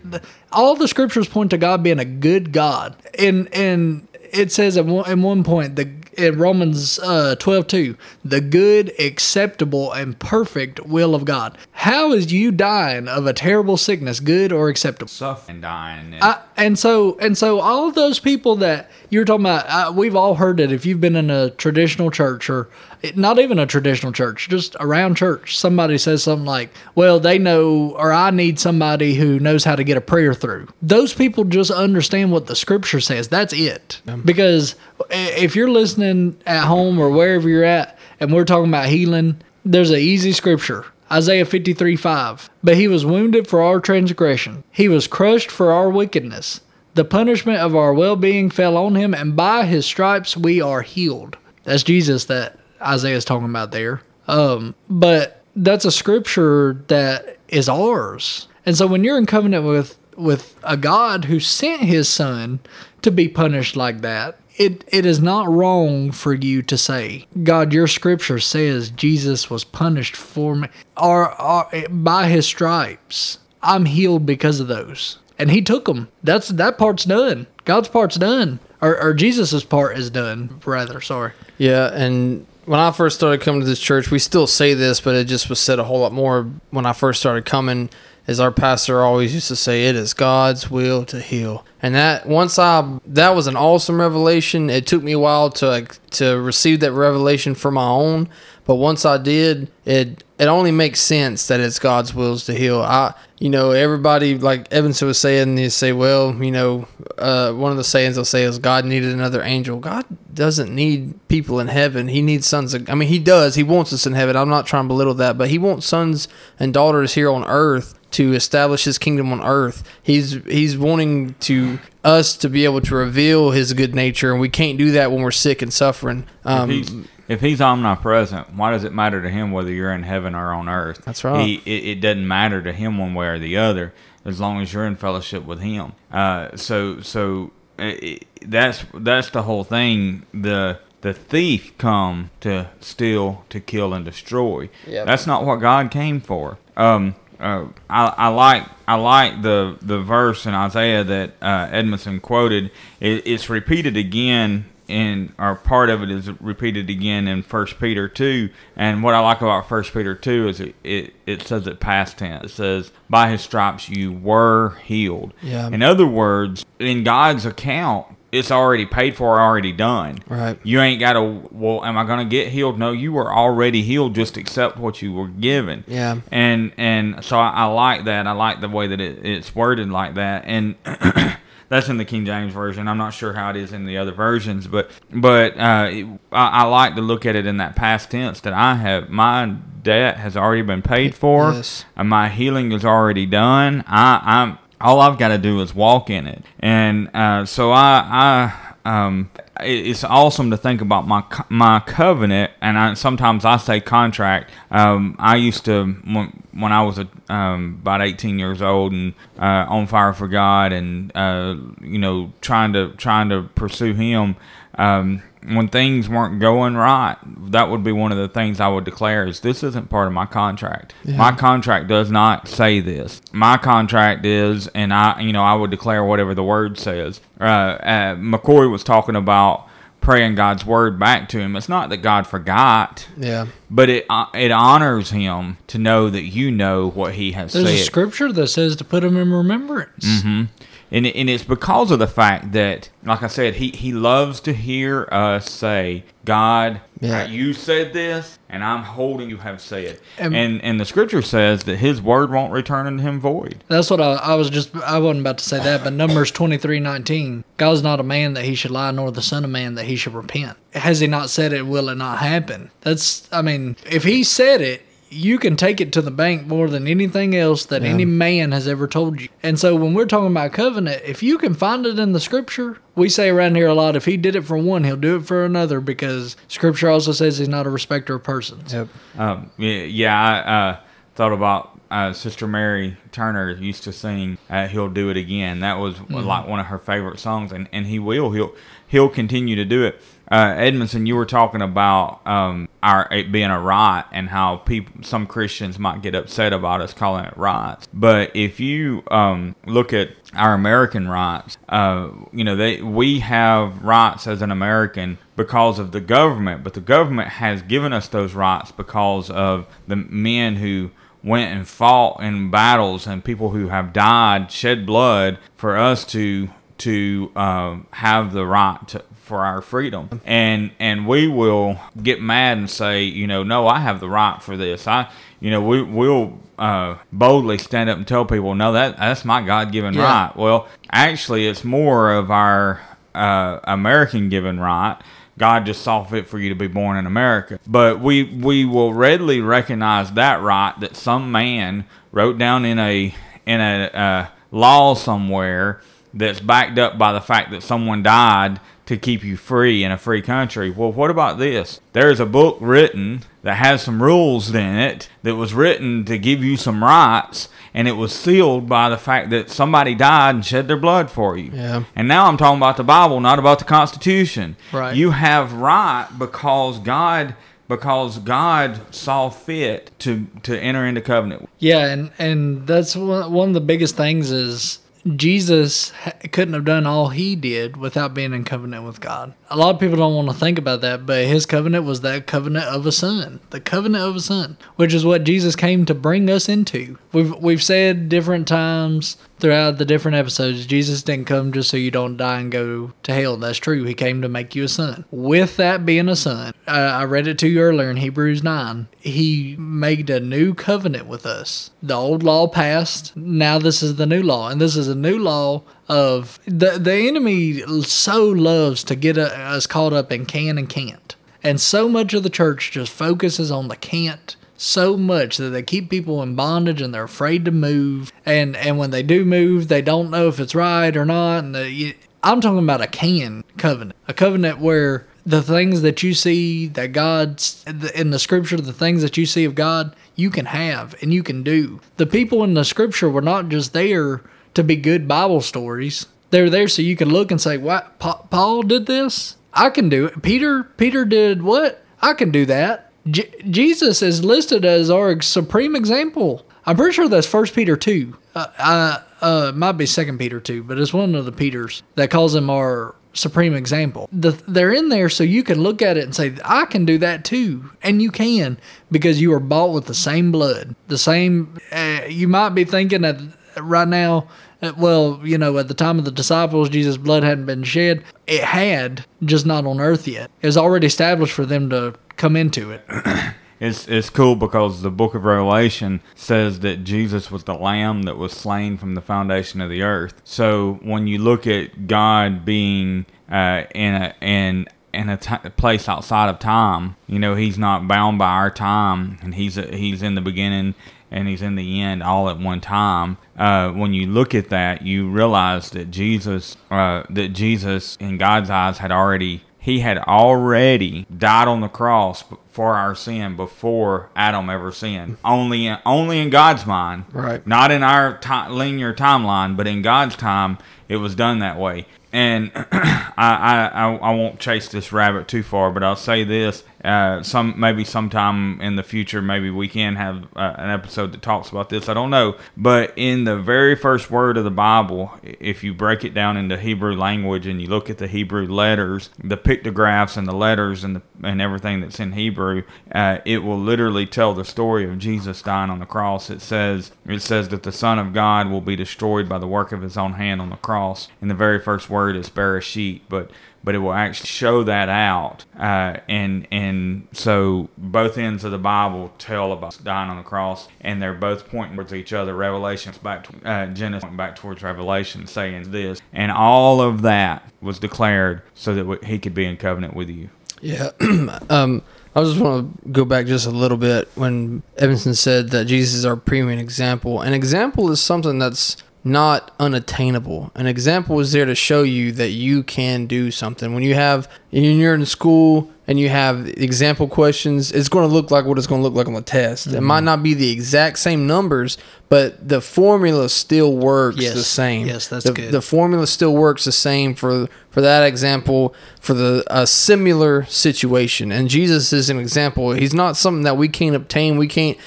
all 0.51 0.75
the 0.75 0.87
scriptures 0.87 1.29
point 1.29 1.51
to 1.51 1.57
God 1.57 1.81
being 1.81 1.99
a 1.99 2.05
good 2.05 2.51
God. 2.51 2.95
And, 3.17 3.53
and 3.53 4.07
it 4.31 4.51
says 4.51 4.77
at 4.77 4.85
one, 4.85 5.21
one 5.21 5.43
point, 5.43 5.75
the, 5.77 5.89
in 6.17 6.37
Romans 6.37 6.99
uh, 6.99 7.35
12 7.35 7.67
2, 7.67 7.97
the 8.23 8.41
good, 8.41 8.91
acceptable, 8.99 9.91
and 9.91 10.17
perfect 10.19 10.85
will 10.85 11.15
of 11.15 11.25
God. 11.25 11.57
How 11.71 12.11
is 12.11 12.31
you 12.31 12.51
dying 12.51 13.07
of 13.07 13.25
a 13.25 13.33
terrible 13.33 13.77
sickness 13.77 14.19
good 14.19 14.51
or 14.51 14.69
acceptable? 14.69 15.09
Suffering 15.09 15.55
and 15.55 15.61
dying. 15.61 16.13
And, 16.13 16.23
I, 16.23 16.41
and 16.61 16.77
so 16.79 17.17
and 17.19 17.37
so 17.37 17.59
all 17.59 17.87
of 17.87 17.95
those 17.95 18.19
people 18.19 18.55
that 18.57 18.89
you're 19.09 19.25
talking 19.25 19.45
about, 19.45 19.65
uh, 19.67 19.91
we've 19.91 20.15
all 20.15 20.35
heard 20.35 20.59
it. 20.59 20.71
If 20.71 20.85
you've 20.85 21.01
been 21.01 21.15
in 21.15 21.29
a 21.29 21.49
traditional 21.49 22.11
church 22.11 22.49
or 22.49 22.69
it- 23.01 23.17
not 23.17 23.39
even 23.39 23.59
a 23.59 23.65
traditional 23.65 24.13
church, 24.13 24.47
just 24.49 24.75
around 24.79 25.15
church, 25.17 25.57
somebody 25.57 25.97
says 25.97 26.23
something 26.23 26.45
like, 26.45 26.69
"Well, 26.95 27.19
they 27.19 27.37
know," 27.37 27.95
or 27.97 28.13
"I 28.13 28.29
need 28.31 28.59
somebody 28.59 29.15
who 29.15 29.39
knows 29.39 29.63
how 29.63 29.75
to 29.75 29.83
get 29.83 29.97
a 29.97 30.01
prayer 30.01 30.33
through." 30.33 30.67
Those 30.81 31.13
people 31.13 31.43
just 31.43 31.71
understand 31.71 32.31
what 32.31 32.45
the 32.47 32.55
scripture 32.55 33.01
says. 33.01 33.27
That's 33.27 33.53
it. 33.53 33.99
Because 34.23 34.75
if 35.09 35.55
you're 35.55 35.69
listening 35.69 36.37
at 36.45 36.65
home 36.65 36.99
or 36.99 37.09
wherever 37.09 37.49
you're 37.49 37.63
at, 37.63 37.97
and 38.19 38.31
we're 38.31 38.45
talking 38.45 38.69
about 38.69 38.85
healing, 38.85 39.37
there's 39.65 39.89
an 39.89 39.97
easy 39.97 40.31
scripture. 40.31 40.85
Isaiah 41.11 41.45
53 41.45 41.95
5. 41.95 42.49
But 42.63 42.77
he 42.77 42.87
was 42.87 43.05
wounded 43.05 43.47
for 43.47 43.61
our 43.61 43.79
transgression, 43.79 44.63
he 44.71 44.87
was 44.87 45.07
crushed 45.07 45.51
for 45.51 45.71
our 45.71 45.89
wickedness. 45.89 46.61
The 46.93 47.05
punishment 47.05 47.59
of 47.59 47.75
our 47.75 47.93
well 47.93 48.15
being 48.15 48.49
fell 48.49 48.77
on 48.77 48.95
him, 48.95 49.13
and 49.13 49.35
by 49.35 49.65
his 49.65 49.85
stripes 49.85 50.35
we 50.35 50.61
are 50.61 50.81
healed. 50.81 51.37
That's 51.63 51.83
Jesus 51.83 52.25
that 52.25 52.57
Isaiah's 52.81 53.25
talking 53.25 53.49
about 53.49 53.71
there. 53.71 54.01
Um, 54.27 54.75
but 54.89 55.43
that's 55.55 55.85
a 55.85 55.91
scripture 55.91 56.83
that 56.87 57.37
is 57.47 57.69
ours. 57.69 58.47
And 58.65 58.77
so 58.77 58.87
when 58.87 59.03
you're 59.03 59.17
in 59.17 59.25
covenant 59.25 59.65
with 59.65 59.97
with 60.17 60.57
a 60.63 60.77
God 60.77 61.25
who 61.25 61.39
sent 61.39 61.81
his 61.81 62.07
son 62.07 62.59
to 63.01 63.11
be 63.11 63.27
punished 63.27 63.75
like 63.75 64.01
that, 64.01 64.37
it, 64.61 64.83
it 64.89 65.05
is 65.07 65.19
not 65.19 65.49
wrong 65.49 66.11
for 66.11 66.33
you 66.33 66.61
to 66.61 66.77
say, 66.77 67.25
God, 67.41 67.73
your 67.73 67.87
scripture 67.87 68.39
says 68.39 68.91
Jesus 68.91 69.49
was 69.49 69.63
punished 69.63 70.15
for 70.15 70.55
me, 70.55 70.67
or, 70.95 71.41
or 71.41 71.67
by 71.89 72.27
his 72.27 72.45
stripes. 72.45 73.39
I'm 73.63 73.85
healed 73.85 74.25
because 74.25 74.59
of 74.59 74.67
those. 74.67 75.17
And 75.39 75.49
he 75.49 75.63
took 75.63 75.85
them. 75.85 76.09
That's 76.21 76.49
that 76.49 76.77
part's 76.77 77.05
done. 77.05 77.47
God's 77.65 77.87
part's 77.87 78.17
done. 78.17 78.59
Or, 78.81 78.99
or 79.01 79.13
Jesus's 79.15 79.63
part 79.63 79.97
is 79.97 80.11
done, 80.11 80.61
rather. 80.63 81.01
Sorry. 81.01 81.31
Yeah, 81.57 81.91
and 81.93 82.45
when 82.65 82.79
I 82.79 82.91
first 82.91 83.15
started 83.15 83.41
coming 83.41 83.61
to 83.61 83.67
this 83.67 83.79
church, 83.79 84.11
we 84.11 84.19
still 84.19 84.45
say 84.45 84.75
this, 84.75 85.01
but 85.01 85.15
it 85.15 85.25
just 85.25 85.49
was 85.49 85.59
said 85.59 85.79
a 85.79 85.83
whole 85.83 86.01
lot 86.01 86.13
more 86.13 86.43
when 86.69 86.85
I 86.85 86.93
first 86.93 87.19
started 87.19 87.45
coming. 87.45 87.89
As 88.27 88.39
our 88.39 88.51
pastor 88.51 89.01
always 89.01 89.33
used 89.33 89.47
to 89.47 89.55
say, 89.55 89.87
it 89.87 89.95
is 89.95 90.13
God's 90.13 90.69
will 90.69 91.05
to 91.05 91.19
heal, 91.19 91.65
and 91.81 91.95
that 91.95 92.27
once 92.27 92.59
I 92.59 92.99
that 93.07 93.35
was 93.35 93.47
an 93.47 93.55
awesome 93.55 93.99
revelation. 93.99 94.69
It 94.69 94.85
took 94.85 95.01
me 95.01 95.13
a 95.13 95.19
while 95.19 95.49
to 95.51 95.87
to 96.11 96.39
receive 96.39 96.81
that 96.81 96.93
revelation 96.93 97.55
for 97.55 97.71
my 97.71 97.87
own, 97.87 98.29
but 98.65 98.75
once 98.75 99.05
I 99.05 99.17
did, 99.17 99.71
it 99.85 100.23
it 100.41 100.47
only 100.47 100.71
makes 100.71 100.99
sense 100.99 101.47
that 101.47 101.59
it's 101.59 101.77
God's 101.77 102.15
wills 102.15 102.45
to 102.45 102.53
heal. 102.55 102.81
I, 102.81 103.13
you 103.37 103.49
know, 103.49 103.71
everybody 103.71 104.37
like 104.37 104.71
Evanson 104.73 105.07
was 105.07 105.19
saying, 105.19 105.53
they 105.53 105.69
say, 105.69 105.93
well, 105.93 106.33
you 106.43 106.49
know, 106.49 106.87
uh, 107.19 107.53
one 107.53 107.69
of 107.69 107.77
the 107.77 107.83
sayings 107.83 108.15
they'll 108.15 108.25
say 108.25 108.41
is 108.41 108.57
God 108.57 108.83
needed 108.85 109.13
another 109.13 109.43
angel. 109.43 109.77
God 109.77 110.03
doesn't 110.33 110.73
need 110.73 111.27
people 111.27 111.59
in 111.59 111.67
heaven. 111.67 112.07
He 112.07 112.23
needs 112.23 112.47
sons. 112.47 112.73
Of, 112.73 112.89
I 112.89 112.95
mean, 112.95 113.09
He 113.09 113.19
does. 113.19 113.53
He 113.53 113.61
wants 113.61 113.93
us 113.93 114.07
in 114.07 114.13
heaven. 114.13 114.35
I'm 114.35 114.49
not 114.49 114.65
trying 114.65 114.85
to 114.85 114.87
belittle 114.87 115.13
that, 115.15 115.37
but 115.37 115.49
He 115.49 115.59
wants 115.59 115.85
sons 115.85 116.27
and 116.59 116.73
daughters 116.73 117.13
here 117.13 117.29
on 117.29 117.43
earth 117.43 117.99
to 118.11 118.33
establish 118.33 118.83
His 118.83 118.97
kingdom 118.97 119.31
on 119.31 119.41
earth. 119.41 119.83
He's 120.01 120.33
He's 120.45 120.77
wanting 120.77 121.35
to 121.41 121.79
us 122.03 122.35
to 122.37 122.49
be 122.49 122.65
able 122.65 122.81
to 122.81 122.95
reveal 122.95 123.51
His 123.51 123.73
good 123.73 123.95
nature, 123.95 124.31
and 124.31 124.39
we 124.39 124.49
can't 124.49 124.77
do 124.77 124.91
that 124.91 125.11
when 125.11 125.21
we're 125.21 125.31
sick 125.31 125.61
and 125.61 125.73
suffering. 125.73 126.25
Um, 126.45 126.69
if, 126.69 126.89
he's, 126.89 127.07
if 127.27 127.41
he's 127.41 127.61
omnipresent, 127.61 128.53
why 128.55 128.71
does 128.71 128.83
it 128.83 128.93
matter 128.93 129.21
to 129.21 129.29
him 129.29 129.51
whether 129.51 129.71
you're 129.71 129.93
in 129.93 130.03
heaven 130.03 130.35
or 130.35 130.53
on 130.53 130.67
earth? 130.67 131.03
That's 131.05 131.23
right. 131.23 131.45
He, 131.45 131.55
it, 131.65 131.97
it 131.97 132.01
doesn't 132.01 132.27
matter 132.27 132.61
to 132.61 132.73
him 132.73 132.97
one 132.97 133.13
way 133.13 133.27
or 133.27 133.39
the 133.39 133.57
other 133.57 133.93
as 134.25 134.39
long 134.39 134.61
as 134.61 134.73
you're 134.73 134.85
in 134.85 134.95
fellowship 134.95 135.45
with 135.45 135.61
him. 135.61 135.93
Uh, 136.11 136.55
so 136.55 137.01
so 137.01 137.51
it, 137.79 138.25
that's 138.45 138.85
that's 138.93 139.29
the 139.29 139.43
whole 139.43 139.63
thing. 139.63 140.25
The 140.33 140.79
the 141.01 141.13
thief 141.13 141.75
come 141.77 142.29
to 142.41 142.69
steal, 142.79 143.43
to 143.49 143.59
kill, 143.59 143.93
and 143.93 144.05
destroy. 144.05 144.69
Yep. 144.85 145.05
That's 145.05 145.25
not 145.25 145.45
what 145.45 145.57
God 145.57 145.89
came 145.89 146.21
for. 146.21 146.59
Um, 146.77 147.15
uh, 147.41 147.65
I, 147.89 148.13
I 148.17 148.27
like 148.29 148.65
I 148.87 148.95
like 148.95 149.41
the 149.41 149.77
the 149.81 149.99
verse 149.99 150.45
in 150.45 150.53
Isaiah 150.53 151.03
that 151.03 151.33
uh, 151.41 151.67
Edmondson 151.71 152.19
quoted. 152.19 152.71
It, 152.99 153.25
it's 153.25 153.49
repeated 153.49 153.97
again 153.97 154.65
in 154.87 155.33
or 155.39 155.55
part 155.55 155.89
of 155.89 156.03
it 156.03 156.11
is 156.11 156.29
repeated 156.41 156.89
again 156.89 157.27
in 157.27 157.41
First 157.41 157.79
Peter 157.79 158.07
two. 158.07 158.49
And 158.75 159.01
what 159.01 159.13
I 159.13 159.19
like 159.19 159.41
about 159.41 159.67
First 159.67 159.93
Peter 159.93 160.13
two 160.13 160.47
is 160.49 160.59
it, 160.59 160.75
it 160.83 161.13
it 161.25 161.41
says 161.41 161.65
it 161.65 161.79
past 161.79 162.17
tense. 162.17 162.45
It 162.45 162.49
says, 162.49 162.91
"By 163.09 163.29
His 163.29 163.41
stripes 163.41 163.89
you 163.89 164.11
were 164.11 164.75
healed." 164.83 165.33
Yeah. 165.41 165.67
In 165.67 165.81
other 165.81 166.07
words, 166.07 166.65
in 166.79 167.03
God's 167.03 167.45
account, 167.45 168.07
it's 168.31 168.49
already 168.51 168.85
paid 168.85 169.15
for, 169.15 169.39
already 169.39 169.71
done. 169.73 170.19
Right. 170.27 170.57
You 170.63 170.79
ain't 170.81 170.99
got 170.99 171.13
to. 171.13 171.21
Well, 171.51 171.83
am 171.83 171.97
I 171.97 172.05
going 172.05 172.19
to 172.19 172.29
get 172.29 172.47
healed? 172.49 172.79
No, 172.79 172.91
you 172.91 173.11
were 173.11 173.33
already 173.33 173.81
healed. 173.81 174.15
Just 174.15 174.37
accept 174.37 174.77
what 174.77 175.01
you 175.01 175.11
were 175.13 175.27
given. 175.27 175.83
Yeah. 175.87 176.21
And 176.31 176.71
and 176.77 177.23
so 177.25 177.37
I, 177.37 177.49
I 177.49 177.65
like 177.65 178.05
that. 178.05 178.27
I 178.27 178.31
like 178.31 178.61
the 178.61 178.69
way 178.69 178.87
that 178.87 179.01
it, 179.01 179.25
it's 179.25 179.53
worded 179.55 179.89
like 179.89 180.15
that. 180.15 180.43
And 180.45 180.75
that's 181.69 181.87
in 181.89 181.97
the 181.97 182.05
King 182.05 182.25
James 182.25 182.53
version. 182.53 182.87
I'm 182.87 182.97
not 182.97 183.13
sure 183.13 183.33
how 183.33 183.49
it 183.49 183.55
is 183.55 183.71
in 183.73 183.85
the 183.85 183.97
other 183.97 184.11
versions, 184.11 184.67
but 184.67 184.89
but 185.11 185.57
uh, 185.57 185.87
it- 185.91 186.07
I, 186.31 186.47
I 186.47 186.63
like 186.63 186.95
to 186.95 187.01
look 187.01 187.25
at 187.25 187.35
it 187.35 187.45
in 187.45 187.57
that 187.57 187.75
past 187.75 188.11
tense 188.11 188.39
that 188.41 188.53
I 188.53 188.75
have 188.75 189.09
my 189.09 189.55
debt 189.83 190.17
has 190.17 190.37
already 190.37 190.61
been 190.61 190.81
paid 190.81 191.15
for. 191.15 191.51
Yes. 191.51 191.85
and 191.95 192.07
my 192.07 192.29
healing 192.29 192.71
is 192.71 192.85
already 192.85 193.25
done. 193.25 193.83
I, 193.87 194.21
I'm 194.23 194.57
all 194.81 194.99
I've 195.01 195.17
got 195.17 195.29
to 195.29 195.37
do 195.37 195.61
is 195.61 195.73
walk 195.73 196.09
in 196.09 196.27
it, 196.27 196.43
and 196.59 197.09
uh, 197.15 197.45
so 197.45 197.71
I, 197.71 198.53
I, 198.85 198.99
um, 199.03 199.29
it's 199.61 200.03
awesome 200.03 200.51
to 200.51 200.57
think 200.57 200.81
about 200.81 201.07
my 201.07 201.23
my 201.49 201.79
covenant, 201.79 202.51
and 202.61 202.77
I, 202.77 202.93
sometimes 202.95 203.45
I 203.45 203.57
say 203.57 203.79
contract. 203.79 204.51
Um, 204.69 205.15
I 205.19 205.35
used 205.35 205.65
to 205.65 205.85
when, 205.85 206.71
I 206.71 206.81
was 206.83 206.97
a, 206.97 207.07
um, 207.29 207.79
about 207.81 208.01
18 208.01 208.39
years 208.39 208.61
old 208.61 208.91
and 208.91 209.13
uh, 209.39 209.65
on 209.69 209.87
fire 209.87 210.13
for 210.13 210.27
God, 210.27 210.73
and 210.73 211.15
uh, 211.15 211.55
you 211.81 211.99
know 211.99 212.33
trying 212.41 212.73
to 212.73 212.93
trying 212.93 213.29
to 213.29 213.43
pursue 213.55 213.93
Him. 213.93 214.35
Um, 214.75 215.21
when 215.47 215.67
things 215.67 216.07
weren't 216.07 216.39
going 216.39 216.75
right, 216.75 217.17
that 217.51 217.69
would 217.69 217.83
be 217.83 217.91
one 217.91 218.11
of 218.11 218.17
the 218.17 218.27
things 218.27 218.59
I 218.59 218.67
would 218.67 218.83
declare 218.83 219.25
is 219.25 219.39
this 219.39 219.63
isn't 219.63 219.89
part 219.89 220.07
of 220.07 220.13
my 220.13 220.25
contract. 220.25 220.93
My 221.05 221.31
contract 221.31 221.87
does 221.87 222.11
not 222.11 222.47
say 222.47 222.79
this. 222.79 223.21
My 223.31 223.57
contract 223.57 224.25
is, 224.25 224.67
and 224.69 224.93
I, 224.93 225.19
you 225.21 225.33
know, 225.33 225.43
I 225.43 225.53
would 225.55 225.71
declare 225.71 226.03
whatever 226.03 226.33
the 226.33 226.43
word 226.43 226.77
says. 226.77 227.21
Uh, 227.39 227.43
uh, 227.43 228.15
McCoy 228.15 228.69
was 228.71 228.83
talking 228.83 229.15
about 229.15 229.67
praying 229.99 230.33
God's 230.35 230.65
word 230.65 230.99
back 230.99 231.29
to 231.29 231.39
him. 231.39 231.55
It's 231.55 231.69
not 231.69 231.89
that 231.89 231.97
God 231.97 232.25
forgot, 232.25 233.07
Yeah. 233.17 233.47
but 233.69 233.89
it 233.89 234.05
uh, 234.09 234.25
it 234.33 234.51
honors 234.51 235.11
him 235.11 235.57
to 235.67 235.77
know 235.77 236.09
that 236.09 236.23
you 236.23 236.49
know 236.51 236.89
what 236.89 237.13
He 237.15 237.33
has 237.33 237.53
There's 237.53 237.65
said. 237.65 237.71
There's 237.71 237.81
a 237.81 237.85
scripture 237.85 238.31
that 238.31 238.47
says 238.47 238.75
to 238.77 238.83
put 238.83 239.03
him 239.03 239.15
in 239.15 239.31
remembrance. 239.31 240.05
Mm-hmm. 240.05 240.43
And, 240.91 241.07
and 241.07 241.29
it's 241.29 241.43
because 241.45 241.89
of 241.89 241.99
the 241.99 242.07
fact 242.07 242.51
that, 242.51 242.89
like 243.03 243.23
I 243.23 243.27
said, 243.27 243.55
he, 243.55 243.69
he 243.69 243.93
loves 243.93 244.41
to 244.41 244.51
hear 244.53 245.07
us 245.11 245.49
say, 245.49 246.03
God, 246.25 246.81
Yeah. 246.99 247.25
you 247.27 247.53
said 247.53 247.93
this, 247.93 248.37
and 248.49 248.61
I'm 248.63 248.83
holding 248.83 249.29
you 249.29 249.37
have 249.37 249.61
said. 249.61 249.99
And- 250.17 250.35
And, 250.35 250.61
and 250.61 250.79
the 250.81 250.85
scripture 250.85 251.21
says 251.21 251.63
that 251.63 251.77
his 251.77 252.01
word 252.01 252.29
won't 252.29 252.51
return 252.51 252.87
unto 252.87 253.03
him 253.03 253.21
void. 253.21 253.63
That's 253.69 253.89
what 253.89 254.01
I, 254.01 254.15
I 254.15 254.35
was 254.35 254.49
just, 254.49 254.75
I 254.75 254.99
wasn't 254.99 255.21
about 255.21 255.37
to 255.37 255.45
say 255.45 255.59
that, 255.63 255.83
but 255.85 255.93
Numbers 255.93 256.29
twenty 256.29 256.57
three 256.57 256.81
nineteen. 256.81 257.45
God's 257.55 257.81
not 257.83 257.99
a 258.01 258.03
man 258.03 258.33
that 258.33 258.43
he 258.43 258.53
should 258.55 258.71
lie, 258.71 258.91
nor 258.91 259.11
the 259.11 259.21
son 259.21 259.45
of 259.45 259.49
man 259.49 259.75
that 259.75 259.85
he 259.85 259.95
should 259.95 260.13
repent. 260.13 260.57
Has 260.73 260.99
he 260.99 261.07
not 261.07 261.29
said 261.29 261.53
it, 261.53 261.65
will 261.67 261.87
it 261.89 261.95
not 261.95 262.17
happen? 262.19 262.69
That's, 262.81 263.29
I 263.31 263.41
mean, 263.41 263.77
if 263.89 264.03
he 264.03 264.23
said 264.25 264.59
it, 264.61 264.81
you 265.11 265.37
can 265.37 265.57
take 265.57 265.81
it 265.81 265.91
to 265.91 266.01
the 266.01 266.09
bank 266.09 266.47
more 266.47 266.69
than 266.69 266.87
anything 266.87 267.35
else 267.35 267.65
that 267.65 267.83
any 267.83 268.05
man 268.05 268.53
has 268.53 268.65
ever 268.65 268.87
told 268.87 269.19
you. 269.19 269.27
And 269.43 269.59
so 269.59 269.75
when 269.75 269.93
we're 269.93 270.05
talking 270.05 270.31
about 270.31 270.53
covenant, 270.53 271.01
if 271.05 271.21
you 271.21 271.37
can 271.37 271.53
find 271.53 271.85
it 271.85 271.99
in 271.99 272.13
the 272.13 272.19
scripture, 272.21 272.77
we 272.95 273.09
say 273.09 273.27
around 273.29 273.55
here 273.55 273.67
a 273.67 273.73
lot, 273.73 273.97
if 273.97 274.05
he 274.05 274.15
did 274.15 274.37
it 274.37 274.43
for 274.43 274.57
one, 274.57 274.85
he'll 274.85 274.95
do 274.95 275.17
it 275.17 275.25
for 275.25 275.43
another 275.43 275.81
because 275.81 276.37
scripture 276.47 276.89
also 276.89 277.11
says 277.11 277.37
he's 277.37 277.49
not 277.49 277.67
a 277.67 277.69
respecter 277.69 278.15
of 278.15 278.23
persons. 278.23 278.73
Yep. 278.73 278.87
Um, 279.17 279.51
yeah, 279.57 279.83
yeah, 279.83 280.17
I 280.17 280.69
uh, 280.69 280.79
thought 281.15 281.33
about 281.33 281.77
uh, 281.91 282.13
Sister 282.13 282.47
Mary 282.47 282.95
Turner 283.11 283.51
used 283.51 283.83
to 283.83 283.91
sing 283.91 284.37
uh, 284.49 284.67
"He'll 284.69 284.87
Do 284.87 285.09
It 285.09 285.17
Again." 285.17 285.59
That 285.59 285.77
was 285.77 285.99
like 286.09 286.47
one 286.47 286.61
of 286.61 286.67
her 286.67 286.79
favorite 286.79 287.19
songs, 287.19 287.51
and, 287.51 287.67
and 287.73 287.85
he 287.85 287.99
will. 287.99 288.31
He'll 288.31 288.55
he'll 288.87 289.09
continue 289.09 289.57
to 289.57 289.65
do 289.65 289.83
it. 289.83 290.01
Uh, 290.31 290.53
Edmondson, 290.55 291.05
you 291.05 291.17
were 291.17 291.25
talking 291.25 291.61
about 291.61 292.25
um, 292.25 292.69
our 292.81 293.05
it 293.11 293.33
being 293.33 293.51
a 293.51 293.59
right 293.59 294.05
and 294.13 294.29
how 294.29 294.57
people, 294.57 295.03
some 295.03 295.27
Christians 295.27 295.77
might 295.77 296.01
get 296.01 296.15
upset 296.15 296.53
about 296.53 296.79
us 296.79 296.93
calling 296.93 297.25
it 297.25 297.35
rights. 297.35 297.89
But 297.93 298.33
if 298.33 298.57
you 298.61 299.03
um, 299.11 299.57
look 299.65 299.91
at 299.91 300.11
our 300.33 300.53
American 300.53 301.09
rights, 301.09 301.57
uh, 301.67 302.11
you 302.31 302.45
know, 302.45 302.55
they 302.55 302.81
we 302.81 303.19
have 303.19 303.83
rights 303.83 304.25
as 304.25 304.41
an 304.41 304.51
American 304.51 305.17
because 305.35 305.79
of 305.79 305.91
the 305.91 305.99
government, 305.99 306.63
but 306.63 306.75
the 306.75 306.81
government 306.81 307.27
has 307.27 307.61
given 307.61 307.91
us 307.91 308.07
those 308.07 308.33
rights 308.33 308.71
because 308.71 309.29
of 309.29 309.67
the 309.85 309.97
men 309.97 310.55
who 310.55 310.91
went 311.23 311.53
and 311.53 311.67
fought 311.67 312.21
in 312.21 312.49
battles 312.49 313.05
and 313.05 313.23
people 313.23 313.49
who 313.49 313.67
have 313.67 313.91
died, 313.91 314.49
shed 314.49 314.85
blood 314.85 315.37
for 315.55 315.77
us 315.77 316.05
to 316.05 316.49
to 316.81 317.31
um, 317.35 317.87
have 317.91 318.33
the 318.33 318.45
right 318.45 318.79
to, 318.89 319.03
for 319.15 319.39
our 319.45 319.61
freedom. 319.61 320.21
And 320.25 320.71
and 320.79 321.07
we 321.07 321.27
will 321.27 321.77
get 322.01 322.21
mad 322.21 322.57
and 322.57 322.69
say, 322.69 323.03
you 323.03 323.27
know, 323.27 323.43
no, 323.43 323.67
I 323.67 323.79
have 323.79 323.99
the 323.99 324.09
right 324.09 324.41
for 324.41 324.57
this. 324.57 324.87
I, 324.87 325.09
you 325.39 325.49
know, 325.51 325.61
we 325.61 325.81
will 325.81 326.39
uh, 326.59 326.97
boldly 327.11 327.57
stand 327.57 327.89
up 327.89 327.97
and 327.97 328.07
tell 328.07 328.25
people, 328.25 328.53
no, 328.55 328.73
that 328.73 328.97
that's 328.97 329.25
my 329.25 329.41
God 329.41 329.71
given 329.71 329.93
Yeah. 329.93 330.03
right. 330.27 330.35
Well, 330.35 330.67
actually, 330.91 331.47
it's 331.47 331.63
more 331.63 332.11
of 332.13 332.29
our 332.29 332.81
uh, 333.15 333.59
American 333.63 334.29
given 334.29 334.59
right. 334.59 334.97
God 335.37 335.65
just 335.65 335.81
saw 335.81 336.03
fit 336.03 336.27
for 336.27 336.37
you 336.37 336.49
to 336.49 336.55
be 336.55 336.67
born 336.67 336.97
in 336.97 337.05
America. 337.07 337.59
But 337.65 337.99
we 337.99 338.23
we 338.23 338.65
will 338.65 338.93
readily 338.93 339.41
recognize 339.41 340.11
that 340.13 340.41
right 340.41 340.77
that 340.81 340.95
some 340.95 341.31
man 341.31 341.85
wrote 342.11 342.37
down 342.37 342.65
in 342.65 342.77
a 342.77 343.15
in 343.45 343.59
a 343.61 343.85
uh, 343.85 344.27
law 344.51 344.93
somewhere 344.93 345.81
that's 346.13 346.39
backed 346.39 346.77
up 346.77 346.97
by 346.97 347.13
the 347.13 347.21
fact 347.21 347.51
that 347.51 347.63
someone 347.63 348.03
died 348.03 348.59
to 348.85 348.97
keep 348.97 349.23
you 349.23 349.37
free 349.37 349.83
in 349.83 349.91
a 349.91 349.97
free 349.97 350.21
country. 350.21 350.69
Well, 350.69 350.91
what 350.91 351.09
about 351.09 351.37
this? 351.37 351.79
There's 351.93 352.19
a 352.19 352.25
book 352.25 352.57
written 352.59 353.21
that 353.43 353.55
has 353.55 353.81
some 353.81 354.03
rules 354.03 354.53
in 354.53 354.75
it 354.75 355.07
that 355.23 355.35
was 355.35 355.53
written 355.53 356.03
to 356.05 356.17
give 356.17 356.43
you 356.43 356.57
some 356.57 356.83
rights, 356.83 357.47
and 357.73 357.87
it 357.87 357.93
was 357.93 358.13
sealed 358.13 358.67
by 358.67 358.89
the 358.89 358.97
fact 358.97 359.29
that 359.29 359.49
somebody 359.49 359.95
died 359.95 360.35
and 360.35 360.45
shed 360.45 360.67
their 360.67 360.77
blood 360.77 361.09
for 361.09 361.37
you. 361.37 361.51
Yeah. 361.53 361.85
And 361.95 362.07
now 362.07 362.27
I'm 362.27 362.37
talking 362.37 362.57
about 362.57 362.77
the 362.77 362.83
Bible, 362.83 363.21
not 363.21 363.39
about 363.39 363.59
the 363.59 363.65
Constitution. 363.65 364.57
Right. 364.73 364.95
You 364.95 365.11
have 365.11 365.53
right 365.53 366.09
because 366.17 366.79
God 366.79 367.35
because 367.69 368.19
God 368.19 368.93
saw 368.93 369.29
fit 369.29 369.91
to 369.99 370.27
to 370.43 370.59
enter 370.59 370.85
into 370.85 370.99
covenant. 370.99 371.47
Yeah, 371.57 371.85
and 371.85 372.11
and 372.19 372.67
that's 372.67 372.97
one 372.97 373.31
one 373.31 373.47
of 373.47 373.53
the 373.53 373.61
biggest 373.61 373.95
things 373.95 374.29
is 374.31 374.79
Jesus 375.15 375.91
couldn't 376.31 376.53
have 376.53 376.65
done 376.65 376.85
all 376.85 377.09
he 377.09 377.35
did 377.35 377.75
without 377.77 378.13
being 378.13 378.33
in 378.33 378.43
covenant 378.43 378.85
with 378.85 379.01
God. 379.01 379.33
A 379.49 379.57
lot 379.57 379.73
of 379.73 379.81
people 379.81 379.97
don't 379.97 380.15
want 380.15 380.29
to 380.29 380.33
think 380.33 380.59
about 380.59 380.81
that, 380.81 381.05
but 381.05 381.25
his 381.25 381.45
covenant 381.45 381.85
was 381.85 382.01
that 382.01 382.27
covenant 382.27 382.65
of 382.65 382.85
a 382.85 382.91
son, 382.91 383.39
the 383.49 383.59
covenant 383.59 384.03
of 384.03 384.15
a 384.15 384.19
son, 384.19 384.57
which 384.75 384.93
is 384.93 385.03
what 385.03 385.23
Jesus 385.23 385.55
came 385.55 385.85
to 385.85 385.95
bring 385.95 386.29
us 386.29 386.47
into. 386.47 386.97
We've 387.13 387.35
we've 387.37 387.63
said 387.63 388.09
different 388.09 388.47
times 388.47 389.17
throughout 389.41 389.77
the 389.77 389.85
different 389.85 390.15
episodes, 390.15 390.65
Jesus 390.65 391.03
didn't 391.03 391.25
come 391.25 391.51
just 391.51 391.69
so 391.69 391.77
you 391.77 391.91
don't 391.91 392.15
die 392.15 392.39
and 392.39 392.51
go 392.51 392.93
to 393.03 393.13
hell. 393.13 393.35
That's 393.35 393.57
true. 393.57 393.83
He 393.83 393.93
came 393.93 394.21
to 394.21 394.29
make 394.29 394.55
you 394.55 394.63
a 394.63 394.67
son. 394.67 395.03
With 395.11 395.57
that 395.57 395.85
being 395.85 396.07
a 396.07 396.15
son, 396.15 396.53
I, 396.67 396.79
I 396.79 397.05
read 397.05 397.27
it 397.27 397.37
to 397.39 397.47
you 397.47 397.59
earlier 397.59 397.89
in 397.89 397.97
Hebrews 397.97 398.43
9. 398.43 398.87
He 398.99 399.55
made 399.57 400.09
a 400.09 400.19
new 400.19 400.53
covenant 400.53 401.07
with 401.07 401.25
us. 401.25 401.71
The 401.81 401.95
old 401.95 402.23
law 402.23 402.47
passed. 402.47 403.17
Now 403.17 403.59
this 403.59 403.83
is 403.83 403.95
the 403.95 404.05
new 404.05 404.21
law. 404.23 404.49
And 404.49 404.61
this 404.61 404.77
is 404.77 404.87
a 404.87 404.95
new 404.95 405.17
law 405.17 405.63
of 405.89 406.39
the, 406.45 406.77
the 406.77 407.07
enemy 407.07 407.59
so 407.83 408.23
loves 408.25 408.83
to 408.85 408.95
get 408.95 409.17
us 409.17 409.67
caught 409.67 409.91
up 409.91 410.11
in 410.11 410.25
can 410.25 410.57
and 410.57 410.69
can't. 410.69 411.15
And 411.43 411.59
so 411.59 411.89
much 411.89 412.13
of 412.13 412.23
the 412.23 412.29
church 412.29 412.71
just 412.71 412.91
focuses 412.91 413.49
on 413.49 413.67
the 413.67 413.75
can't 413.75 414.35
so 414.61 414.95
much 414.95 415.37
that 415.37 415.49
they 415.49 415.63
keep 415.63 415.89
people 415.89 416.21
in 416.21 416.35
bondage 416.35 416.81
and 416.81 416.93
they're 416.93 417.03
afraid 417.03 417.45
to 417.45 417.51
move. 417.51 418.11
And 418.25 418.55
and 418.55 418.77
when 418.77 418.91
they 418.91 419.03
do 419.03 419.25
move, 419.25 419.67
they 419.67 419.81
don't 419.81 420.11
know 420.11 420.27
if 420.27 420.39
it's 420.39 420.55
right 420.55 420.95
or 420.95 421.05
not. 421.05 421.43
And 421.43 421.55
the, 421.55 421.95
I'm 422.23 422.41
talking 422.41 422.59
about 422.59 422.81
a 422.81 422.87
can 422.87 423.43
covenant, 423.57 423.95
a 424.07 424.13
covenant 424.13 424.59
where 424.59 425.07
the 425.25 425.41
things 425.41 425.81
that 425.81 426.03
you 426.03 426.13
see 426.13 426.67
that 426.67 426.93
God's 426.93 427.63
in 427.95 428.11
the 428.11 428.19
scripture, 428.19 428.57
the 428.57 428.73
things 428.73 429.01
that 429.01 429.17
you 429.17 429.25
see 429.25 429.45
of 429.45 429.55
God, 429.55 429.95
you 430.15 430.29
can 430.29 430.45
have 430.45 430.95
and 431.01 431.13
you 431.13 431.23
can 431.23 431.41
do. 431.41 431.79
The 431.97 432.05
people 432.05 432.43
in 432.43 432.53
the 432.53 432.65
scripture 432.65 433.09
were 433.09 433.21
not 433.21 433.49
just 433.49 433.73
there 433.73 434.21
to 434.53 434.63
be 434.63 434.75
good 434.75 435.07
Bible 435.07 435.41
stories. 435.41 436.05
They're 436.29 436.49
there 436.49 436.67
so 436.67 436.81
you 436.81 436.95
can 436.95 437.09
look 437.09 437.31
and 437.31 437.41
say, 437.41 437.57
"What 437.57 437.99
Paul 437.99 438.61
did 438.61 438.85
this? 438.85 439.37
I 439.53 439.69
can 439.69 439.89
do 439.89 440.05
it." 440.05 440.21
Peter 440.21 440.63
Peter 440.63 441.03
did 441.03 441.41
what? 441.41 441.83
I 442.01 442.13
can 442.13 442.31
do 442.31 442.45
that. 442.45 442.90
J- 443.09 443.33
Jesus 443.49 444.01
is 444.01 444.23
listed 444.23 444.65
as 444.65 444.89
our 444.89 445.21
supreme 445.21 445.75
example. 445.75 446.45
I'm 446.65 446.75
pretty 446.75 446.93
sure 446.93 447.07
that's 447.07 447.27
First 447.27 447.55
Peter 447.55 447.75
two. 447.75 448.17
Uh, 448.35 448.47
I, 448.57 449.01
uh, 449.21 449.51
might 449.55 449.73
be 449.73 449.85
Second 449.85 450.19
Peter 450.19 450.39
two, 450.39 450.63
but 450.63 450.77
it's 450.77 450.93
one 450.93 451.15
of 451.15 451.25
the 451.25 451.31
Peters 451.31 451.83
that 451.95 452.11
calls 452.11 452.35
him 452.35 452.49
our 452.49 452.95
supreme 453.13 453.53
example. 453.53 454.07
The, 454.11 454.31
they're 454.47 454.71
in 454.71 454.89
there 454.89 455.09
so 455.09 455.23
you 455.23 455.43
can 455.43 455.61
look 455.61 455.81
at 455.81 455.97
it 455.97 456.03
and 456.05 456.15
say, 456.15 456.33
I 456.45 456.65
can 456.65 456.85
do 456.85 456.97
that 456.99 457.25
too. 457.25 457.69
And 457.83 458.01
you 458.01 458.09
can 458.11 458.57
because 458.89 459.19
you 459.19 459.33
are 459.33 459.39
bought 459.39 459.73
with 459.73 459.85
the 459.85 459.93
same 459.93 460.31
blood. 460.31 460.75
The 460.87 460.97
same, 460.97 461.57
uh, 461.71 462.01
you 462.07 462.27
might 462.27 462.49
be 462.49 462.63
thinking 462.63 463.01
that 463.01 463.19
right 463.57 463.87
now, 463.87 464.29
well, 464.77 465.19
you 465.23 465.37
know, 465.37 465.57
at 465.57 465.67
the 465.67 465.73
time 465.73 465.99
of 465.99 466.05
the 466.05 466.11
disciples, 466.11 466.69
Jesus' 466.69 466.97
blood 466.97 467.23
hadn't 467.23 467.45
been 467.45 467.63
shed. 467.63 468.03
It 468.27 468.43
had, 468.43 469.05
just 469.23 469.45
not 469.45 469.65
on 469.65 469.79
earth 469.79 470.07
yet. 470.07 470.29
It 470.41 470.47
was 470.47 470.57
already 470.57 470.87
established 470.87 471.33
for 471.33 471.45
them 471.45 471.69
to 471.71 471.95
come 472.17 472.35
into 472.35 472.71
it. 472.71 472.85
it's 473.59 473.87
it's 473.87 474.09
cool 474.09 474.35
because 474.35 474.81
the 474.81 474.91
book 474.91 475.15
of 475.15 475.23
Revelation 475.25 476.01
says 476.15 476.59
that 476.59 476.83
Jesus 476.83 477.31
was 477.31 477.43
the 477.45 477.55
lamb 477.55 478.03
that 478.03 478.17
was 478.17 478.33
slain 478.33 478.77
from 478.77 478.95
the 478.95 479.01
foundation 479.01 479.61
of 479.61 479.69
the 479.69 479.81
earth. 479.81 480.21
So 480.23 480.79
when 480.83 481.07
you 481.07 481.17
look 481.17 481.47
at 481.47 481.87
God 481.87 482.45
being 482.45 483.05
uh, 483.29 483.63
in 483.73 483.95
a 483.95 484.15
in 484.21 484.67
in 484.93 485.09
a 485.09 485.17
t- 485.17 485.49
place 485.57 485.87
outside 485.87 486.29
of 486.29 486.39
time, 486.39 486.97
you 487.07 487.17
know, 487.17 487.35
he's 487.35 487.57
not 487.57 487.87
bound 487.87 488.19
by 488.19 488.29
our 488.29 488.51
time, 488.51 489.17
and 489.21 489.35
he's 489.35 489.57
a, 489.57 489.75
he's 489.75 490.01
in 490.01 490.15
the 490.15 490.21
beginning 490.21 490.75
and 491.11 491.27
he's 491.27 491.41
in 491.41 491.55
the 491.55 491.81
end 491.81 492.01
all 492.01 492.29
at 492.29 492.39
one 492.39 492.61
time. 492.61 493.17
Uh, 493.37 493.69
when 493.71 493.93
you 493.93 494.07
look 494.07 494.33
at 494.33 494.49
that, 494.49 494.81
you 494.83 495.09
realize 495.09 495.69
that 495.71 495.91
Jesus, 495.91 496.55
uh, 496.71 497.03
that 497.09 497.29
Jesus 497.29 497.97
in 497.97 498.17
God's 498.17 498.49
eyes 498.49 498.77
had 498.79 498.91
already 498.91 499.43
he 499.61 499.81
had 499.81 499.99
already 499.99 501.05
died 501.15 501.47
on 501.47 501.61
the 501.61 501.67
cross 501.67 502.23
for 502.47 502.73
our 502.73 502.95
sin 502.95 503.35
before 503.35 504.09
Adam 504.15 504.49
ever 504.49 504.71
sinned. 504.71 505.17
Only 505.23 505.67
in, 505.67 505.77
only 505.85 506.17
in 506.17 506.31
God's 506.31 506.65
mind, 506.65 507.05
right? 507.11 507.45
Not 507.45 507.69
in 507.69 507.83
our 507.83 508.19
linear 508.49 508.91
timeline, 508.91 509.55
but 509.55 509.67
in 509.67 509.83
God's 509.83 510.15
time, 510.15 510.57
it 510.89 510.95
was 510.95 511.13
done 511.13 511.39
that 511.39 511.59
way. 511.59 511.85
And 512.11 512.51
I, 512.55 513.69
I, 513.71 513.95
I 513.95 514.15
won't 514.15 514.39
chase 514.39 514.67
this 514.67 514.91
rabbit 514.91 515.27
too 515.27 515.43
far, 515.43 515.71
but 515.71 515.83
I'll 515.83 515.95
say 515.95 516.23
this: 516.23 516.63
uh, 516.83 517.21
some 517.23 517.53
maybe 517.59 517.83
sometime 517.83 518.59
in 518.61 518.75
the 518.75 518.83
future, 518.83 519.21
maybe 519.21 519.49
we 519.49 519.67
can 519.67 519.95
have 519.95 520.25
uh, 520.35 520.55
an 520.57 520.69
episode 520.69 521.11
that 521.11 521.21
talks 521.21 521.49
about 521.49 521.69
this. 521.69 521.87
I 521.87 521.93
don't 521.93 522.09
know, 522.09 522.35
but 522.57 522.93
in 522.95 523.23
the 523.25 523.37
very 523.37 523.75
first 523.75 524.09
word 524.09 524.37
of 524.37 524.43
the 524.43 524.51
Bible, 524.51 525.11
if 525.23 525.63
you 525.63 525.73
break 525.73 526.03
it 526.03 526.13
down 526.13 526.37
into 526.37 526.57
Hebrew 526.57 526.95
language 526.95 527.45
and 527.45 527.61
you 527.61 527.67
look 527.67 527.89
at 527.89 527.97
the 527.97 528.07
Hebrew 528.07 528.47
letters, 528.47 529.09
the 529.23 529.37
pictographs 529.37 530.17
and 530.17 530.27
the 530.27 530.35
letters 530.35 530.83
and 530.83 530.95
the 530.95 531.01
and 531.23 531.39
everything 531.39 531.81
that's 531.81 531.99
in 531.99 532.13
Hebrew, 532.13 532.63
uh, 532.91 533.19
it 533.25 533.43
will 533.43 533.59
literally 533.59 534.07
tell 534.07 534.33
the 534.33 534.45
story 534.45 534.83
of 534.85 534.97
Jesus 534.97 535.41
dying 535.41 535.69
on 535.69 535.79
the 535.79 535.85
cross. 535.85 536.29
It 536.29 536.41
says 536.41 536.91
it 537.05 537.21
says 537.21 537.49
that 537.49 537.63
the 537.63 537.71
Son 537.71 537.99
of 537.99 538.13
God 538.13 538.49
will 538.49 538.61
be 538.61 538.75
destroyed 538.75 539.29
by 539.29 539.37
the 539.37 539.47
work 539.47 539.71
of 539.71 539.81
His 539.81 539.97
own 539.97 540.13
hand 540.13 540.41
on 540.41 540.49
the 540.49 540.55
cross. 540.55 541.09
And 541.21 541.29
the 541.29 541.35
very 541.35 541.59
first 541.59 541.89
word 541.89 542.15
is 542.15 542.29
bereshit, 542.29 543.01
but 543.07 543.29
but 543.63 543.75
it 543.75 543.79
will 543.79 543.93
actually 543.93 544.27
show 544.27 544.63
that 544.63 544.89
out. 544.89 545.45
Uh, 545.57 545.97
and 546.07 546.47
and 546.51 547.07
so 547.11 547.69
both 547.77 548.17
ends 548.17 548.43
of 548.43 548.51
the 548.51 548.57
Bible 548.57 549.13
tell 549.17 549.51
about 549.51 549.77
dying 549.83 550.09
on 550.09 550.17
the 550.17 550.23
cross, 550.23 550.67
and 550.81 551.01
they're 551.01 551.13
both 551.13 551.49
pointing 551.49 551.75
towards 551.75 551.93
each 551.93 552.13
other. 552.13 552.35
Revelations 552.35 552.97
back 552.97 553.27
to 553.27 553.49
uh, 553.49 553.67
Genesis 553.67 554.09
back 554.11 554.35
towards 554.35 554.63
Revelation, 554.63 555.27
saying 555.27 555.71
this, 555.71 556.01
and 556.13 556.31
all 556.31 556.81
of 556.81 557.01
that 557.03 557.49
was 557.61 557.79
declared 557.79 558.41
so 558.53 558.73
that 558.73 559.03
he 559.05 559.19
could 559.19 559.33
be 559.33 559.45
in 559.45 559.57
covenant 559.57 559.95
with 559.95 560.09
you. 560.09 560.29
Yeah. 560.61 560.91
um, 561.49 561.81
I 562.13 562.23
just 562.23 562.39
want 562.39 562.83
to 562.83 562.89
go 562.89 563.05
back 563.05 563.25
just 563.25 563.47
a 563.47 563.51
little 563.51 563.77
bit 563.77 564.09
when 564.15 564.63
Evanson 564.77 565.15
said 565.15 565.49
that 565.51 565.65
Jesus 565.65 565.95
is 565.95 566.05
our 566.05 566.17
premium 566.17 566.59
example. 566.59 567.21
An 567.21 567.33
example 567.33 567.89
is 567.89 568.01
something 568.01 568.37
that's 568.37 568.75
not 569.03 569.51
unattainable. 569.59 570.51
An 570.53 570.67
example 570.67 571.19
is 571.19 571.31
there 571.31 571.45
to 571.45 571.55
show 571.55 571.81
you 571.81 572.11
that 572.13 572.29
you 572.29 572.61
can 572.61 573.07
do 573.07 573.31
something. 573.31 573.73
When 573.73 573.83
you 573.83 573.95
have, 573.95 574.29
when 574.51 574.63
you're 574.63 574.93
in 574.93 575.05
school 575.07 575.71
and 575.87 575.99
you 575.99 576.09
have 576.09 576.47
example 576.47 577.07
questions, 577.07 577.71
it's 577.71 577.89
going 577.89 578.07
to 578.07 578.13
look 578.13 578.29
like 578.29 578.45
what 578.45 578.59
it's 578.59 578.67
going 578.67 578.81
to 578.81 578.83
look 578.83 578.93
like 578.93 579.07
on 579.07 579.13
the 579.13 579.23
test. 579.23 579.67
Mm-hmm. 579.67 579.77
It 579.77 579.81
might 579.81 580.03
not 580.03 580.21
be 580.21 580.35
the 580.35 580.51
exact 580.51 580.99
same 580.99 581.25
numbers, 581.25 581.79
but 582.09 582.47
the 582.47 582.61
formula 582.61 583.27
still 583.29 583.75
works 583.75 584.17
yes. 584.17 584.35
the 584.35 584.43
same. 584.43 584.85
Yes, 584.85 585.07
that's 585.07 585.25
the, 585.25 585.33
good. 585.33 585.51
The 585.51 585.63
formula 585.63 586.05
still 586.05 586.35
works 586.35 586.65
the 586.65 586.71
same 586.71 587.15
for 587.15 587.47
for 587.71 587.81
that 587.81 588.03
example 588.03 588.75
for 588.99 589.15
the 589.15 589.43
a 589.47 589.65
similar 589.65 590.43
situation. 590.43 591.31
And 591.31 591.49
Jesus 591.49 591.91
is 591.91 592.11
an 592.11 592.19
example. 592.19 592.73
He's 592.73 592.93
not 592.93 593.17
something 593.17 593.43
that 593.43 593.57
we 593.57 593.67
can't 593.67 593.95
obtain. 593.95 594.37
We 594.37 594.47
can't. 594.47 594.77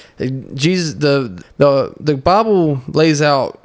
Jesus 0.55 0.93
the 0.93 1.43
the 1.57 1.93
the 1.99 2.15
Bible 2.15 2.81
lays 2.87 3.21
out 3.21 3.59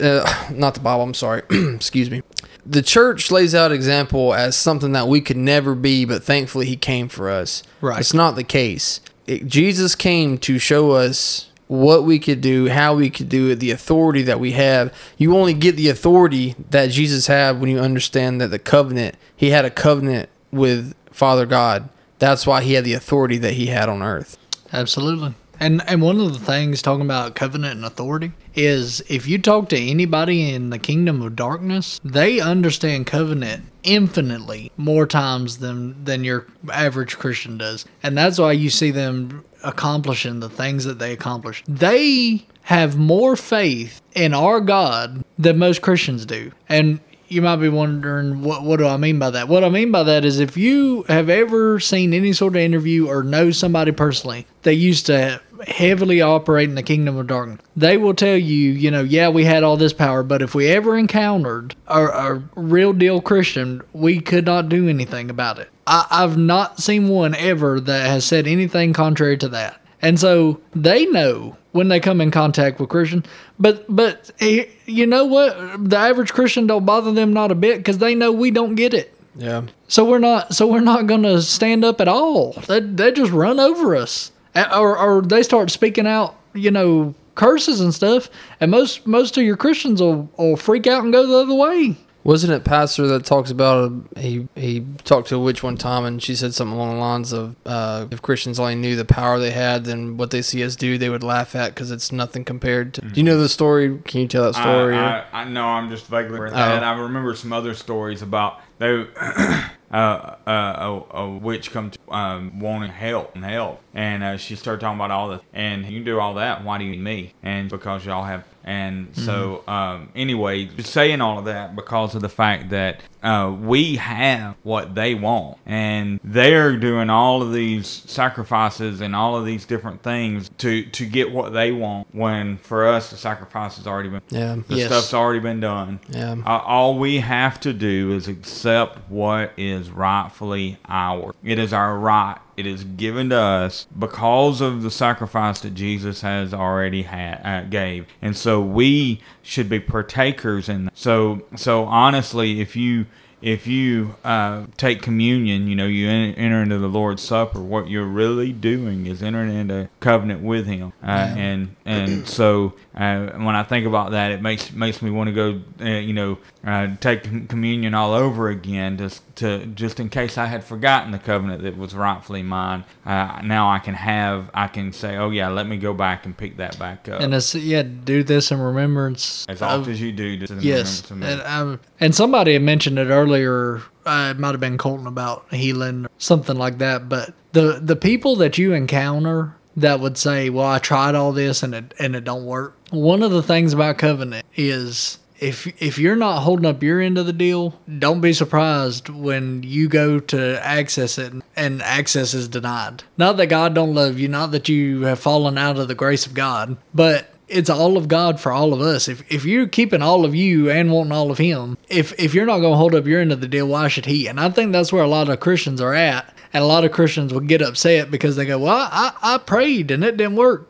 uh, 0.00 0.48
not 0.52 0.74
the 0.74 0.80
Bible, 0.80 1.02
I'm 1.02 1.14
sorry, 1.14 1.42
excuse 1.50 2.10
me. 2.10 2.22
The 2.64 2.82
church 2.82 3.30
lays 3.30 3.54
out 3.54 3.72
example 3.72 4.34
as 4.34 4.56
something 4.56 4.92
that 4.92 5.08
we 5.08 5.20
could 5.20 5.36
never 5.36 5.74
be, 5.74 6.04
but 6.04 6.22
thankfully 6.22 6.66
he 6.66 6.76
came 6.76 7.08
for 7.08 7.28
us. 7.28 7.62
Right. 7.80 7.98
It's 7.98 8.14
not 8.14 8.36
the 8.36 8.44
case. 8.44 9.00
It, 9.26 9.46
Jesus 9.46 9.94
came 9.94 10.38
to 10.38 10.58
show 10.58 10.92
us 10.92 11.48
what 11.66 12.04
we 12.04 12.18
could 12.18 12.40
do, 12.40 12.68
how 12.68 12.94
we 12.94 13.08
could 13.08 13.28
do 13.28 13.50
it, 13.50 13.56
the 13.56 13.70
authority 13.70 14.22
that 14.22 14.38
we 14.38 14.52
have. 14.52 14.94
You 15.16 15.36
only 15.36 15.54
get 15.54 15.76
the 15.76 15.88
authority 15.88 16.54
that 16.70 16.90
Jesus 16.90 17.26
had 17.28 17.60
when 17.60 17.70
you 17.70 17.80
understand 17.80 18.40
that 18.40 18.48
the 18.48 18.58
covenant, 18.58 19.16
he 19.34 19.50
had 19.50 19.64
a 19.64 19.70
covenant 19.70 20.28
with 20.50 20.94
Father 21.10 21.46
God. 21.46 21.88
That's 22.18 22.46
why 22.46 22.62
he 22.62 22.74
had 22.74 22.84
the 22.84 22.92
authority 22.94 23.38
that 23.38 23.54
he 23.54 23.66
had 23.66 23.88
on 23.88 24.02
earth. 24.02 24.36
Absolutely. 24.72 25.34
And 25.62 25.80
and 25.86 26.02
one 26.02 26.20
of 26.20 26.32
the 26.32 26.44
things 26.44 26.82
talking 26.82 27.04
about 27.04 27.36
covenant 27.36 27.76
and 27.76 27.84
authority 27.84 28.32
is 28.52 29.00
if 29.08 29.28
you 29.28 29.38
talk 29.38 29.68
to 29.68 29.78
anybody 29.78 30.50
in 30.50 30.70
the 30.70 30.78
kingdom 30.78 31.22
of 31.22 31.36
darkness, 31.36 32.00
they 32.02 32.40
understand 32.40 33.06
covenant 33.06 33.66
infinitely 33.84 34.72
more 34.76 35.06
times 35.06 35.58
than 35.58 36.02
than 36.02 36.24
your 36.24 36.48
average 36.72 37.16
Christian 37.16 37.58
does. 37.58 37.84
And 38.02 38.18
that's 38.18 38.40
why 38.40 38.52
you 38.52 38.70
see 38.70 38.90
them 38.90 39.44
accomplishing 39.62 40.40
the 40.40 40.50
things 40.50 40.84
that 40.84 40.98
they 40.98 41.12
accomplish. 41.12 41.62
They 41.68 42.44
have 42.62 42.98
more 42.98 43.36
faith 43.36 44.02
in 44.16 44.34
our 44.34 44.60
God 44.60 45.24
than 45.38 45.58
most 45.58 45.80
Christians 45.80 46.26
do. 46.26 46.50
And 46.68 46.98
you 47.32 47.40
might 47.40 47.56
be 47.56 47.68
wondering 47.68 48.42
what 48.42 48.62
what 48.62 48.78
do 48.78 48.86
I 48.86 48.96
mean 48.96 49.18
by 49.18 49.30
that? 49.30 49.48
What 49.48 49.64
I 49.64 49.68
mean 49.70 49.90
by 49.90 50.02
that 50.02 50.24
is 50.24 50.38
if 50.38 50.56
you 50.56 51.04
have 51.04 51.30
ever 51.30 51.80
seen 51.80 52.12
any 52.12 52.32
sort 52.32 52.54
of 52.54 52.62
interview 52.62 53.08
or 53.08 53.22
know 53.22 53.50
somebody 53.50 53.92
personally 53.92 54.46
that 54.62 54.74
used 54.74 55.06
to 55.06 55.40
heavily 55.66 56.20
operate 56.20 56.68
in 56.68 56.74
the 56.74 56.82
kingdom 56.82 57.16
of 57.16 57.26
darkness, 57.26 57.60
they 57.76 57.96
will 57.96 58.14
tell 58.14 58.36
you, 58.36 58.72
you 58.72 58.90
know, 58.90 59.02
yeah, 59.02 59.28
we 59.28 59.44
had 59.44 59.62
all 59.62 59.76
this 59.76 59.92
power, 59.92 60.22
but 60.22 60.42
if 60.42 60.54
we 60.54 60.68
ever 60.68 60.96
encountered 60.96 61.74
a, 61.86 62.04
a 62.04 62.42
real 62.54 62.92
deal 62.92 63.20
Christian, 63.20 63.82
we 63.92 64.20
could 64.20 64.46
not 64.46 64.68
do 64.68 64.88
anything 64.88 65.30
about 65.30 65.58
it. 65.58 65.70
I, 65.86 66.06
I've 66.10 66.36
not 66.36 66.80
seen 66.80 67.08
one 67.08 67.34
ever 67.34 67.80
that 67.80 68.06
has 68.06 68.24
said 68.24 68.46
anything 68.46 68.92
contrary 68.92 69.36
to 69.38 69.48
that. 69.50 69.80
And 70.00 70.18
so 70.18 70.60
they 70.74 71.06
know 71.06 71.56
when 71.72 71.88
they 71.88 72.00
come 72.00 72.20
in 72.20 72.30
contact 72.30 72.78
with 72.78 72.90
Christian. 72.90 73.24
But 73.58 73.84
but 73.88 74.30
eh, 74.40 74.66
you 74.86 75.06
know 75.06 75.24
what? 75.24 75.88
The 75.88 75.96
average 75.96 76.32
Christian 76.32 76.66
don't 76.66 76.84
bother 76.84 77.12
them 77.12 77.32
not 77.32 77.50
a 77.50 77.54
bit 77.54 77.78
because 77.78 77.98
they 77.98 78.14
know 78.14 78.30
we 78.30 78.50
don't 78.50 78.74
get 78.74 78.94
it. 78.94 79.14
Yeah. 79.34 79.62
So 79.88 80.04
we're 80.04 80.18
not 80.18 80.54
so 80.54 80.66
we're 80.66 80.80
not 80.80 81.06
gonna 81.06 81.40
stand 81.40 81.84
up 81.84 82.00
at 82.00 82.08
all. 82.08 82.52
They 82.68 82.80
they 82.80 83.12
just 83.12 83.32
run 83.32 83.58
over 83.58 83.96
us, 83.96 84.32
or 84.56 84.96
or 84.98 85.22
they 85.22 85.42
start 85.42 85.70
speaking 85.70 86.06
out, 86.06 86.34
you 86.54 86.70
know, 86.70 87.14
curses 87.34 87.80
and 87.80 87.94
stuff. 87.94 88.28
And 88.60 88.70
most 88.70 89.06
most 89.06 89.36
of 89.38 89.44
your 89.44 89.56
Christians 89.56 90.00
will, 90.00 90.30
will 90.36 90.56
freak 90.56 90.86
out 90.86 91.02
and 91.04 91.12
go 91.12 91.26
the 91.26 91.38
other 91.38 91.54
way. 91.54 91.96
Wasn't 92.24 92.52
it 92.52 92.62
Pastor 92.62 93.08
that 93.08 93.24
talks 93.24 93.50
about 93.50 93.90
uh, 94.16 94.20
he 94.20 94.46
he 94.54 94.86
talked 95.02 95.28
to 95.30 95.34
a 95.34 95.38
witch 95.40 95.64
one 95.64 95.76
time 95.76 96.04
and 96.04 96.22
she 96.22 96.36
said 96.36 96.54
something 96.54 96.76
along 96.76 96.94
the 96.94 97.00
lines 97.00 97.32
of 97.32 97.56
uh, 97.66 98.06
if 98.12 98.22
Christians 98.22 98.60
only 98.60 98.76
knew 98.76 98.94
the 98.94 99.04
power 99.04 99.40
they 99.40 99.50
had, 99.50 99.86
then 99.86 100.16
what 100.16 100.30
they 100.30 100.40
see 100.40 100.62
us 100.62 100.76
do, 100.76 100.98
they 100.98 101.08
would 101.08 101.24
laugh 101.24 101.56
at 101.56 101.74
because 101.74 101.90
it's 101.90 102.12
nothing 102.12 102.44
compared 102.44 102.94
to. 102.94 103.00
Do 103.00 103.18
you 103.20 103.24
know 103.24 103.38
the 103.38 103.48
story? 103.48 103.98
Can 104.04 104.20
you 104.20 104.28
tell 104.28 104.44
that 104.44 104.54
story? 104.54 104.94
I, 104.94 105.22
I, 105.22 105.40
I 105.40 105.44
know 105.46 105.66
I'm 105.66 105.90
just 105.90 106.06
vaguely 106.06 106.36
aware 106.36 106.46
of 106.46 106.52
Oh. 106.52 106.56
that. 106.58 106.76
And 106.76 106.84
I 106.84 106.96
remember 107.00 107.34
some 107.34 107.52
other 107.52 107.74
stories 107.74 108.22
about 108.22 108.60
they 108.78 109.04
a, 109.92 111.02
a 111.10 111.28
witch 111.28 111.70
come 111.70 111.90
to 111.90 111.98
um, 112.08 112.60
wanting 112.60 112.90
help 112.90 113.34
and 113.34 113.44
help, 113.44 113.80
and 113.94 114.22
uh, 114.22 114.36
she 114.36 114.56
started 114.56 114.80
talking 114.80 114.98
about 114.98 115.10
all 115.10 115.28
this. 115.28 115.40
And 115.52 115.86
you 115.86 116.02
do 116.02 116.18
all 116.18 116.34
that. 116.34 116.64
Why 116.64 116.78
do 116.78 116.84
you 116.84 116.92
need 116.92 117.02
me? 117.02 117.34
And 117.42 117.68
because 117.68 118.04
y'all 118.06 118.24
have. 118.24 118.44
And 118.64 119.16
so, 119.16 119.62
um, 119.66 120.08
anyway, 120.14 120.68
saying 120.78 121.20
all 121.20 121.38
of 121.38 121.46
that 121.46 121.74
because 121.74 122.14
of 122.14 122.22
the 122.22 122.28
fact 122.28 122.70
that 122.70 123.00
uh, 123.22 123.54
we 123.60 123.96
have 123.96 124.56
what 124.62 124.94
they 124.94 125.14
want, 125.14 125.58
and 125.66 126.18
they're 126.24 126.76
doing 126.76 127.10
all 127.10 127.42
of 127.42 127.52
these 127.52 127.86
sacrifices 127.86 129.00
and 129.00 129.14
all 129.14 129.36
of 129.36 129.44
these 129.44 129.64
different 129.64 130.02
things 130.02 130.50
to 130.58 130.84
to 130.84 131.06
get 131.06 131.32
what 131.32 131.52
they 131.52 131.72
want. 131.72 132.06
When 132.12 132.56
for 132.58 132.86
us, 132.86 133.10
the 133.10 133.16
sacrifice 133.16 133.76
has 133.76 133.86
already 133.86 134.08
been 134.08 134.22
yeah. 134.30 134.56
the 134.68 134.76
Yes. 134.76 134.86
stuff's 134.86 135.14
already 135.14 135.40
been 135.40 135.60
done. 135.60 136.00
Yeah. 136.08 136.36
Uh, 136.44 136.58
all 136.64 136.98
we 136.98 137.18
have 137.18 137.60
to 137.60 137.72
do 137.72 138.12
is 138.12 138.28
accept 138.28 138.98
what 139.10 139.52
is 139.56 139.90
rightfully 139.90 140.78
ours. 140.88 141.34
It 141.44 141.58
is 141.58 141.72
our 141.72 141.96
right. 141.98 142.38
It 142.56 142.66
is 142.66 142.84
given 142.84 143.30
to 143.30 143.38
us 143.38 143.86
because 143.98 144.60
of 144.60 144.82
the 144.82 144.90
sacrifice 144.90 145.60
that 145.60 145.74
Jesus 145.74 146.20
has 146.20 146.52
already 146.52 147.02
had 147.02 147.40
uh, 147.44 147.64
gave, 147.68 148.06
and 148.20 148.36
so 148.36 148.60
we 148.60 149.20
should 149.42 149.68
be 149.68 149.80
partakers 149.80 150.68
in. 150.68 150.86
That. 150.86 150.96
So, 150.96 151.42
so 151.56 151.84
honestly, 151.84 152.60
if 152.60 152.76
you 152.76 153.06
if 153.42 153.66
you 153.66 154.14
uh, 154.24 154.66
take 154.76 155.02
communion, 155.02 155.66
you 155.66 155.74
know, 155.74 155.86
you 155.86 156.08
enter 156.08 156.62
into 156.62 156.78
the 156.78 156.88
Lord's 156.88 157.22
Supper. 157.22 157.60
What 157.60 157.90
you're 157.90 158.06
really 158.06 158.52
doing 158.52 159.06
is 159.06 159.22
entering 159.22 159.52
into 159.52 159.88
covenant 159.98 160.42
with 160.42 160.66
Him, 160.66 160.92
uh, 161.02 161.34
and 161.36 161.74
and 161.84 162.28
so 162.28 162.74
uh, 162.94 163.30
when 163.38 163.56
I 163.56 163.62
think 163.62 163.86
about 163.86 164.10
that, 164.10 164.32
it 164.32 164.42
makes 164.42 164.70
makes 164.72 165.00
me 165.00 165.10
want 165.10 165.28
to 165.28 165.32
go, 165.32 165.60
uh, 165.80 165.88
you 165.98 166.12
know, 166.12 166.38
uh, 166.64 166.88
take 167.00 167.24
com- 167.24 167.46
communion 167.46 167.94
all 167.94 168.12
over 168.12 168.48
again, 168.50 168.98
just 168.98 169.22
to 169.36 169.64
just 169.66 169.98
in 169.98 170.08
case 170.10 170.36
I 170.36 170.46
had 170.46 170.62
forgotten 170.62 171.10
the 171.10 171.18
covenant 171.18 171.62
that 171.62 171.76
was 171.78 171.94
rightfully 171.94 172.42
mine. 172.42 172.84
Uh, 173.06 173.40
now 173.42 173.70
I 173.70 173.78
can 173.78 173.94
have, 173.94 174.50
I 174.52 174.66
can 174.68 174.92
say, 174.92 175.16
oh 175.16 175.30
yeah, 175.30 175.48
let 175.48 175.66
me 175.66 175.78
go 175.78 175.94
back 175.94 176.26
and 176.26 176.36
pick 176.36 176.58
that 176.58 176.78
back 176.78 177.08
up. 177.08 177.20
And 177.22 177.32
it's 177.32 177.54
yeah, 177.54 177.82
do 177.82 178.22
this 178.22 178.50
in 178.50 178.60
remembrance. 178.60 179.46
as 179.48 179.62
of- 179.62 179.80
often 179.80 179.92
as 179.92 180.00
you 180.00 180.12
do, 180.12 180.24
Yes, 180.24 180.50
remembrance 180.50 181.10
of 181.10 181.16
me. 181.16 181.26
and 181.28 181.42
um, 181.42 181.80
and 181.98 182.14
somebody 182.14 182.52
had 182.52 182.62
mentioned 182.62 182.98
it 182.98 183.08
earlier. 183.08 183.80
Uh, 184.04 184.34
it 184.36 184.38
might 184.38 184.50
have 184.50 184.60
been 184.60 184.76
Colton 184.78 185.06
about 185.06 185.46
healing, 185.52 186.04
or 186.06 186.08
something 186.18 186.56
like 186.56 186.78
that. 186.78 187.08
But 187.08 187.32
the 187.52 187.80
the 187.82 187.96
people 187.96 188.36
that 188.36 188.58
you 188.58 188.72
encounter 188.74 189.54
that 189.76 190.00
would 190.00 190.18
say, 190.18 190.50
"Well, 190.50 190.66
I 190.66 190.78
tried 190.78 191.14
all 191.14 191.32
this 191.32 191.62
and 191.62 191.74
it 191.74 191.94
and 191.98 192.14
it 192.16 192.24
don't 192.24 192.44
work." 192.44 192.76
One 192.92 193.22
of 193.22 193.30
the 193.30 193.42
things 193.42 193.72
about 193.72 193.96
covenant 193.96 194.44
is 194.54 195.18
if 195.40 195.66
if 195.82 195.98
you're 195.98 196.14
not 196.14 196.42
holding 196.42 196.66
up 196.66 196.82
your 196.82 197.00
end 197.00 197.16
of 197.16 197.24
the 197.24 197.32
deal, 197.32 197.80
don't 197.98 198.20
be 198.20 198.34
surprised 198.34 199.08
when 199.08 199.62
you 199.62 199.88
go 199.88 200.20
to 200.20 200.62
access 200.62 201.16
it 201.16 201.32
and 201.56 201.80
access 201.80 202.34
is 202.34 202.48
denied. 202.48 203.04
Not 203.16 203.38
that 203.38 203.46
God 203.46 203.74
don't 203.74 203.94
love 203.94 204.18
you, 204.18 204.28
not 204.28 204.50
that 204.50 204.68
you 204.68 205.04
have 205.04 205.18
fallen 205.18 205.56
out 205.56 205.78
of 205.78 205.88
the 205.88 205.94
grace 205.94 206.26
of 206.26 206.34
God, 206.34 206.76
but 206.92 207.34
it's 207.48 207.70
all 207.70 207.96
of 207.96 208.08
God 208.08 208.38
for 208.38 208.52
all 208.52 208.74
of 208.74 208.82
us. 208.82 209.08
If 209.08 209.22
if 209.32 209.46
you're 209.46 209.66
keeping 209.66 210.02
all 210.02 210.26
of 210.26 210.34
you 210.34 210.70
and 210.70 210.92
wanting 210.92 211.12
all 211.12 211.30
of 211.30 211.38
Him, 211.38 211.78
if 211.88 212.12
if 212.20 212.34
you're 212.34 212.44
not 212.44 212.58
going 212.58 212.74
to 212.74 212.78
hold 212.78 212.94
up 212.94 213.06
your 213.06 213.22
end 213.22 213.32
of 213.32 213.40
the 213.40 213.48
deal, 213.48 213.68
why 213.68 213.88
should 213.88 214.04
He? 214.04 214.26
And 214.26 214.38
I 214.38 214.50
think 214.50 214.72
that's 214.72 214.92
where 214.92 215.02
a 215.02 215.08
lot 215.08 215.30
of 215.30 215.40
Christians 215.40 215.80
are 215.80 215.94
at, 215.94 216.30
and 216.52 216.62
a 216.62 216.66
lot 216.66 216.84
of 216.84 216.92
Christians 216.92 217.32
will 217.32 217.40
get 217.40 217.62
upset 217.62 218.10
because 218.10 218.36
they 218.36 218.44
go, 218.44 218.58
"Well, 218.58 218.88
I 218.92 219.12
I 219.22 219.38
prayed 219.38 219.90
and 219.90 220.04
it 220.04 220.18
didn't 220.18 220.36
work." 220.36 220.68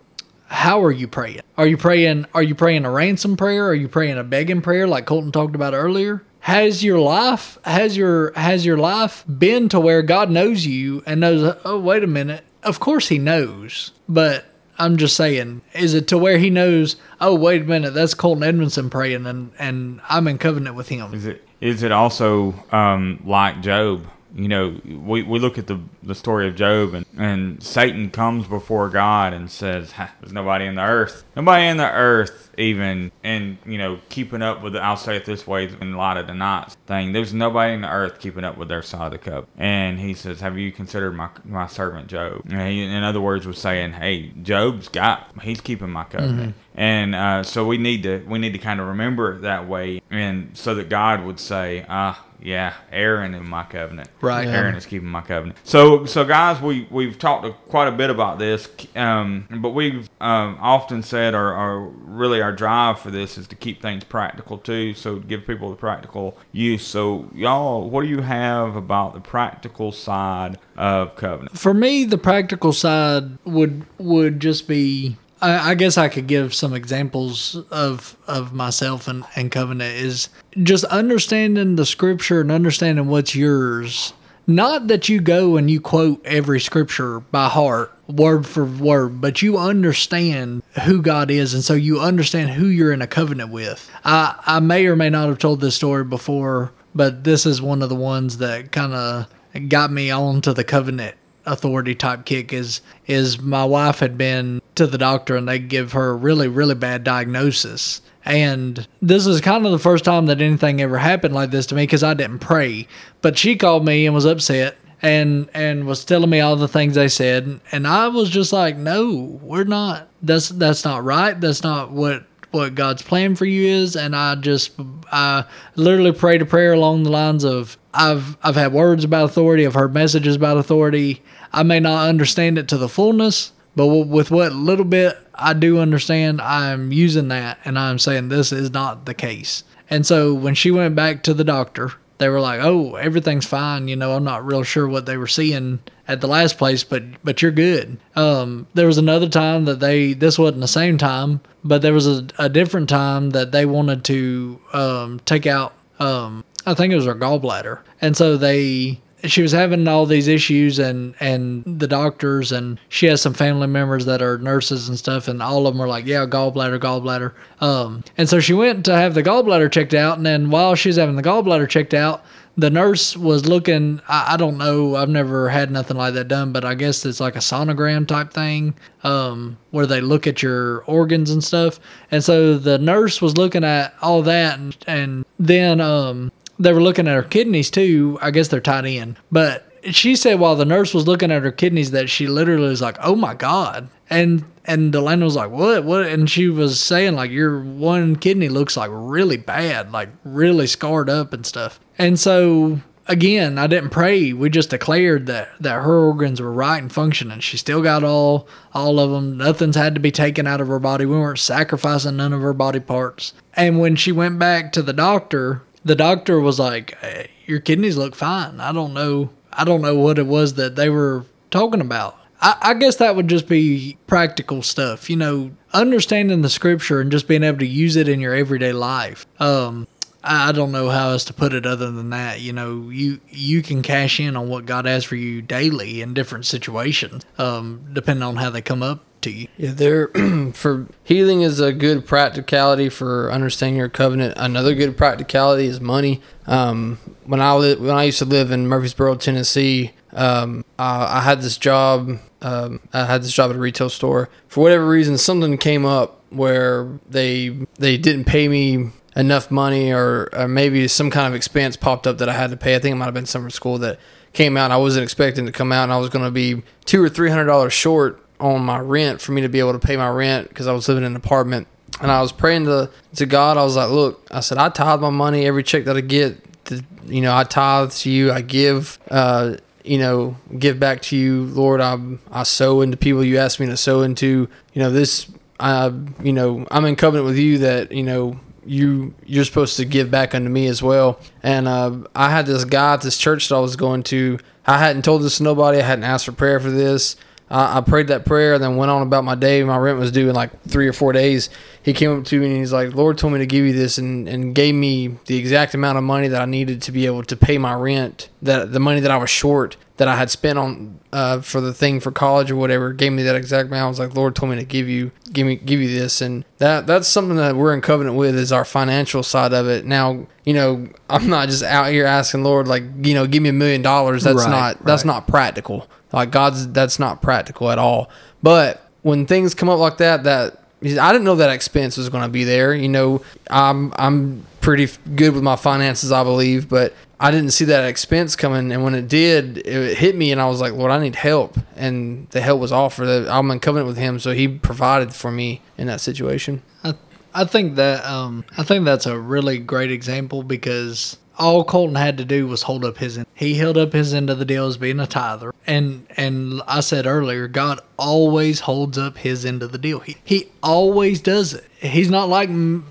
How 0.52 0.84
are 0.84 0.92
you 0.92 1.08
praying? 1.08 1.40
Are 1.56 1.66
you 1.66 1.78
praying? 1.78 2.26
Are 2.34 2.42
you 2.42 2.54
praying 2.54 2.84
a 2.84 2.90
ransom 2.90 3.38
prayer? 3.38 3.66
Are 3.68 3.74
you 3.74 3.88
praying 3.88 4.18
a 4.18 4.22
begging 4.22 4.60
prayer 4.60 4.86
like 4.86 5.06
Colton 5.06 5.32
talked 5.32 5.54
about 5.54 5.72
earlier? 5.72 6.22
Has 6.40 6.84
your 6.84 6.98
life 6.98 7.58
has 7.64 7.96
your 7.96 8.32
has 8.34 8.66
your 8.66 8.76
life 8.76 9.24
been 9.26 9.70
to 9.70 9.80
where 9.80 10.02
God 10.02 10.30
knows 10.30 10.66
you 10.66 11.02
and 11.06 11.20
knows? 11.20 11.56
Oh, 11.64 11.80
wait 11.80 12.04
a 12.04 12.06
minute. 12.06 12.44
Of 12.62 12.80
course 12.80 13.08
He 13.08 13.18
knows, 13.18 13.92
but 14.08 14.44
I'm 14.78 14.98
just 14.98 15.16
saying, 15.16 15.62
is 15.72 15.94
it 15.94 16.06
to 16.08 16.18
where 16.18 16.36
He 16.36 16.50
knows? 16.50 16.96
Oh, 17.20 17.34
wait 17.34 17.62
a 17.62 17.64
minute. 17.64 17.94
That's 17.94 18.14
Colton 18.14 18.44
Edmondson 18.44 18.90
praying, 18.90 19.26
and 19.26 19.52
and 19.58 20.02
I'm 20.08 20.28
in 20.28 20.36
covenant 20.36 20.76
with 20.76 20.90
him. 20.90 21.14
Is 21.14 21.24
it 21.24 21.48
is 21.62 21.82
it 21.82 21.92
also 21.92 22.54
um, 22.72 23.22
like 23.24 23.62
Job? 23.62 24.06
You 24.34 24.48
know, 24.48 24.80
we, 24.84 25.22
we 25.22 25.38
look 25.38 25.58
at 25.58 25.66
the, 25.66 25.78
the 26.02 26.14
story 26.14 26.48
of 26.48 26.56
Job, 26.56 26.94
and, 26.94 27.04
and 27.18 27.62
Satan 27.62 28.10
comes 28.10 28.46
before 28.46 28.88
God 28.88 29.32
and 29.34 29.50
says, 29.50 29.92
"There's 30.20 30.32
nobody 30.32 30.64
in 30.64 30.74
the 30.76 30.82
earth, 30.82 31.24
nobody 31.36 31.66
in 31.66 31.76
the 31.76 31.90
earth, 31.90 32.50
even." 32.56 33.12
And 33.22 33.58
you 33.66 33.76
know, 33.76 34.00
keeping 34.08 34.40
up 34.40 34.62
with 34.62 34.72
the, 34.72 34.82
I'll 34.82 34.96
say 34.96 35.16
it 35.16 35.26
this 35.26 35.46
way, 35.46 35.70
in 35.80 35.96
light 35.96 36.16
of 36.16 36.26
the 36.26 36.34
Knots 36.34 36.76
thing, 36.86 37.12
there's 37.12 37.34
nobody 37.34 37.74
in 37.74 37.82
the 37.82 37.90
earth 37.90 38.20
keeping 38.20 38.44
up 38.44 38.56
with 38.56 38.68
their 38.68 38.82
side 38.82 39.06
of 39.06 39.12
the 39.12 39.18
cup. 39.18 39.48
And 39.58 40.00
he 40.00 40.14
says, 40.14 40.40
"Have 40.40 40.58
you 40.58 40.72
considered 40.72 41.12
my 41.12 41.28
my 41.44 41.66
servant 41.66 42.06
Job?" 42.08 42.42
And 42.48 42.68
he, 42.68 42.82
in 42.84 43.02
other 43.02 43.20
words, 43.20 43.46
was 43.46 43.58
saying, 43.58 43.92
"Hey, 43.92 44.32
Job's 44.42 44.88
got, 44.88 45.30
he's 45.42 45.60
keeping 45.60 45.90
my 45.90 46.04
covenant." 46.04 46.54
And 46.74 47.14
uh, 47.14 47.42
so 47.42 47.66
we 47.66 47.76
need 47.76 48.02
to 48.04 48.24
we 48.26 48.38
need 48.38 48.54
to 48.54 48.58
kind 48.58 48.80
of 48.80 48.86
remember 48.88 49.34
it 49.34 49.42
that 49.42 49.68
way, 49.68 50.00
and 50.10 50.56
so 50.56 50.74
that 50.76 50.88
God 50.88 51.22
would 51.22 51.38
say, 51.38 51.84
"Ah, 51.86 52.24
yeah, 52.42 52.74
Aaron 52.90 53.34
in 53.34 53.48
my 53.48 53.62
covenant, 53.64 54.08
Right. 54.20 54.46
Aaron 54.46 54.74
is 54.74 54.86
keeping 54.86 55.08
my 55.08 55.20
covenant." 55.20 55.58
So, 55.64 56.04
so 56.04 56.24
guys, 56.24 56.60
we 56.60 56.86
we've 56.90 57.18
talked 57.18 57.46
quite 57.68 57.88
a 57.88 57.92
bit 57.92 58.10
about 58.10 58.38
this, 58.38 58.68
um, 58.96 59.46
but 59.50 59.70
we've 59.70 60.08
um, 60.20 60.58
often 60.60 61.02
said, 61.02 61.34
our, 61.34 61.54
or 61.54 61.88
really 61.88 62.40
our 62.42 62.52
drive 62.52 62.98
for 63.00 63.10
this 63.10 63.38
is 63.38 63.46
to 63.48 63.56
keep 63.56 63.80
things 63.80 64.04
practical 64.04 64.58
too, 64.58 64.94
so 64.94 65.16
give 65.16 65.46
people 65.46 65.70
the 65.70 65.76
practical 65.76 66.36
use. 66.52 66.86
So, 66.86 67.28
y'all, 67.34 67.88
what 67.88 68.02
do 68.02 68.08
you 68.08 68.20
have 68.22 68.76
about 68.76 69.14
the 69.14 69.20
practical 69.20 69.92
side 69.92 70.58
of 70.76 71.16
covenant? 71.16 71.58
For 71.58 71.74
me, 71.74 72.04
the 72.04 72.18
practical 72.18 72.72
side 72.72 73.38
would 73.44 73.86
would 73.98 74.40
just 74.40 74.68
be. 74.68 75.16
I, 75.42 75.70
I 75.70 75.74
guess 75.74 75.98
I 75.98 76.08
could 76.08 76.26
give 76.26 76.54
some 76.54 76.72
examples 76.72 77.56
of 77.70 78.16
of 78.26 78.54
myself 78.54 79.08
and, 79.08 79.24
and 79.36 79.50
covenant 79.50 79.94
is 79.96 80.28
just 80.62 80.84
understanding 80.84 81.76
the 81.76 81.84
scripture 81.84 82.40
and 82.40 82.52
understanding 82.52 83.08
what's 83.08 83.34
yours. 83.34 84.14
Not 84.46 84.88
that 84.88 85.08
you 85.08 85.20
go 85.20 85.56
and 85.56 85.70
you 85.70 85.80
quote 85.80 86.24
every 86.24 86.58
scripture 86.60 87.20
by 87.20 87.48
heart, 87.48 87.92
word 88.08 88.44
for 88.46 88.64
word, 88.64 89.20
but 89.20 89.40
you 89.40 89.56
understand 89.56 90.62
who 90.84 91.00
God 91.00 91.30
is, 91.30 91.54
and 91.54 91.62
so 91.62 91.74
you 91.74 92.00
understand 92.00 92.50
who 92.50 92.66
you're 92.66 92.92
in 92.92 93.02
a 93.02 93.06
covenant 93.06 93.50
with. 93.50 93.90
I 94.04 94.40
I 94.46 94.60
may 94.60 94.86
or 94.86 94.96
may 94.96 95.10
not 95.10 95.28
have 95.28 95.38
told 95.38 95.60
this 95.60 95.76
story 95.76 96.04
before, 96.04 96.72
but 96.94 97.24
this 97.24 97.46
is 97.46 97.60
one 97.60 97.82
of 97.82 97.88
the 97.88 97.96
ones 97.96 98.38
that 98.38 98.72
kind 98.72 98.92
of 98.94 99.26
got 99.68 99.92
me 99.92 100.10
onto 100.10 100.52
the 100.52 100.64
covenant 100.64 101.16
authority 101.46 101.94
type 101.94 102.24
kick 102.24 102.52
is 102.52 102.80
is 103.06 103.40
my 103.40 103.64
wife 103.64 103.98
had 103.98 104.16
been 104.16 104.60
to 104.74 104.86
the 104.86 104.98
doctor 104.98 105.36
and 105.36 105.48
they 105.48 105.58
give 105.58 105.92
her 105.92 106.10
a 106.10 106.16
really 106.16 106.48
really 106.48 106.74
bad 106.74 107.04
diagnosis. 107.04 108.00
And 108.24 108.86
this 109.00 109.26
is 109.26 109.40
kind 109.40 109.66
of 109.66 109.72
the 109.72 109.78
first 109.80 110.04
time 110.04 110.26
that 110.26 110.40
anything 110.40 110.80
ever 110.80 110.98
happened 110.98 111.34
like 111.34 111.50
this 111.50 111.66
to 111.66 111.74
me 111.74 111.82
because 111.82 112.02
i 112.04 112.14
didn't 112.14 112.38
pray. 112.38 112.86
But 113.20 113.36
she 113.36 113.56
called 113.56 113.84
me 113.84 114.06
and 114.06 114.14
was 114.14 114.24
upset 114.24 114.76
and 115.00 115.50
and 115.52 115.86
was 115.86 116.04
telling 116.04 116.30
me 116.30 116.40
all 116.40 116.56
the 116.56 116.68
things 116.68 116.94
they 116.94 117.08
said. 117.08 117.60
And 117.72 117.86
i 117.86 118.08
was 118.08 118.30
just 118.30 118.52
like 118.52 118.76
no 118.76 119.38
we're 119.42 119.64
not 119.64 120.08
that's 120.22 120.48
that's 120.50 120.84
not 120.84 121.04
right. 121.04 121.38
That's 121.40 121.62
not 121.62 121.90
what 121.90 122.24
what 122.52 122.74
God's 122.74 123.02
plan 123.02 123.34
for 123.34 123.44
you 123.44 123.66
is, 123.68 123.96
and 123.96 124.14
I 124.14 124.34
just 124.36 124.72
I 125.10 125.44
literally 125.74 126.12
prayed 126.12 126.42
a 126.42 126.46
prayer 126.46 126.72
along 126.72 127.02
the 127.02 127.10
lines 127.10 127.44
of 127.44 127.76
I've 127.92 128.36
I've 128.42 128.56
had 128.56 128.72
words 128.72 129.04
about 129.04 129.24
authority, 129.24 129.66
I've 129.66 129.74
heard 129.74 129.94
messages 129.94 130.36
about 130.36 130.58
authority. 130.58 131.22
I 131.52 131.62
may 131.62 131.80
not 131.80 132.08
understand 132.08 132.58
it 132.58 132.68
to 132.68 132.78
the 132.78 132.88
fullness, 132.88 133.52
but 133.76 133.86
with 133.86 134.30
what 134.30 134.52
little 134.52 134.84
bit 134.84 135.18
I 135.34 135.52
do 135.54 135.78
understand, 135.78 136.40
I'm 136.40 136.92
using 136.92 137.28
that, 137.28 137.58
and 137.64 137.78
I'm 137.78 137.98
saying 137.98 138.28
this 138.28 138.52
is 138.52 138.70
not 138.70 139.06
the 139.06 139.14
case. 139.14 139.64
And 139.90 140.06
so 140.06 140.32
when 140.32 140.54
she 140.54 140.70
went 140.70 140.94
back 140.94 141.22
to 141.24 141.34
the 141.34 141.44
doctor, 141.44 141.92
they 142.22 142.28
were 142.28 142.40
like, 142.40 142.60
"Oh, 142.62 142.94
everything's 142.94 143.46
fine." 143.46 143.88
You 143.88 143.96
know, 143.96 144.12
I'm 144.12 144.22
not 144.22 144.46
real 144.46 144.62
sure 144.62 144.86
what 144.86 145.06
they 145.06 145.16
were 145.16 145.26
seeing 145.26 145.80
at 146.06 146.20
the 146.20 146.28
last 146.28 146.56
place, 146.56 146.84
but 146.84 147.02
but 147.24 147.42
you're 147.42 147.50
good. 147.50 147.98
Um, 148.14 148.68
there 148.74 148.86
was 148.86 148.96
another 148.96 149.28
time 149.28 149.64
that 149.64 149.80
they 149.80 150.12
this 150.12 150.38
wasn't 150.38 150.60
the 150.60 150.68
same 150.68 150.98
time, 150.98 151.40
but 151.64 151.82
there 151.82 151.92
was 151.92 152.06
a, 152.06 152.26
a 152.38 152.48
different 152.48 152.88
time 152.88 153.30
that 153.30 153.50
they 153.50 153.66
wanted 153.66 154.04
to 154.04 154.60
um, 154.72 155.20
take 155.24 155.46
out. 155.46 155.74
Um, 155.98 156.44
I 156.64 156.74
think 156.74 156.92
it 156.92 156.96
was 156.96 157.06
her 157.06 157.14
gallbladder, 157.16 157.80
and 158.00 158.16
so 158.16 158.36
they 158.36 159.00
she 159.24 159.42
was 159.42 159.52
having 159.52 159.86
all 159.88 160.06
these 160.06 160.28
issues 160.28 160.78
and 160.78 161.14
and 161.20 161.64
the 161.64 161.86
doctors 161.86 162.52
and 162.52 162.78
she 162.88 163.06
has 163.06 163.22
some 163.22 163.34
family 163.34 163.66
members 163.66 164.04
that 164.06 164.22
are 164.22 164.38
nurses 164.38 164.88
and 164.88 164.98
stuff 164.98 165.28
and 165.28 165.42
all 165.42 165.66
of 165.66 165.74
them 165.74 165.80
were 165.80 165.88
like 165.88 166.06
yeah 166.06 166.26
gallbladder 166.26 166.78
gallbladder. 166.78 167.32
Um 167.60 168.04
and 168.18 168.28
so 168.28 168.40
she 168.40 168.54
went 168.54 168.84
to 168.86 168.94
have 168.94 169.14
the 169.14 169.22
gallbladder 169.22 169.70
checked 169.70 169.94
out 169.94 170.16
and 170.16 170.26
then 170.26 170.50
while 170.50 170.74
she 170.74 170.88
was 170.88 170.96
having 170.96 171.16
the 171.16 171.22
gallbladder 171.22 171.68
checked 171.68 171.94
out 171.94 172.24
the 172.56 172.70
nurse 172.70 173.16
was 173.16 173.46
looking 173.46 174.00
I, 174.08 174.34
I 174.34 174.36
don't 174.36 174.58
know 174.58 174.96
i've 174.96 175.08
never 175.08 175.48
had 175.48 175.70
nothing 175.70 175.96
like 175.96 176.12
that 176.14 176.28
done 176.28 176.52
but 176.52 176.66
i 176.66 176.74
guess 176.74 177.04
it's 177.06 177.18
like 177.20 177.34
a 177.34 177.40
sonogram 177.40 178.06
type 178.06 178.30
thing 178.30 178.74
um, 179.04 179.56
where 179.70 179.86
they 179.86 180.00
look 180.00 180.26
at 180.26 180.42
your 180.42 180.82
organs 180.84 181.30
and 181.30 181.42
stuff. 181.42 181.80
And 182.10 182.22
so 182.22 182.56
the 182.58 182.78
nurse 182.78 183.20
was 183.20 183.36
looking 183.36 183.64
at 183.64 183.94
all 184.00 184.22
that 184.22 184.58
and, 184.58 184.76
and 184.86 185.24
then 185.38 185.80
um, 185.80 186.32
they 186.62 186.72
were 186.72 186.82
looking 186.82 187.08
at 187.08 187.14
her 187.14 187.22
kidneys 187.22 187.70
too. 187.70 188.18
I 188.20 188.30
guess 188.30 188.48
they're 188.48 188.60
tied 188.60 188.86
in. 188.86 189.16
But 189.30 189.68
she 189.90 190.14
said 190.16 190.38
while 190.38 190.56
the 190.56 190.64
nurse 190.64 190.94
was 190.94 191.08
looking 191.08 191.32
at 191.32 191.42
her 191.42 191.52
kidneys 191.52 191.90
that 191.90 192.08
she 192.08 192.26
literally 192.26 192.68
was 192.68 192.82
like, 192.82 192.96
"Oh 193.02 193.16
my 193.16 193.34
god!" 193.34 193.88
And 194.08 194.44
and 194.64 194.92
Delana 194.92 195.24
was 195.24 195.36
like, 195.36 195.50
"What? 195.50 195.84
What?" 195.84 196.06
And 196.06 196.30
she 196.30 196.48
was 196.48 196.78
saying 196.78 197.14
like, 197.14 197.30
"Your 197.30 197.60
one 197.60 198.16
kidney 198.16 198.48
looks 198.48 198.76
like 198.76 198.90
really 198.92 199.36
bad, 199.36 199.92
like 199.92 200.10
really 200.24 200.66
scarred 200.66 201.10
up 201.10 201.32
and 201.32 201.44
stuff." 201.44 201.80
And 201.98 202.18
so 202.18 202.80
again, 203.08 203.58
I 203.58 203.66
didn't 203.66 203.90
pray. 203.90 204.32
We 204.32 204.48
just 204.48 204.70
declared 204.70 205.26
that 205.26 205.48
that 205.60 205.82
her 205.82 206.00
organs 206.00 206.40
were 206.40 206.52
right 206.52 206.80
and 206.80 206.92
functioning. 206.92 207.40
She 207.40 207.56
still 207.56 207.82
got 207.82 208.04
all 208.04 208.46
all 208.74 209.00
of 209.00 209.10
them. 209.10 209.36
Nothing's 209.36 209.76
had 209.76 209.94
to 209.94 210.00
be 210.00 210.10
taken 210.12 210.46
out 210.46 210.60
of 210.60 210.68
her 210.68 210.78
body. 210.78 211.06
We 211.06 211.16
weren't 211.16 211.38
sacrificing 211.38 212.16
none 212.16 212.32
of 212.32 212.40
her 212.40 212.54
body 212.54 212.80
parts. 212.80 213.34
And 213.54 213.80
when 213.80 213.96
she 213.96 214.12
went 214.12 214.38
back 214.38 214.72
to 214.72 214.82
the 214.82 214.92
doctor, 214.92 215.62
the 215.84 215.94
doctor 215.94 216.40
was 216.40 216.58
like, 216.58 216.96
hey, 217.00 217.30
"Your 217.46 217.60
kidneys 217.60 217.96
look 217.96 218.14
fine." 218.14 218.60
I 218.60 218.72
don't 218.72 218.94
know. 218.94 219.30
I 219.52 219.64
don't 219.64 219.82
know 219.82 219.96
what 219.96 220.18
it 220.18 220.26
was 220.26 220.54
that 220.54 220.76
they 220.76 220.88
were 220.88 221.26
talking 221.50 221.80
about. 221.80 222.18
I, 222.40 222.56
I 222.60 222.74
guess 222.74 222.96
that 222.96 223.14
would 223.16 223.28
just 223.28 223.48
be 223.48 223.96
practical 224.06 224.62
stuff, 224.62 225.08
you 225.08 225.16
know, 225.16 225.52
understanding 225.72 226.42
the 226.42 226.48
scripture 226.48 227.00
and 227.00 227.12
just 227.12 227.28
being 227.28 227.44
able 227.44 227.58
to 227.58 227.66
use 227.66 227.96
it 227.96 228.08
in 228.08 228.20
your 228.20 228.34
everyday 228.34 228.72
life. 228.72 229.26
Um, 229.38 229.86
I 230.24 230.52
don't 230.52 230.72
know 230.72 230.88
how 230.88 231.10
else 231.10 231.24
to 231.26 231.32
put 231.32 231.52
it 231.52 231.66
other 231.66 231.90
than 231.90 232.10
that. 232.10 232.40
You 232.40 232.52
know, 232.52 232.90
you 232.90 233.20
you 233.28 233.62
can 233.62 233.82
cash 233.82 234.20
in 234.20 234.36
on 234.36 234.48
what 234.48 234.66
God 234.66 234.86
has 234.86 235.04
for 235.04 235.16
you 235.16 235.42
daily 235.42 236.00
in 236.00 236.14
different 236.14 236.46
situations, 236.46 237.24
um, 237.38 237.84
depending 237.92 238.22
on 238.22 238.36
how 238.36 238.50
they 238.50 238.62
come 238.62 238.82
up 238.82 239.04
you. 239.30 239.48
Yeah, 239.56 239.72
there 239.72 240.08
for 240.52 240.86
healing 241.04 241.42
is 241.42 241.60
a 241.60 241.72
good 241.72 242.06
practicality 242.06 242.88
for 242.88 243.30
understanding 243.30 243.76
your 243.78 243.88
covenant. 243.88 244.34
Another 244.36 244.74
good 244.74 244.96
practicality 244.96 245.66
is 245.66 245.80
money. 245.80 246.20
Um, 246.46 246.98
when 247.24 247.40
I 247.40 247.52
li- 247.54 247.76
when 247.76 247.94
I 247.96 248.04
used 248.04 248.18
to 248.18 248.24
live 248.24 248.50
in 248.50 248.66
Murfreesboro, 248.66 249.16
Tennessee, 249.16 249.92
um, 250.12 250.64
I, 250.78 251.18
I 251.18 251.20
had 251.20 251.42
this 251.42 251.56
job. 251.56 252.18
Um, 252.40 252.80
I 252.92 253.04
had 253.04 253.22
this 253.22 253.32
job 253.32 253.50
at 253.50 253.56
a 253.56 253.60
retail 253.60 253.88
store. 253.88 254.28
For 254.48 254.62
whatever 254.62 254.86
reason, 254.86 255.16
something 255.18 255.56
came 255.58 255.84
up 255.84 256.20
where 256.30 256.88
they 257.08 257.56
they 257.78 257.96
didn't 257.96 258.24
pay 258.24 258.48
me 258.48 258.90
enough 259.14 259.50
money, 259.50 259.92
or, 259.92 260.30
or 260.32 260.48
maybe 260.48 260.88
some 260.88 261.10
kind 261.10 261.26
of 261.26 261.34
expense 261.34 261.76
popped 261.76 262.06
up 262.06 262.18
that 262.18 262.28
I 262.28 262.32
had 262.32 262.50
to 262.50 262.56
pay. 262.56 262.74
I 262.74 262.78
think 262.78 262.94
it 262.94 262.96
might 262.96 263.04
have 263.04 263.14
been 263.14 263.26
summer 263.26 263.50
school 263.50 263.78
that 263.78 263.98
came 264.32 264.56
out. 264.56 264.70
I 264.70 264.78
wasn't 264.78 265.04
expecting 265.04 265.44
to 265.46 265.52
come 265.52 265.70
out, 265.72 265.84
and 265.84 265.92
I 265.92 265.98
was 265.98 266.08
going 266.08 266.24
to 266.24 266.30
be 266.30 266.62
two 266.84 267.02
or 267.02 267.08
three 267.08 267.30
hundred 267.30 267.44
dollars 267.46 267.72
short 267.72 268.21
on 268.42 268.62
my 268.62 268.78
rent 268.78 269.20
for 269.20 269.32
me 269.32 269.42
to 269.42 269.48
be 269.48 269.60
able 269.60 269.72
to 269.72 269.78
pay 269.78 269.96
my 269.96 270.08
rent 270.08 270.48
because 270.48 270.66
I 270.66 270.72
was 270.72 270.88
living 270.88 271.04
in 271.04 271.12
an 271.12 271.16
apartment. 271.16 271.66
And 272.00 272.10
I 272.10 272.20
was 272.20 272.32
praying 272.32 272.64
to 272.64 272.90
to 273.16 273.26
God. 273.26 273.56
I 273.56 273.62
was 273.62 273.76
like, 273.76 273.90
"Look," 273.90 274.26
I 274.30 274.40
said, 274.40 274.58
"I 274.58 274.68
tithe 274.70 275.00
my 275.00 275.10
money 275.10 275.46
every 275.46 275.62
check 275.62 275.84
that 275.84 275.96
I 275.96 276.00
get. 276.00 276.64
To, 276.66 276.82
you 277.06 277.20
know, 277.20 277.36
I 277.36 277.44
tithe 277.44 277.92
to 277.92 278.10
you. 278.10 278.32
I 278.32 278.40
give." 278.40 278.98
Uh, 279.10 279.56
you 279.84 279.98
know, 279.98 280.36
give 280.60 280.78
back 280.78 281.02
to 281.02 281.16
you, 281.16 281.44
Lord. 281.46 281.80
I 281.80 281.98
I 282.30 282.44
sow 282.44 282.82
into 282.82 282.96
people 282.96 283.24
you 283.24 283.38
asked 283.38 283.60
me 283.60 283.66
to 283.66 283.76
sow 283.76 284.02
into. 284.02 284.48
You 284.72 284.82
know, 284.82 284.90
this 284.90 285.28
I 285.58 285.92
you 286.22 286.32
know 286.32 286.66
I'm 286.70 286.84
in 286.84 286.96
covenant 286.96 287.26
with 287.26 287.36
you 287.36 287.58
that 287.58 287.92
you 287.92 288.02
know 288.02 288.38
you 288.64 289.14
you're 289.24 289.44
supposed 289.44 289.76
to 289.76 289.84
give 289.84 290.10
back 290.10 290.34
unto 290.34 290.48
me 290.48 290.66
as 290.66 290.82
well. 290.82 291.18
And 291.42 291.68
uh, 291.68 291.98
I 292.14 292.30
had 292.30 292.46
this 292.46 292.64
guy 292.64 292.94
at 292.94 293.02
this 293.02 293.18
church 293.18 293.48
that 293.48 293.56
I 293.56 293.60
was 293.60 293.76
going 293.76 294.02
to. 294.04 294.38
I 294.66 294.78
hadn't 294.78 295.02
told 295.02 295.22
this 295.22 295.38
to 295.38 295.42
nobody. 295.42 295.78
I 295.78 295.82
hadn't 295.82 296.04
asked 296.04 296.26
for 296.26 296.32
prayer 296.32 296.60
for 296.60 296.70
this. 296.70 297.16
I, 297.52 297.78
I 297.78 297.80
prayed 297.82 298.08
that 298.08 298.24
prayer 298.24 298.54
and 298.54 298.62
then 298.62 298.76
went 298.76 298.90
on 298.90 299.02
about 299.02 299.24
my 299.24 299.34
day. 299.34 299.62
My 299.62 299.76
rent 299.76 299.98
was 299.98 300.10
due 300.10 300.28
in 300.28 300.34
like 300.34 300.50
three 300.64 300.88
or 300.88 300.92
four 300.92 301.12
days. 301.12 301.50
He 301.82 301.92
came 301.92 302.18
up 302.18 302.24
to 302.26 302.40
me 302.40 302.46
and 302.46 302.56
he's 302.56 302.72
like, 302.72 302.94
Lord 302.94 303.18
told 303.18 303.32
me 303.34 303.38
to 303.40 303.46
give 303.46 303.64
you 303.64 303.72
this 303.72 303.98
and, 303.98 304.28
and 304.28 304.54
gave 304.54 304.74
me 304.74 305.18
the 305.26 305.36
exact 305.36 305.74
amount 305.74 305.98
of 305.98 306.04
money 306.04 306.28
that 306.28 306.40
I 306.40 306.46
needed 306.46 306.80
to 306.82 306.92
be 306.92 307.06
able 307.06 307.22
to 307.24 307.36
pay 307.36 307.58
my 307.58 307.74
rent, 307.74 308.28
that 308.40 308.72
the 308.72 308.80
money 308.80 309.00
that 309.00 309.10
I 309.10 309.16
was 309.18 309.30
short 309.30 309.76
that 309.98 310.08
I 310.08 310.16
had 310.16 310.30
spent 310.30 310.58
on 310.58 310.98
uh, 311.12 311.40
for 311.42 311.60
the 311.60 311.72
thing 311.74 312.00
for 312.00 312.10
college 312.10 312.50
or 312.50 312.56
whatever 312.56 312.92
gave 312.92 313.12
me 313.12 313.22
that 313.24 313.36
exact 313.36 313.68
amount. 313.68 313.84
I 313.84 313.88
was 313.88 313.98
like, 314.00 314.14
Lord 314.14 314.34
told 314.34 314.50
me 314.50 314.56
to 314.58 314.64
give 314.64 314.88
you 314.88 315.12
give 315.32 315.46
me 315.46 315.56
give 315.56 315.80
you 315.80 315.88
this, 315.96 316.20
and 316.22 316.44
that 316.58 316.86
that's 316.86 317.06
something 317.06 317.36
that 317.36 317.54
we're 317.54 317.74
in 317.74 317.82
covenant 317.82 318.16
with 318.16 318.34
is 318.34 318.50
our 318.52 318.64
financial 318.64 319.22
side 319.22 319.52
of 319.52 319.68
it. 319.68 319.84
Now, 319.84 320.26
you 320.44 320.54
know, 320.54 320.88
I'm 321.10 321.28
not 321.28 321.50
just 321.50 321.62
out 321.62 321.90
here 321.90 322.06
asking 322.06 322.42
Lord 322.42 322.66
like, 322.66 322.82
you 323.02 323.14
know, 323.14 323.26
give 323.26 323.42
me 323.42 323.50
a 323.50 323.52
million 323.52 323.82
dollars. 323.82 324.24
That's 324.24 324.38
Right, 324.38 324.50
not 324.50 324.84
that's 324.84 325.04
right. 325.04 325.12
not 325.12 325.28
practical. 325.28 325.86
Like 326.12 326.30
God's 326.30 326.68
that's 326.68 326.98
not 326.98 327.22
practical 327.22 327.70
at 327.70 327.78
all. 327.78 328.10
But 328.42 328.86
when 329.02 329.26
things 329.26 329.54
come 329.54 329.68
up 329.68 329.78
like 329.78 329.98
that, 329.98 330.24
that 330.24 330.62
I 330.82 331.12
didn't 331.12 331.24
know 331.24 331.36
that 331.36 331.50
expense 331.50 331.96
was 331.96 332.08
going 332.08 332.24
to 332.24 332.28
be 332.28 332.44
there. 332.44 332.74
You 332.74 332.88
know, 332.88 333.22
I'm 333.50 333.92
I'm 333.96 334.46
pretty 334.60 334.88
good 335.14 335.34
with 335.34 335.42
my 335.42 335.56
finances, 335.56 336.12
I 336.12 336.24
believe, 336.24 336.68
but 336.68 336.94
I 337.20 337.30
didn't 337.30 337.50
see 337.50 337.66
that 337.66 337.84
expense 337.84 338.34
coming. 338.34 338.72
And 338.72 338.82
when 338.82 338.94
it 338.94 339.06
did, 339.08 339.58
it 339.58 339.96
hit 339.96 340.16
me, 340.16 340.32
and 340.32 340.40
I 340.40 340.46
was 340.46 340.60
like, 340.60 340.72
Lord, 340.72 340.90
I 340.90 340.98
need 340.98 341.14
help. 341.14 341.56
And 341.76 342.28
the 342.30 342.40
help 342.40 342.60
was 342.60 342.72
offered. 342.72 343.28
I'm 343.28 343.50
in 343.50 343.60
covenant 343.60 343.86
with 343.86 343.96
Him, 343.96 344.18
so 344.18 344.32
He 344.32 344.48
provided 344.48 345.14
for 345.14 345.30
me 345.30 345.60
in 345.78 345.86
that 345.86 346.00
situation. 346.00 346.62
I, 346.82 346.94
I 347.32 347.44
think 347.44 347.76
that 347.76 348.04
um, 348.04 348.44
I 348.58 348.64
think 348.64 348.84
that's 348.84 349.06
a 349.06 349.18
really 349.18 349.58
great 349.58 349.92
example 349.92 350.42
because 350.42 351.16
all 351.42 351.64
Colton 351.64 351.96
had 351.96 352.16
to 352.18 352.24
do 352.24 352.46
was 352.46 352.62
hold 352.62 352.84
up 352.84 352.98
his 352.98 353.18
end. 353.18 353.26
He 353.34 353.54
held 353.54 353.76
up 353.76 353.92
his 353.92 354.14
end 354.14 354.30
of 354.30 354.38
the 354.38 354.44
deal 354.44 354.66
as 354.66 354.76
being 354.76 355.00
a 355.00 355.06
tither, 355.06 355.52
and 355.66 356.06
and 356.16 356.62
I 356.66 356.80
said 356.80 357.06
earlier, 357.06 357.48
God 357.48 357.80
always 357.98 358.60
holds 358.60 358.96
up 358.96 359.18
his 359.18 359.44
end 359.44 359.62
of 359.62 359.72
the 359.72 359.78
deal. 359.78 360.00
He 360.00 360.16
he 360.24 360.48
always 360.62 361.20
does 361.20 361.54
it. 361.54 361.64
He's 361.80 362.10
not 362.10 362.28
like 362.28 362.48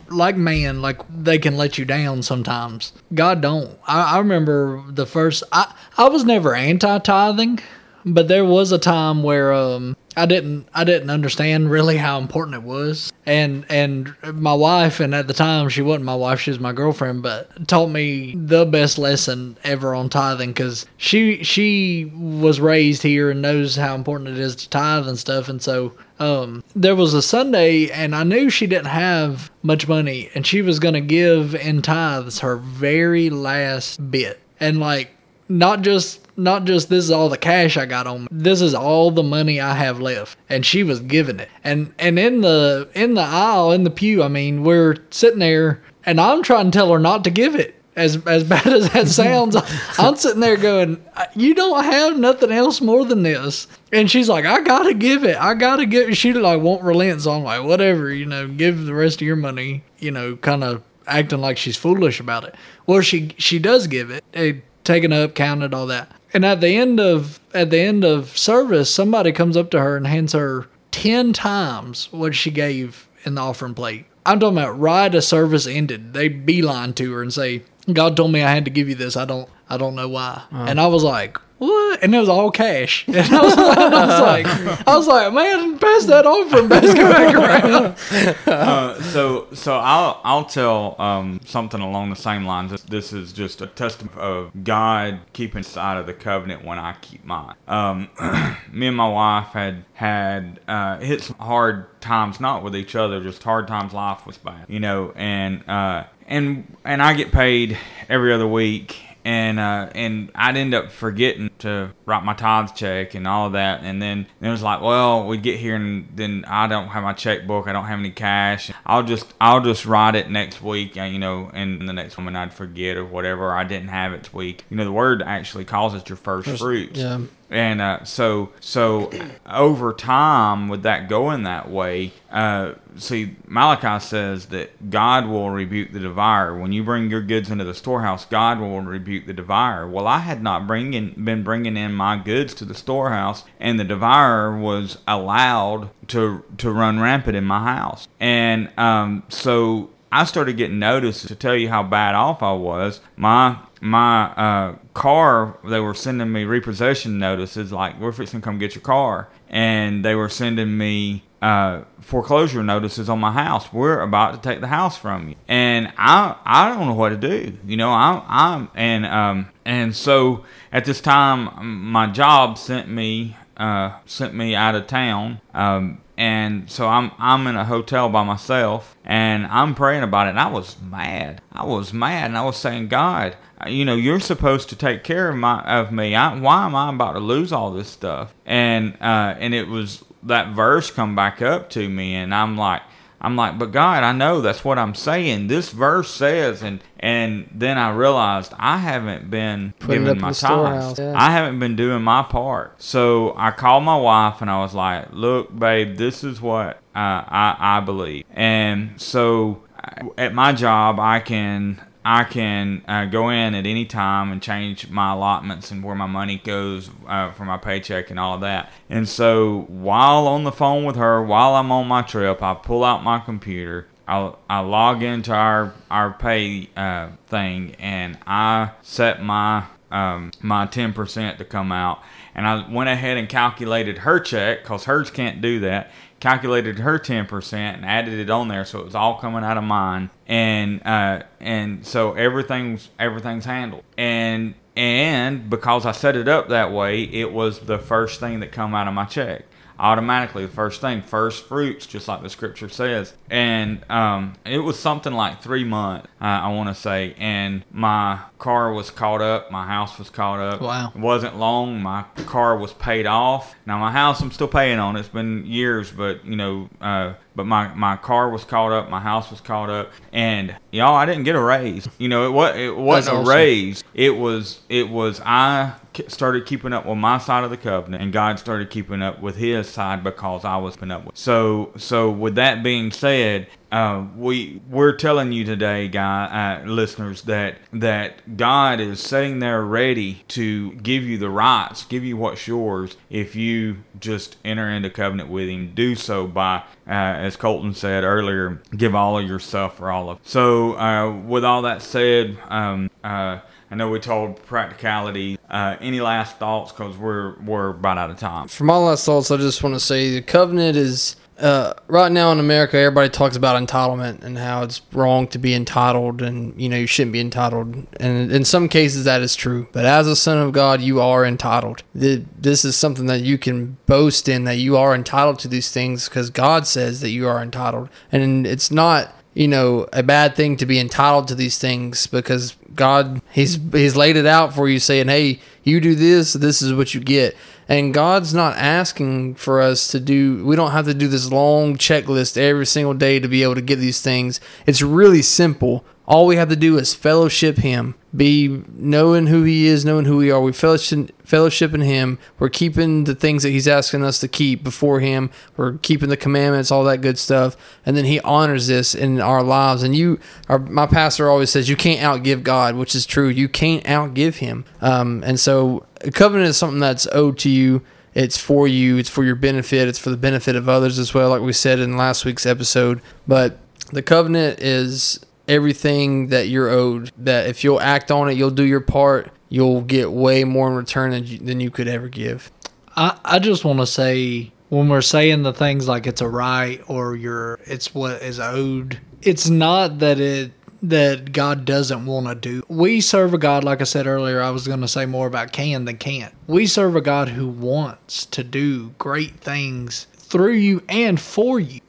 like 0.10 0.36
man, 0.36 0.82
like 0.82 1.00
they 1.10 1.40
can 1.40 1.56
let 1.56 1.78
you 1.78 1.86
down 1.86 2.24
sometimes. 2.24 2.92
God 3.14 3.42
don't. 3.42 3.80
I, 3.88 4.16
I 4.16 4.18
remember 4.20 4.84
the 4.88 5.06
first. 5.06 5.44
I 5.52 5.74
I 5.98 6.10
was 6.10 6.26
never 6.26 6.54
anti 6.54 7.00
tithing. 7.00 7.60
But 8.04 8.28
there 8.28 8.46
was 8.46 8.72
a 8.72 8.80
time 8.80 9.22
where 9.22 9.54
um, 9.54 9.96
I 10.16 10.26
didn't 10.26 10.68
I 10.74 10.84
didn't 10.84 11.10
understand 11.10 11.72
really 11.72 11.98
how 11.98 12.20
important 12.20 12.56
it 12.56 12.64
was, 12.64 13.14
and 13.26 13.66
and 13.70 14.14
my 14.34 14.54
wife 14.54 15.00
and 15.00 15.16
at 15.16 15.28
the 15.28 15.34
time 15.34 15.70
she 15.70 15.82
wasn't 15.82 16.06
my 16.06 16.16
wife 16.16 16.42
she 16.42 16.52
was 16.52 16.60
my 16.60 16.74
girlfriend, 16.74 17.24
but 17.24 17.68
taught 17.68 17.88
me 17.88 18.36
the 18.36 18.66
best 18.66 18.98
lesson 18.98 19.58
ever 19.64 19.96
on 19.96 20.10
tithing 20.10 20.52
because 20.52 20.86
she 20.98 21.44
she 21.44 22.12
was 22.16 22.60
raised 22.60 23.04
here 23.04 23.32
and 23.32 23.42
knows 23.42 23.76
how 23.76 23.96
important 23.96 24.30
it 24.30 24.38
is 24.38 24.56
to 24.58 24.70
tithe 24.70 25.08
and 25.08 25.18
stuff, 25.18 25.48
and 25.48 25.62
so 25.62 25.94
um, 26.20 26.64
there 26.76 26.96
was 26.96 27.14
a 27.14 27.22
Sunday 27.22 27.90
and 27.90 28.16
I 28.16 28.24
knew 28.24 28.50
she 28.50 28.68
didn't 28.68 28.88
have 28.88 29.50
much 29.64 29.88
money, 29.88 30.30
and 30.36 30.46
she 30.46 30.62
was 30.62 30.80
gonna 30.80 31.02
give 31.02 31.56
in 31.56 31.82
tithes 31.82 32.40
her 32.40 32.58
very 32.58 33.30
last 33.30 34.12
bit, 34.12 34.40
and 34.60 34.80
like 34.80 35.12
not 35.48 35.82
just 35.82 36.20
not 36.42 36.66
just 36.66 36.90
this 36.90 37.06
is 37.06 37.12
all 37.12 37.30
the 37.30 37.38
cash 37.38 37.78
I 37.78 37.86
got 37.86 38.08
on 38.08 38.24
me. 38.24 38.28
This 38.32 38.62
is 38.62 38.74
all 38.74 39.12
the 39.12 39.24
money 39.24 39.62
I 39.62 39.76
have 39.76 40.00
left. 40.00 40.38
And 40.50 40.66
she 40.66 40.84
was 40.84 41.00
giving 41.00 41.40
it. 41.40 41.50
And 41.64 41.94
and 42.00 42.18
in 42.20 42.42
the 42.42 42.90
in 42.94 43.14
the 43.14 43.22
aisle, 43.22 43.72
in 43.72 43.84
the 43.84 43.90
pew, 43.90 44.24
I 44.24 44.28
mean, 44.28 44.64
we're 44.64 44.98
sitting 45.10 45.40
there 45.40 45.82
and 46.06 46.20
I'm 46.20 46.44
trying 46.44 46.72
to 46.72 46.78
tell 46.78 46.92
her 46.92 47.00
not 47.00 47.24
to 47.26 47.30
give 47.30 47.56
it. 47.56 47.76
As 47.96 48.26
as 48.26 48.44
bad 48.56 48.68
as 48.68 48.90
that 48.92 49.08
sounds, 49.08 49.56
I'm 49.98 50.16
sitting 50.16 50.40
there 50.40 50.58
going, 50.58 51.04
"You 51.36 51.54
don't 51.54 51.84
have 51.84 52.18
nothing 52.18 52.52
else 52.52 52.80
more 52.80 53.04
than 53.04 53.24
this." 53.24 53.68
And 53.92 54.10
she's 54.10 54.30
like, 54.30 54.46
"I 54.46 54.62
gotta 54.62 54.94
give 54.94 55.26
it. 55.26 55.38
I 55.38 55.54
gotta 55.56 55.86
give." 55.86 56.10
it." 56.10 56.16
She 56.16 56.32
like 56.32 56.62
won't 56.62 56.84
relent, 56.84 57.22
so 57.22 57.32
I'm 57.32 57.44
like, 57.44 57.64
"Whatever, 57.64 58.14
you 58.14 58.26
know, 58.26 58.48
give 58.48 58.86
the 58.86 58.94
rest 58.94 59.18
of 59.22 59.28
your 59.28 59.36
money." 59.36 59.84
You 60.00 60.12
know, 60.12 60.38
kind 60.38 60.64
of 60.64 60.84
acting 61.06 61.42
like 61.42 61.58
she's 61.58 61.76
foolish 61.76 62.20
about 62.22 62.46
it. 62.46 62.56
Well, 62.88 63.02
she 63.02 63.34
she 63.38 63.60
does 63.60 63.88
give 63.88 64.10
it, 64.10 64.24
eh, 64.34 64.54
taken 64.84 65.12
up, 65.12 65.36
counted, 65.36 65.74
all 65.74 65.88
that. 65.88 66.12
And 66.34 66.46
at 66.46 66.62
the 66.62 66.76
end 66.76 67.00
of 67.00 67.40
at 67.54 67.70
the 67.70 67.80
end 67.80 68.04
of 68.04 68.38
service, 68.38 68.94
somebody 68.94 69.32
comes 69.32 69.58
up 69.58 69.70
to 69.72 69.80
her 69.80 69.98
and 69.98 70.08
hands 70.08 70.34
her 70.34 70.68
ten 70.92 71.34
times 71.34 72.08
what 72.12 72.36
she 72.36 72.52
gave 72.52 73.08
in 73.24 73.36
the 73.36 73.42
offering 73.42 73.74
plate. 73.74 74.06
I'm 74.26 74.40
talking 74.40 74.58
about 74.58 74.80
right 74.80 75.14
as 75.14 75.28
service 75.28 75.68
ended, 75.68 76.14
they 76.14 76.28
beeline 76.28 76.94
to 76.94 77.12
her 77.14 77.22
and 77.22 77.34
say, 77.34 77.64
"God 77.92 78.16
told 78.16 78.32
me 78.32 78.44
I 78.44 78.52
had 78.52 78.66
to 78.66 78.72
give 78.72 78.88
you 78.88 78.96
this. 78.96 79.18
I 79.18 79.26
don't, 79.26 79.50
I 79.70 79.78
don't 79.78 79.96
know 79.96 80.08
why." 80.08 80.44
Uh-huh. 80.52 80.66
And 80.68 80.80
I 80.80 80.88
was 80.88 81.04
like, 81.04 81.38
"What?" 81.62 82.00
And 82.02 82.16
it 82.16 82.18
was 82.18 82.28
all 82.28 82.50
cash. 82.50 83.06
And 83.22 83.36
I 83.36 83.42
was, 83.44 83.54
I 83.56 84.06
was 84.06 84.20
like, 84.20 84.88
"I 84.88 84.98
was 84.98 85.08
like, 85.08 85.32
man, 85.32 85.78
pass 85.78 86.06
that 86.06 86.26
pass 86.70 86.84
it 86.90 86.98
back 86.98 87.36
around." 87.36 88.48
uh, 88.48 89.02
so 89.04 89.48
so 89.54 89.78
I'll 89.78 90.20
I'll 90.24 90.46
tell 90.46 91.00
um, 91.00 91.40
something 91.46 91.80
along 91.80 92.10
the 92.10 92.16
same 92.16 92.46
lines. 92.46 92.72
This, 92.72 92.82
this 92.82 93.14
is 93.14 93.32
just 93.32 93.62
a 93.62 93.68
testament 93.68 94.18
of 94.18 94.64
God 94.64 95.20
keeping 95.34 95.62
side 95.62 95.98
of 95.98 96.08
the 96.08 96.16
covenant 96.16 96.66
when 96.66 96.80
I 96.80 96.94
keep 96.94 97.24
mine. 97.24 97.54
Um, 97.68 98.10
me 98.72 98.88
and 98.88 98.98
my 98.98 99.08
wife 99.08 99.50
had 99.50 99.86
had 99.94 100.60
uh, 100.68 100.98
hit 100.98 101.22
some 101.22 101.38
hard 101.38 102.02
times, 102.02 102.40
not 102.40 102.64
with 102.64 102.76
each 102.76 102.96
other, 102.96 103.22
just 103.22 103.44
hard 103.44 103.68
times. 103.68 103.94
Life 103.94 104.26
was 104.26 104.38
bad, 104.38 104.66
you 104.68 104.80
know, 104.80 105.14
and 105.16 105.64
uh, 105.70 106.06
and 106.26 106.76
and 106.84 107.04
I 107.04 107.14
get 107.14 107.32
paid 107.32 107.78
every 108.10 108.34
other 108.34 108.48
week 108.48 108.98
and 109.24 109.60
uh, 109.60 109.90
and 109.94 110.32
I'd 110.36 110.58
end 110.58 110.74
up 110.74 110.92
forgetting 110.92 111.50
to 111.60 111.92
write 112.06 112.24
my 112.24 112.34
tithes 112.34 112.72
check 112.74 113.14
and 113.16 113.28
all 113.28 113.48
of 113.48 113.54
that, 113.54 113.82
and 113.84 114.02
then 114.02 114.28
it 114.42 114.50
was 114.50 114.62
like, 114.62 114.82
well, 114.82 115.28
we 115.28 115.38
get 115.38 115.60
here 115.60 115.76
and 115.76 116.10
then 116.16 116.46
I 116.48 116.68
don't 116.68 116.88
have 116.88 117.04
my 117.04 117.14
checkbook, 117.14 117.68
I 117.68 117.74
don't 117.74 117.86
have 117.86 118.00
any 118.00 118.12
cash. 118.12 118.72
I'll 118.86 119.04
just 119.04 119.32
I'll 119.40 119.62
just 119.62 119.86
write 119.86 120.16
it 120.16 120.30
next 120.30 120.62
week, 120.62 120.98
uh, 120.98 121.04
you 121.04 121.20
know, 121.20 121.52
and 121.54 121.88
the 121.88 121.94
next 121.94 122.18
one 122.18 122.36
I'd 122.36 122.54
forget 122.54 122.98
or 122.98 123.06
whatever. 123.06 123.54
I 123.54 123.64
didn't 123.64 123.90
have 123.90 124.14
it 124.14 124.24
this 124.24 124.34
week. 124.34 124.66
You 124.70 124.78
know, 124.78 124.86
the 124.86 124.92
word 124.92 125.22
actually 125.22 125.66
calls 125.66 125.94
it 125.94 126.10
your 126.10 126.18
first 126.18 126.50
fruits. 126.58 127.00
Yeah. 127.00 127.22
And 127.52 127.82
uh, 127.82 128.06
so, 128.06 128.54
so 128.62 129.12
over 129.46 129.92
time, 129.92 130.70
with 130.70 130.84
that 130.84 131.10
going 131.10 131.44
that 131.44 131.70
way, 131.70 132.14
uh, 132.32 132.76
see, 132.96 133.36
Malachi 133.46 134.04
says 134.04 134.46
that 134.48 134.90
God 134.90 135.28
will 135.28 135.50
rebuke 135.50 135.92
the 135.92 136.00
devourer. 136.00 136.58
When 136.58 136.72
you 136.72 136.82
bring 136.82 137.10
your 137.10 137.22
goods 137.22 137.52
into 137.52 137.66
the 137.66 137.74
storehouse, 137.74 138.24
God 138.24 138.62
will 138.62 138.80
rebuke 138.80 139.26
the 139.26 139.34
devourer. 139.34 139.86
Well, 139.86 140.08
I 140.08 140.20
had 140.20 140.42
not 140.42 140.66
bringing, 140.66 141.12
been 141.26 141.44
bringing 141.44 141.76
in 141.76 141.94
my 141.94 142.16
goods 142.18 142.54
to 142.56 142.66
the 142.66 142.74
storehouse, 142.74 143.44
and 143.60 143.78
the 143.78 143.84
devourer 143.84 144.58
was 144.58 145.00
allowed 145.06 145.90
to 146.08 146.44
to 146.58 146.72
run 146.72 147.00
rampant 147.00 147.36
in 147.36 147.44
my 147.44 147.64
house. 147.64 148.08
And 148.20 148.72
um, 148.78 149.24
so 149.28 149.90
I 150.12 150.26
started 150.26 150.58
getting 150.58 150.80
noticed 150.80 151.28
to 151.28 151.36
tell 151.36 151.56
you 151.56 151.70
how 151.70 151.84
bad 151.84 152.16
off 152.16 152.42
I 152.42 152.54
was. 152.54 153.02
My 153.16 153.58
my 153.82 154.26
uh, 154.34 154.76
car, 154.94 155.58
they 155.64 155.80
were 155.80 155.96
sending 155.96 156.32
me 156.32 156.44
repossession 156.44 157.18
notices 157.18 157.72
like, 157.72 158.00
we're 158.00 158.12
fixing 158.12 158.40
to 158.40 158.44
come 158.46 158.60
get 158.60 158.76
your 158.76 158.84
car. 158.84 159.28
And 159.50 160.06
they 160.06 160.14
were 160.16 160.30
sending 160.30 160.78
me 160.78 161.24
uh, 161.42 161.82
foreclosure 162.00 162.62
notices 162.62 163.10
on 163.10 163.20
my 163.20 163.32
house. 163.32 163.74
We're 163.74 164.00
about 164.02 164.36
to 164.36 164.50
take 164.50 164.62
the 164.62 164.68
house 164.68 164.98
from 164.98 165.30
you. 165.30 165.36
And 165.48 165.92
I 165.98 166.36
I 166.46 166.70
don't 166.70 166.88
know 166.88 166.94
what 166.94 167.10
to 167.10 167.18
do. 167.18 167.58
You 167.66 167.76
know, 167.76 167.90
I, 167.90 168.24
I'm, 168.28 168.70
and, 168.76 169.06
um, 169.08 169.50
and 169.66 169.96
so 169.96 170.46
at 170.72 170.86
this 170.86 171.02
time, 171.02 171.50
my 171.66 172.06
job 172.06 172.60
sent 172.60 172.88
me, 172.88 173.36
uh, 173.58 173.98
sent 174.06 174.36
me 174.36 174.54
out 174.54 174.76
of 174.76 174.86
town. 174.86 175.42
Um, 175.56 176.02
and 176.22 176.70
so 176.70 176.88
I'm 176.88 177.10
I'm 177.18 177.48
in 177.48 177.56
a 177.56 177.66
hotel 177.66 178.08
by 178.08 178.24
myself 178.24 178.96
and 179.04 179.48
I'm 179.48 179.74
praying 179.74 180.04
about 180.04 180.28
it 180.28 180.32
and 180.32 180.40
I 180.40 180.52
was 180.52 180.80
mad. 180.80 181.42
I 181.52 181.66
was 181.66 181.94
mad 181.94 182.26
and 182.26 182.38
I 182.38 182.44
was 182.44 182.58
saying, 182.58 182.90
God, 182.90 183.36
you 183.68 183.86
know, 183.86 183.96
you're 183.96 184.20
supposed 184.20 184.70
to 184.70 184.76
take 184.76 185.04
care 185.04 185.30
of 185.30 185.36
my 185.36 185.62
of 185.62 185.92
me. 185.92 186.16
I, 186.16 186.38
why 186.38 186.66
am 186.66 186.76
I 186.76 186.90
about 186.90 187.14
to 187.14 187.20
lose 187.20 187.52
all 187.52 187.72
this 187.72 187.90
stuff? 187.90 188.34
And 188.46 188.94
uh, 189.02 189.36
and 189.40 189.54
it 189.54 189.68
was 189.68 190.04
that 190.24 190.50
verse 190.50 190.92
come 190.92 191.16
back 191.16 191.42
up 191.42 191.70
to 191.72 191.90
me 191.90 192.14
and 192.16 192.34
I'm 192.34 192.58
like 192.58 192.82
I'm 193.24 193.36
like, 193.36 193.60
but 193.60 193.72
God, 193.72 194.04
I 194.04 194.14
know 194.14 194.42
that's 194.42 194.66
what 194.66 194.80
I'm 194.80 194.96
saying. 194.96 195.46
This 195.48 195.70
verse 195.70 196.10
says, 196.10 196.64
and 196.64 196.84
and 197.00 197.48
then 197.54 197.78
I 197.78 197.92
realized 197.92 198.52
I 198.58 198.78
haven't 198.78 199.30
been 199.30 199.74
Putting 199.78 200.06
giving 200.06 200.22
my 200.22 200.32
tithes. 200.32 200.98
yeah. 200.98 201.14
I 201.16 201.30
haven't 201.30 201.60
been 201.60 201.76
doing 201.76 202.02
my 202.02 202.24
part. 202.24 202.82
So 202.82 203.36
I 203.38 203.52
called 203.52 203.84
my 203.84 203.96
wife 203.98 204.42
and 204.42 204.50
I 204.50 204.60
was 204.62 204.74
like, 204.74 205.10
look, 205.12 205.58
babe, 205.58 205.98
this 205.98 206.24
is 206.24 206.42
what 206.42 206.78
uh, 206.96 207.24
I 207.28 207.56
I 207.60 207.80
believe. 207.82 208.26
And 208.32 209.00
so 209.00 209.62
uh, 209.78 210.10
at 210.18 210.34
my 210.34 210.52
job, 210.52 211.00
I 211.00 211.20
can 211.20 211.80
I 212.04 212.24
can 212.24 212.84
uh, 212.88 213.06
go 213.06 213.30
in 213.30 213.54
at 213.54 213.66
any 213.68 213.86
time 213.86 214.32
and 214.32 214.42
change 214.42 214.90
my 214.90 215.14
allotments 215.14 215.70
and 215.70 215.84
where 215.84 215.96
my 215.96 216.08
money 216.08 216.42
goes 216.44 216.90
uh, 217.08 217.32
for 217.32 217.46
my 217.46 217.58
paycheck 217.58 218.10
and 218.10 218.20
all 218.20 218.40
that. 218.40 218.72
And 218.90 219.08
so 219.08 219.66
while 219.68 220.28
on 220.28 220.44
the 220.44 220.52
phone 220.52 220.84
with 220.84 220.96
her, 220.96 221.22
while 221.22 221.54
I'm 221.56 221.72
on 221.72 221.88
my 221.88 222.02
trip, 222.02 222.42
I 222.42 222.56
pull 222.56 222.84
out 222.84 223.04
my 223.04 223.20
computer. 223.20 223.88
I, 224.08 224.34
I 224.50 224.60
log 224.60 225.04
into 225.04 225.32
our 225.32 225.74
our 225.90 226.12
pay 226.12 226.70
uh, 226.76 227.10
thing 227.28 227.76
and 227.80 228.18
I 228.26 228.72
set 228.82 229.22
my 229.22 229.66
um, 229.92 230.32
my 230.42 230.66
10% 230.66 231.38
to 231.38 231.46
come 231.46 231.72
out. 231.72 232.02
And 232.34 232.48
I 232.48 232.68
went 232.70 232.90
ahead 232.90 233.18
and 233.18 233.28
calculated 233.28 234.00
her 234.00 234.20
check 234.20 234.64
because 234.64 234.86
hers 234.86 235.12
can't 235.12 235.42
do 235.42 235.60
that. 235.60 235.92
Calculated 236.22 236.80
her 236.80 236.98
10% 236.98 237.54
and 237.54 237.84
added 237.84 238.18
it 238.18 238.30
on 238.30 238.48
there, 238.48 238.64
so 238.64 238.80
it 238.80 238.86
was 238.86 238.96
all 238.96 239.20
coming 239.20 239.44
out 239.44 239.58
of 239.58 239.64
mine. 239.66 240.10
And 240.28 240.82
uh, 240.86 241.24
and 241.42 241.86
so 241.86 242.14
everything's 242.14 242.90
everything's 242.98 243.44
handled. 243.44 243.84
And 243.98 244.54
and 244.78 245.50
because 245.50 245.86
I 245.86 245.92
set 245.92 246.16
it 246.16 246.30
up 246.30 246.48
that 246.48 246.72
way, 246.72 247.04
it 247.04 247.34
was 247.34 247.60
the 247.60 247.78
first 247.78 248.20
thing 248.22 248.40
that 248.40 248.54
come 248.54 248.74
out 248.74 248.88
of 248.88 248.94
my 248.94 249.06
check 249.06 249.46
automatically 249.82 250.46
the 250.46 250.52
first 250.52 250.80
thing 250.80 251.02
first 251.02 251.46
fruits 251.46 251.86
just 251.88 252.08
like 252.08 252.22
the 252.22 252.30
scripture 252.30 252.70
says. 252.70 253.14
And 253.30 253.84
um, 253.90 254.34
it 254.46 254.60
was 254.60 254.78
something 254.80 255.14
like 255.14 255.42
three 255.42 255.64
months 255.64 256.08
uh, 256.22 256.26
i 256.26 256.48
want 256.50 256.70
to 256.70 256.76
say. 256.76 257.16
And 257.18 257.66
my 257.72 258.20
car 258.38 258.72
was 258.72 258.92
caught 258.92 259.22
up 259.22 259.52
my 259.52 259.66
house 259.66 259.98
was 259.98 260.10
caught 260.10 260.40
up. 260.40 260.62
Wow. 260.62 260.92
it 260.96 261.00
wasn't 261.00 261.38
long 261.38 261.82
my 261.82 262.04
car 262.26 262.56
was 262.58 262.74
paid 262.74 263.06
off. 263.08 263.56
Now 263.66 263.80
my 263.80 263.92
house 263.92 264.22
i'm 264.22 264.32
still 264.32 264.48
paying 264.48 264.80
on 264.80 264.96
it's 264.96 265.08
been 265.10 265.46
years 265.46 265.92
but 265.92 266.24
you 266.26 266.36
know 266.36 266.70
uh, 266.80 267.14
but 267.36 267.46
my, 267.46 267.74
my 267.76 267.96
car 267.96 268.30
was 268.30 268.44
caught 268.44 268.72
up 268.72 268.90
my 268.90 269.00
house 269.00 269.32
was 269.32 269.42
caught 269.42 269.70
up 269.70 269.92
and 270.12 270.56
y'all 270.72 270.96
i 270.96 271.06
didn't 271.06 271.24
get 271.24 271.36
a 271.36 271.42
raise. 271.42 271.88
You 271.98 272.10
know 272.10 272.26
it 272.26 272.32
was 272.32 272.56
it 272.56 272.76
wasn't 272.76 273.18
a 273.18 273.30
raise. 273.30 273.84
It 273.94 274.12
was 274.18 274.62
it 274.70 274.90
was 274.90 275.22
I 275.22 275.74
started 276.08 276.46
keeping 276.46 276.74
up 276.74 276.86
with 276.86 276.98
my 276.98 277.18
side 277.18 277.44
of 277.44 277.50
the 277.50 277.58
covenant 277.58 278.02
and 278.02 278.14
god 278.14 278.40
started 278.40 278.70
keeping 278.70 279.02
up 279.02 279.22
with 279.22 279.36
his 279.36 279.68
side 279.68 280.04
because 280.04 280.46
i 280.46 280.56
was 280.56 280.76
keeping 280.76 280.92
up 280.92 281.06
with 281.06 281.18
so 281.18 281.72
so 281.78 282.10
with 282.10 282.36
that 282.36 282.64
being 282.64 282.92
said 282.92 283.48
uh, 283.72 284.06
we 284.18 284.62
we're 284.70 284.92
telling 284.92 285.32
you 285.32 285.46
today, 285.46 285.88
guy 285.88 286.62
uh, 286.62 286.68
listeners, 286.68 287.22
that 287.24 287.58
that 287.72 288.36
God 288.36 288.82
is 288.82 289.00
sitting 289.00 289.40
there 289.40 289.64
ready 289.64 290.24
to 290.30 290.74
give 290.74 291.04
you 291.04 291.18
the 291.18 291.30
rights, 291.30 291.86
give 291.86 292.04
you 292.04 292.18
what's 292.18 292.48
yours 292.48 292.98
if 293.10 293.36
you 293.36 293.78
just 294.00 294.36
enter 294.44 294.70
into 294.70 294.90
covenant 294.90 295.30
with 295.30 295.48
Him. 295.48 295.74
Do 295.74 295.96
so 295.96 296.28
by, 296.28 296.58
uh, 296.86 296.92
as 296.92 297.38
Colton 297.38 297.74
said 297.74 298.04
earlier, 298.04 298.62
give 298.76 298.94
all 298.94 299.18
of 299.18 299.28
yourself 299.28 299.78
for 299.78 299.90
all 299.90 300.10
of. 300.10 300.20
So, 300.24 300.78
uh, 300.78 301.16
with 301.16 301.46
all 301.46 301.62
that 301.62 301.82
said, 301.82 302.38
um, 302.50 302.90
uh, 303.06 303.40
I 303.72 303.76
know 303.76 303.90
we 303.90 304.02
told 304.02 304.44
practicality. 304.44 305.40
Uh, 305.50 305.78
any 305.80 306.02
last 306.02 306.38
thoughts? 306.38 306.74
Because 306.74 306.98
we're 306.98 307.40
we're 307.40 307.70
about 307.70 307.98
out 307.98 308.10
of 308.10 308.20
time. 308.20 308.50
For 308.50 308.66
my 308.66 308.76
last 308.76 309.06
thoughts, 309.06 309.32
I 309.32 309.38
just 309.38 309.64
want 309.64 309.76
to 309.76 309.80
say 309.80 310.14
the 310.14 310.22
covenant 310.22 310.76
is 310.76 311.16
uh, 311.42 311.74
right 311.88 312.12
now 312.12 312.32
in 312.32 312.40
America. 312.40 312.78
Everybody 312.78 313.10
talks 313.10 313.36
about 313.36 313.62
entitlement 313.62 314.24
and 314.24 314.38
how 314.38 314.64
it's 314.64 314.82
wrong 314.94 315.28
to 315.30 315.40
be 315.40 315.54
entitled, 315.54 316.22
and 316.22 316.60
you 316.62 316.70
know 316.70 316.78
you 316.78 316.88
shouldn't 316.88 317.14
be 317.14 317.20
entitled. 317.20 317.88
And 318.00 318.32
in 318.32 318.46
some 318.46 318.70
cases, 318.70 319.06
that 319.06 319.22
is 319.22 319.36
true. 319.36 319.68
But 319.72 319.86
as 319.86 320.08
a 320.08 320.16
son 320.16 320.38
of 320.38 320.54
God, 320.54 320.82
you 320.82 321.02
are 321.02 321.26
entitled. 321.26 321.84
This 321.94 322.64
is 322.64 322.76
something 322.76 323.08
that 323.08 323.22
you 323.22 323.38
can 323.38 323.78
boast 323.88 324.30
in 324.30 324.44
that 324.46 324.58
you 324.58 324.78
are 324.78 324.94
entitled 324.94 325.40
to 325.40 325.48
these 325.48 325.72
things 325.72 326.08
because 326.08 326.30
God 326.30 326.68
says 326.68 327.02
that 327.02 327.10
you 327.10 327.28
are 327.28 327.42
entitled, 327.42 327.90
and 328.12 328.46
it's 328.46 328.72
not 328.72 329.14
you 329.34 329.48
know 329.48 329.88
a 329.94 330.04
bad 330.04 330.36
thing 330.36 330.58
to 330.58 330.66
be 330.66 330.80
entitled 330.80 331.28
to 331.30 331.36
these 331.36 331.58
things 331.58 332.08
because 332.08 332.56
God 332.76 333.22
he's 333.32 333.58
he's 333.72 333.96
laid 333.96 334.18
it 334.18 334.26
out 334.26 334.54
for 334.54 334.68
you 334.68 334.80
saying 334.80 335.08
hey 335.08 335.40
you 335.64 335.80
do 335.80 335.96
this 335.96 336.34
this 336.34 336.62
is 336.62 336.74
what 336.74 336.94
you 336.94 337.00
get 337.00 337.36
and 337.72 337.94
God's 337.94 338.34
not 338.34 338.58
asking 338.58 339.36
for 339.36 339.62
us 339.62 339.88
to 339.88 340.00
do 340.02 340.44
we 340.44 340.58
don't 340.58 340.72
have 340.72 340.88
to 340.88 340.94
do 340.94 341.08
this 341.08 341.32
long 341.32 341.78
checklist 341.78 342.36
every 342.36 342.66
single 342.66 342.94
day 342.94 343.18
to 343.18 343.30
be 343.30 343.44
able 343.44 343.56
to 343.56 343.62
get 343.62 343.78
these 343.78 344.02
things. 344.02 344.42
It's 344.66 344.82
really 344.82 345.22
simple 345.22 345.86
all 346.12 346.28
we 346.28 346.36
have 346.36 346.50
to 346.50 346.58
do 346.58 346.78
is 346.78 346.94
fellowship 346.94 347.60
him. 347.60 347.96
Be 348.14 348.66
knowing 348.74 349.28
who 349.28 349.44
he 349.44 349.66
is 349.66 349.86
knowing 349.86 350.04
who 350.04 350.18
we 350.18 350.30
are. 350.30 350.42
We 350.42 350.52
fellowship 350.52 351.74
in 351.74 351.80
him. 351.80 352.20
We're 352.38 352.50
keeping 352.50 353.06
the 353.06 353.16
things 353.16 353.44
that 353.44 353.52
he's 353.52 353.66
asking 353.66 354.04
us 354.04 354.20
to 354.20 354.28
keep 354.28 354.62
before 354.62 355.00
him. 355.00 355.30
We're 355.56 355.78
keeping 355.78 356.10
the 356.10 356.18
commandments 356.18 356.70
all 356.70 356.84
that 356.84 356.98
good 356.98 357.18
stuff. 357.18 357.56
And 357.86 357.96
then 357.96 358.04
he 358.04 358.20
honors 358.20 358.68
this 358.68 358.94
in 358.94 359.22
our 359.22 359.42
lives. 359.42 359.84
And 359.84 359.96
you 359.96 360.20
our, 360.50 360.60
my 360.60 360.86
pastor 360.86 361.30
always 361.30 361.50
says 361.50 361.70
you 361.70 361.78
can't 361.78 362.02
outgive 362.02 362.44
god 362.44 362.76
which 362.76 362.94
is 362.94 363.06
true. 363.06 363.30
You 363.30 363.48
can't 363.48 363.86
outgive 363.86 364.36
him. 364.36 364.66
Um, 364.82 365.24
and 365.26 365.40
so 365.40 365.86
a 366.02 366.12
covenant 366.12 366.50
is 366.50 366.58
something 366.58 366.82
that's 366.82 367.08
owed 367.14 367.40
to 367.40 367.50
you. 367.50 367.84
It's 368.14 368.38
for 368.38 368.68
you. 368.68 368.98
It's 368.98 369.10
for 369.10 369.24
your 369.24 369.36
benefit. 369.36 369.88
It's 369.88 370.00
for 370.00 370.10
the 370.10 370.18
benefit 370.18 370.58
of 370.58 370.68
others 370.68 371.00
as 371.00 371.14
well 371.14 371.30
like 371.30 371.42
we 371.42 371.54
said 371.54 371.80
in 371.80 371.96
last 371.96 372.26
week's 372.26 372.46
episode. 372.46 373.02
But 373.26 373.60
The 373.94 374.02
covenant 374.02 374.60
is 374.60 375.22
everything 375.52 376.28
that 376.28 376.48
you're 376.48 376.70
owed. 376.70 377.12
That 377.18 377.48
if 377.48 377.64
you'll 377.64 377.82
act 377.82 378.10
on 378.10 378.30
it, 378.30 378.34
you'll 378.34 378.50
do 378.52 378.64
your 378.64 378.80
part. 378.80 379.32
You'll 379.50 379.82
get 379.82 380.12
way 380.12 380.44
more 380.46 380.70
in 380.70 380.76
return 380.76 381.12
than 381.12 381.26
you, 381.26 381.38
than 381.38 381.60
you 381.60 381.70
could 381.70 381.88
ever 381.88 382.08
give. 382.08 382.50
I, 382.96 383.20
I 383.24 383.40
just 383.40 383.66
want 383.66 383.80
to 383.80 383.86
say 383.86 384.52
when 384.70 384.88
we're 384.88 385.02
saying 385.02 385.44
the 385.44 385.54
things 385.54 385.88
like 385.88 386.08
it's 386.08 386.22
a 386.22 386.28
right 386.28 386.82
or 386.88 387.16
you're 387.16 387.60
it's 387.66 387.94
what 387.94 388.22
is 388.22 388.40
owed, 388.40 389.00
it's 389.22 389.50
not 389.50 390.00
that 390.00 390.20
it 390.20 390.54
that 390.84 391.32
God 391.32 391.66
doesn't 391.66 392.06
want 392.06 392.28
to 392.28 392.36
do. 392.36 392.64
We 392.68 393.02
serve 393.02 393.34
a 393.34 393.38
God, 393.38 393.64
like 393.64 393.82
I 393.82 393.84
said 393.84 394.08
earlier, 394.08 394.42
I 394.42 394.50
was 394.50 394.68
going 394.68 394.82
to 394.82 394.88
say 394.88 395.06
more 395.06 395.28
about 395.28 395.52
can 395.52 395.86
than 395.86 395.98
can't. 395.98 396.34
We 396.48 396.66
serve 396.66 396.96
a 396.96 397.02
God 397.02 397.30
who 397.30 397.48
wants 397.48 398.26
to 398.28 398.44
do 398.44 398.90
great 398.98 399.36
things 399.36 400.08
through 400.32 400.54
you 400.54 400.82
and 400.88 401.20
for 401.20 401.60
you. 401.60 401.82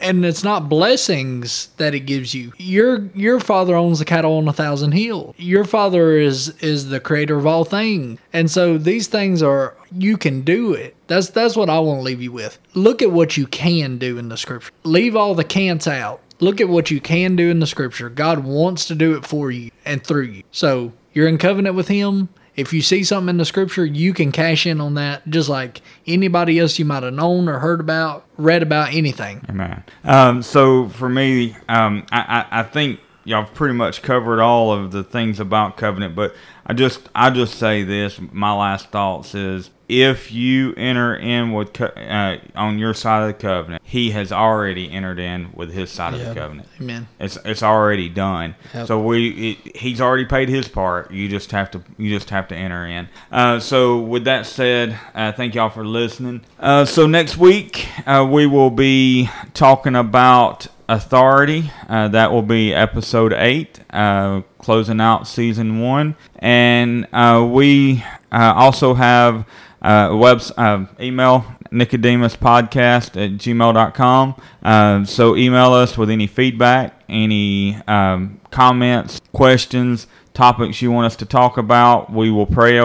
And 0.00 0.24
it's 0.24 0.44
not 0.44 0.68
blessings 0.68 1.68
that 1.78 1.94
it 1.94 2.00
gives 2.00 2.32
you. 2.32 2.52
Your 2.58 3.06
your 3.14 3.40
father 3.40 3.74
owns 3.74 3.98
the 3.98 4.04
cattle 4.04 4.38
on 4.38 4.46
a 4.46 4.52
thousand 4.52 4.92
hills. 4.92 5.34
Your 5.36 5.64
father 5.64 6.12
is 6.12 6.50
is 6.60 6.88
the 6.88 7.00
creator 7.00 7.36
of 7.36 7.46
all 7.46 7.64
things. 7.64 8.20
And 8.32 8.50
so 8.50 8.78
these 8.78 9.08
things 9.08 9.42
are 9.42 9.76
you 9.90 10.16
can 10.16 10.42
do 10.42 10.72
it. 10.74 10.94
That's 11.08 11.30
that's 11.30 11.56
what 11.56 11.68
I 11.68 11.80
want 11.80 11.98
to 11.98 12.02
leave 12.04 12.22
you 12.22 12.32
with. 12.32 12.58
Look 12.74 13.02
at 13.02 13.10
what 13.10 13.36
you 13.36 13.46
can 13.48 13.98
do 13.98 14.16
in 14.16 14.28
the 14.28 14.36
scripture. 14.36 14.72
Leave 14.84 15.16
all 15.16 15.34
the 15.34 15.44
can'ts 15.44 15.88
out. 15.88 16.20
Look 16.38 16.60
at 16.60 16.68
what 16.68 16.90
you 16.90 17.00
can 17.00 17.34
do 17.34 17.50
in 17.50 17.60
the 17.60 17.66
scripture. 17.66 18.10
God 18.10 18.40
wants 18.44 18.86
to 18.86 18.94
do 18.94 19.16
it 19.16 19.26
for 19.26 19.50
you 19.50 19.70
and 19.84 20.04
through 20.04 20.24
you. 20.24 20.42
So 20.52 20.92
you're 21.14 21.28
in 21.28 21.38
covenant 21.38 21.74
with 21.74 21.88
him 21.88 22.28
if 22.56 22.72
you 22.72 22.80
see 22.80 23.04
something 23.04 23.28
in 23.28 23.36
the 23.36 23.44
scripture, 23.44 23.84
you 23.84 24.14
can 24.14 24.32
cash 24.32 24.66
in 24.66 24.80
on 24.80 24.94
that 24.94 25.28
just 25.28 25.48
like 25.48 25.82
anybody 26.06 26.58
else 26.58 26.78
you 26.78 26.84
might 26.84 27.02
have 27.02 27.12
known 27.12 27.48
or 27.48 27.58
heard 27.58 27.80
about, 27.80 28.24
read 28.38 28.62
about, 28.62 28.94
anything. 28.94 29.44
Amen. 29.48 29.84
Um, 30.04 30.42
so 30.42 30.88
for 30.88 31.08
me, 31.08 31.56
um, 31.68 32.06
I, 32.10 32.46
I, 32.50 32.60
I 32.60 32.62
think 32.62 33.00
y'all 33.26 33.44
pretty 33.44 33.74
much 33.74 34.00
covered 34.00 34.40
all 34.40 34.72
of 34.72 34.92
the 34.92 35.04
things 35.04 35.40
about 35.40 35.76
covenant, 35.76 36.14
but 36.14 36.34
I 36.64 36.72
just 36.72 37.08
I 37.14 37.30
just 37.30 37.58
say 37.58 37.82
this. 37.82 38.18
My 38.32 38.52
last 38.52 38.90
thoughts 38.90 39.34
is 39.34 39.70
if 39.88 40.32
you 40.32 40.74
enter 40.74 41.14
in 41.14 41.52
with 41.52 41.80
uh, 41.80 42.38
on 42.54 42.78
your 42.78 42.92
side 42.94 43.22
of 43.22 43.28
the 43.28 43.34
covenant, 43.34 43.82
he 43.84 44.10
has 44.10 44.32
already 44.32 44.90
entered 44.90 45.18
in 45.18 45.50
with 45.54 45.72
his 45.72 45.90
side 45.90 46.14
of 46.14 46.20
the 46.20 46.34
covenant. 46.34 46.68
Amen. 46.80 47.08
It's 47.20 47.38
it's 47.44 47.62
already 47.62 48.08
done. 48.08 48.56
Yep. 48.74 48.86
So 48.86 49.00
we 49.00 49.52
it, 49.52 49.76
he's 49.76 50.00
already 50.00 50.24
paid 50.24 50.48
his 50.48 50.68
part. 50.68 51.10
You 51.10 51.28
just 51.28 51.52
have 51.52 51.70
to 51.72 51.82
you 51.98 52.10
just 52.10 52.30
have 52.30 52.48
to 52.48 52.56
enter 52.56 52.86
in. 52.86 53.08
Uh, 53.30 53.60
so 53.60 54.00
with 54.00 54.24
that 54.24 54.46
said, 54.46 54.98
uh, 55.14 55.32
thank 55.32 55.54
y'all 55.54 55.70
for 55.70 55.84
listening. 55.84 56.44
Uh, 56.58 56.84
so 56.84 57.06
next 57.06 57.36
week 57.36 57.86
uh, 58.06 58.26
we 58.28 58.46
will 58.46 58.70
be 58.70 59.30
talking 59.54 59.94
about 59.94 60.66
authority. 60.88 61.70
Uh, 61.88 62.08
that 62.08 62.32
will 62.32 62.42
be 62.42 62.72
episode 62.72 63.32
eight, 63.32 63.80
uh, 63.90 64.42
closing 64.58 65.00
out 65.00 65.26
season 65.26 65.80
one, 65.80 66.16
and 66.38 67.06
uh, 67.12 67.46
we 67.50 68.04
uh, 68.32 68.52
also 68.54 68.94
have 68.94 69.46
uh, 69.82 70.14
web 70.16 70.40
uh, 70.56 70.86
email 71.00 71.44
nicodemus 71.72 72.36
podcast 72.36 73.16
at 73.20 73.32
gmail.com 73.38 75.04
so 75.04 75.36
email 75.36 75.72
us 75.72 75.98
with 75.98 76.08
any 76.08 76.26
feedback 76.26 77.02
any 77.08 77.76
um, 77.88 78.40
comments 78.50 79.20
questions 79.32 80.06
topics 80.32 80.80
you 80.80 80.92
want 80.92 81.06
us 81.06 81.16
to 81.16 81.24
talk 81.24 81.56
about. 81.56 82.12
We 82.12 82.30
will 82.30 82.46
pray, 82.46 82.78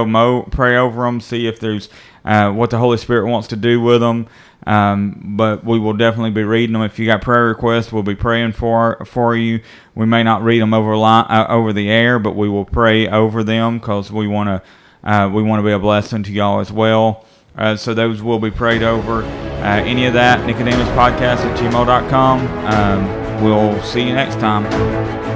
pray 0.51 0.77
over 0.77 1.03
them 1.03 1.19
see 1.19 1.47
if 1.47 1.59
there's 1.59 1.89
what 2.23 2.69
the 2.69 2.77
holy 2.77 2.97
spirit 2.97 3.27
wants 3.27 3.47
to 3.49 3.55
do 3.55 3.81
with 3.81 4.01
them 4.01 4.27
um, 4.67 5.21
but 5.35 5.65
we 5.65 5.79
will 5.79 5.93
definitely 5.93 6.31
be 6.31 6.43
reading 6.43 6.73
them. 6.73 6.83
If 6.83 6.99
you 6.99 7.05
got 7.05 7.21
prayer 7.21 7.45
requests, 7.45 7.91
we'll 7.91 8.03
be 8.03 8.15
praying 8.15 8.53
for 8.53 9.03
for 9.05 9.35
you. 9.35 9.61
We 9.95 10.05
may 10.05 10.23
not 10.23 10.43
read 10.43 10.61
them 10.61 10.73
over 10.73 10.95
line, 10.95 11.25
uh, 11.29 11.47
over 11.49 11.73
the 11.73 11.89
air, 11.89 12.19
but 12.19 12.35
we 12.35 12.47
will 12.47 12.65
pray 12.65 13.07
over 13.07 13.43
them 13.43 13.79
because 13.79 14.11
we 14.11 14.27
want 14.27 14.49
to 14.49 15.09
uh, 15.09 15.29
we 15.29 15.41
want 15.41 15.59
to 15.59 15.65
be 15.65 15.71
a 15.71 15.79
blessing 15.79 16.23
to 16.23 16.31
y'all 16.31 16.59
as 16.59 16.71
well. 16.71 17.25
Uh, 17.57 17.75
so 17.75 17.93
those 17.93 18.21
will 18.21 18.39
be 18.39 18.51
prayed 18.51 18.83
over. 18.83 19.23
Uh, 19.23 19.83
any 19.83 20.05
of 20.05 20.13
that, 20.13 20.45
Nicodemus 20.45 20.87
Podcast 20.89 21.39
at 21.45 21.59
gmail.com. 21.59 22.39
Um, 22.65 23.43
we'll 23.43 23.81
see 23.83 24.01
you 24.07 24.13
next 24.13 24.35
time. 24.35 25.30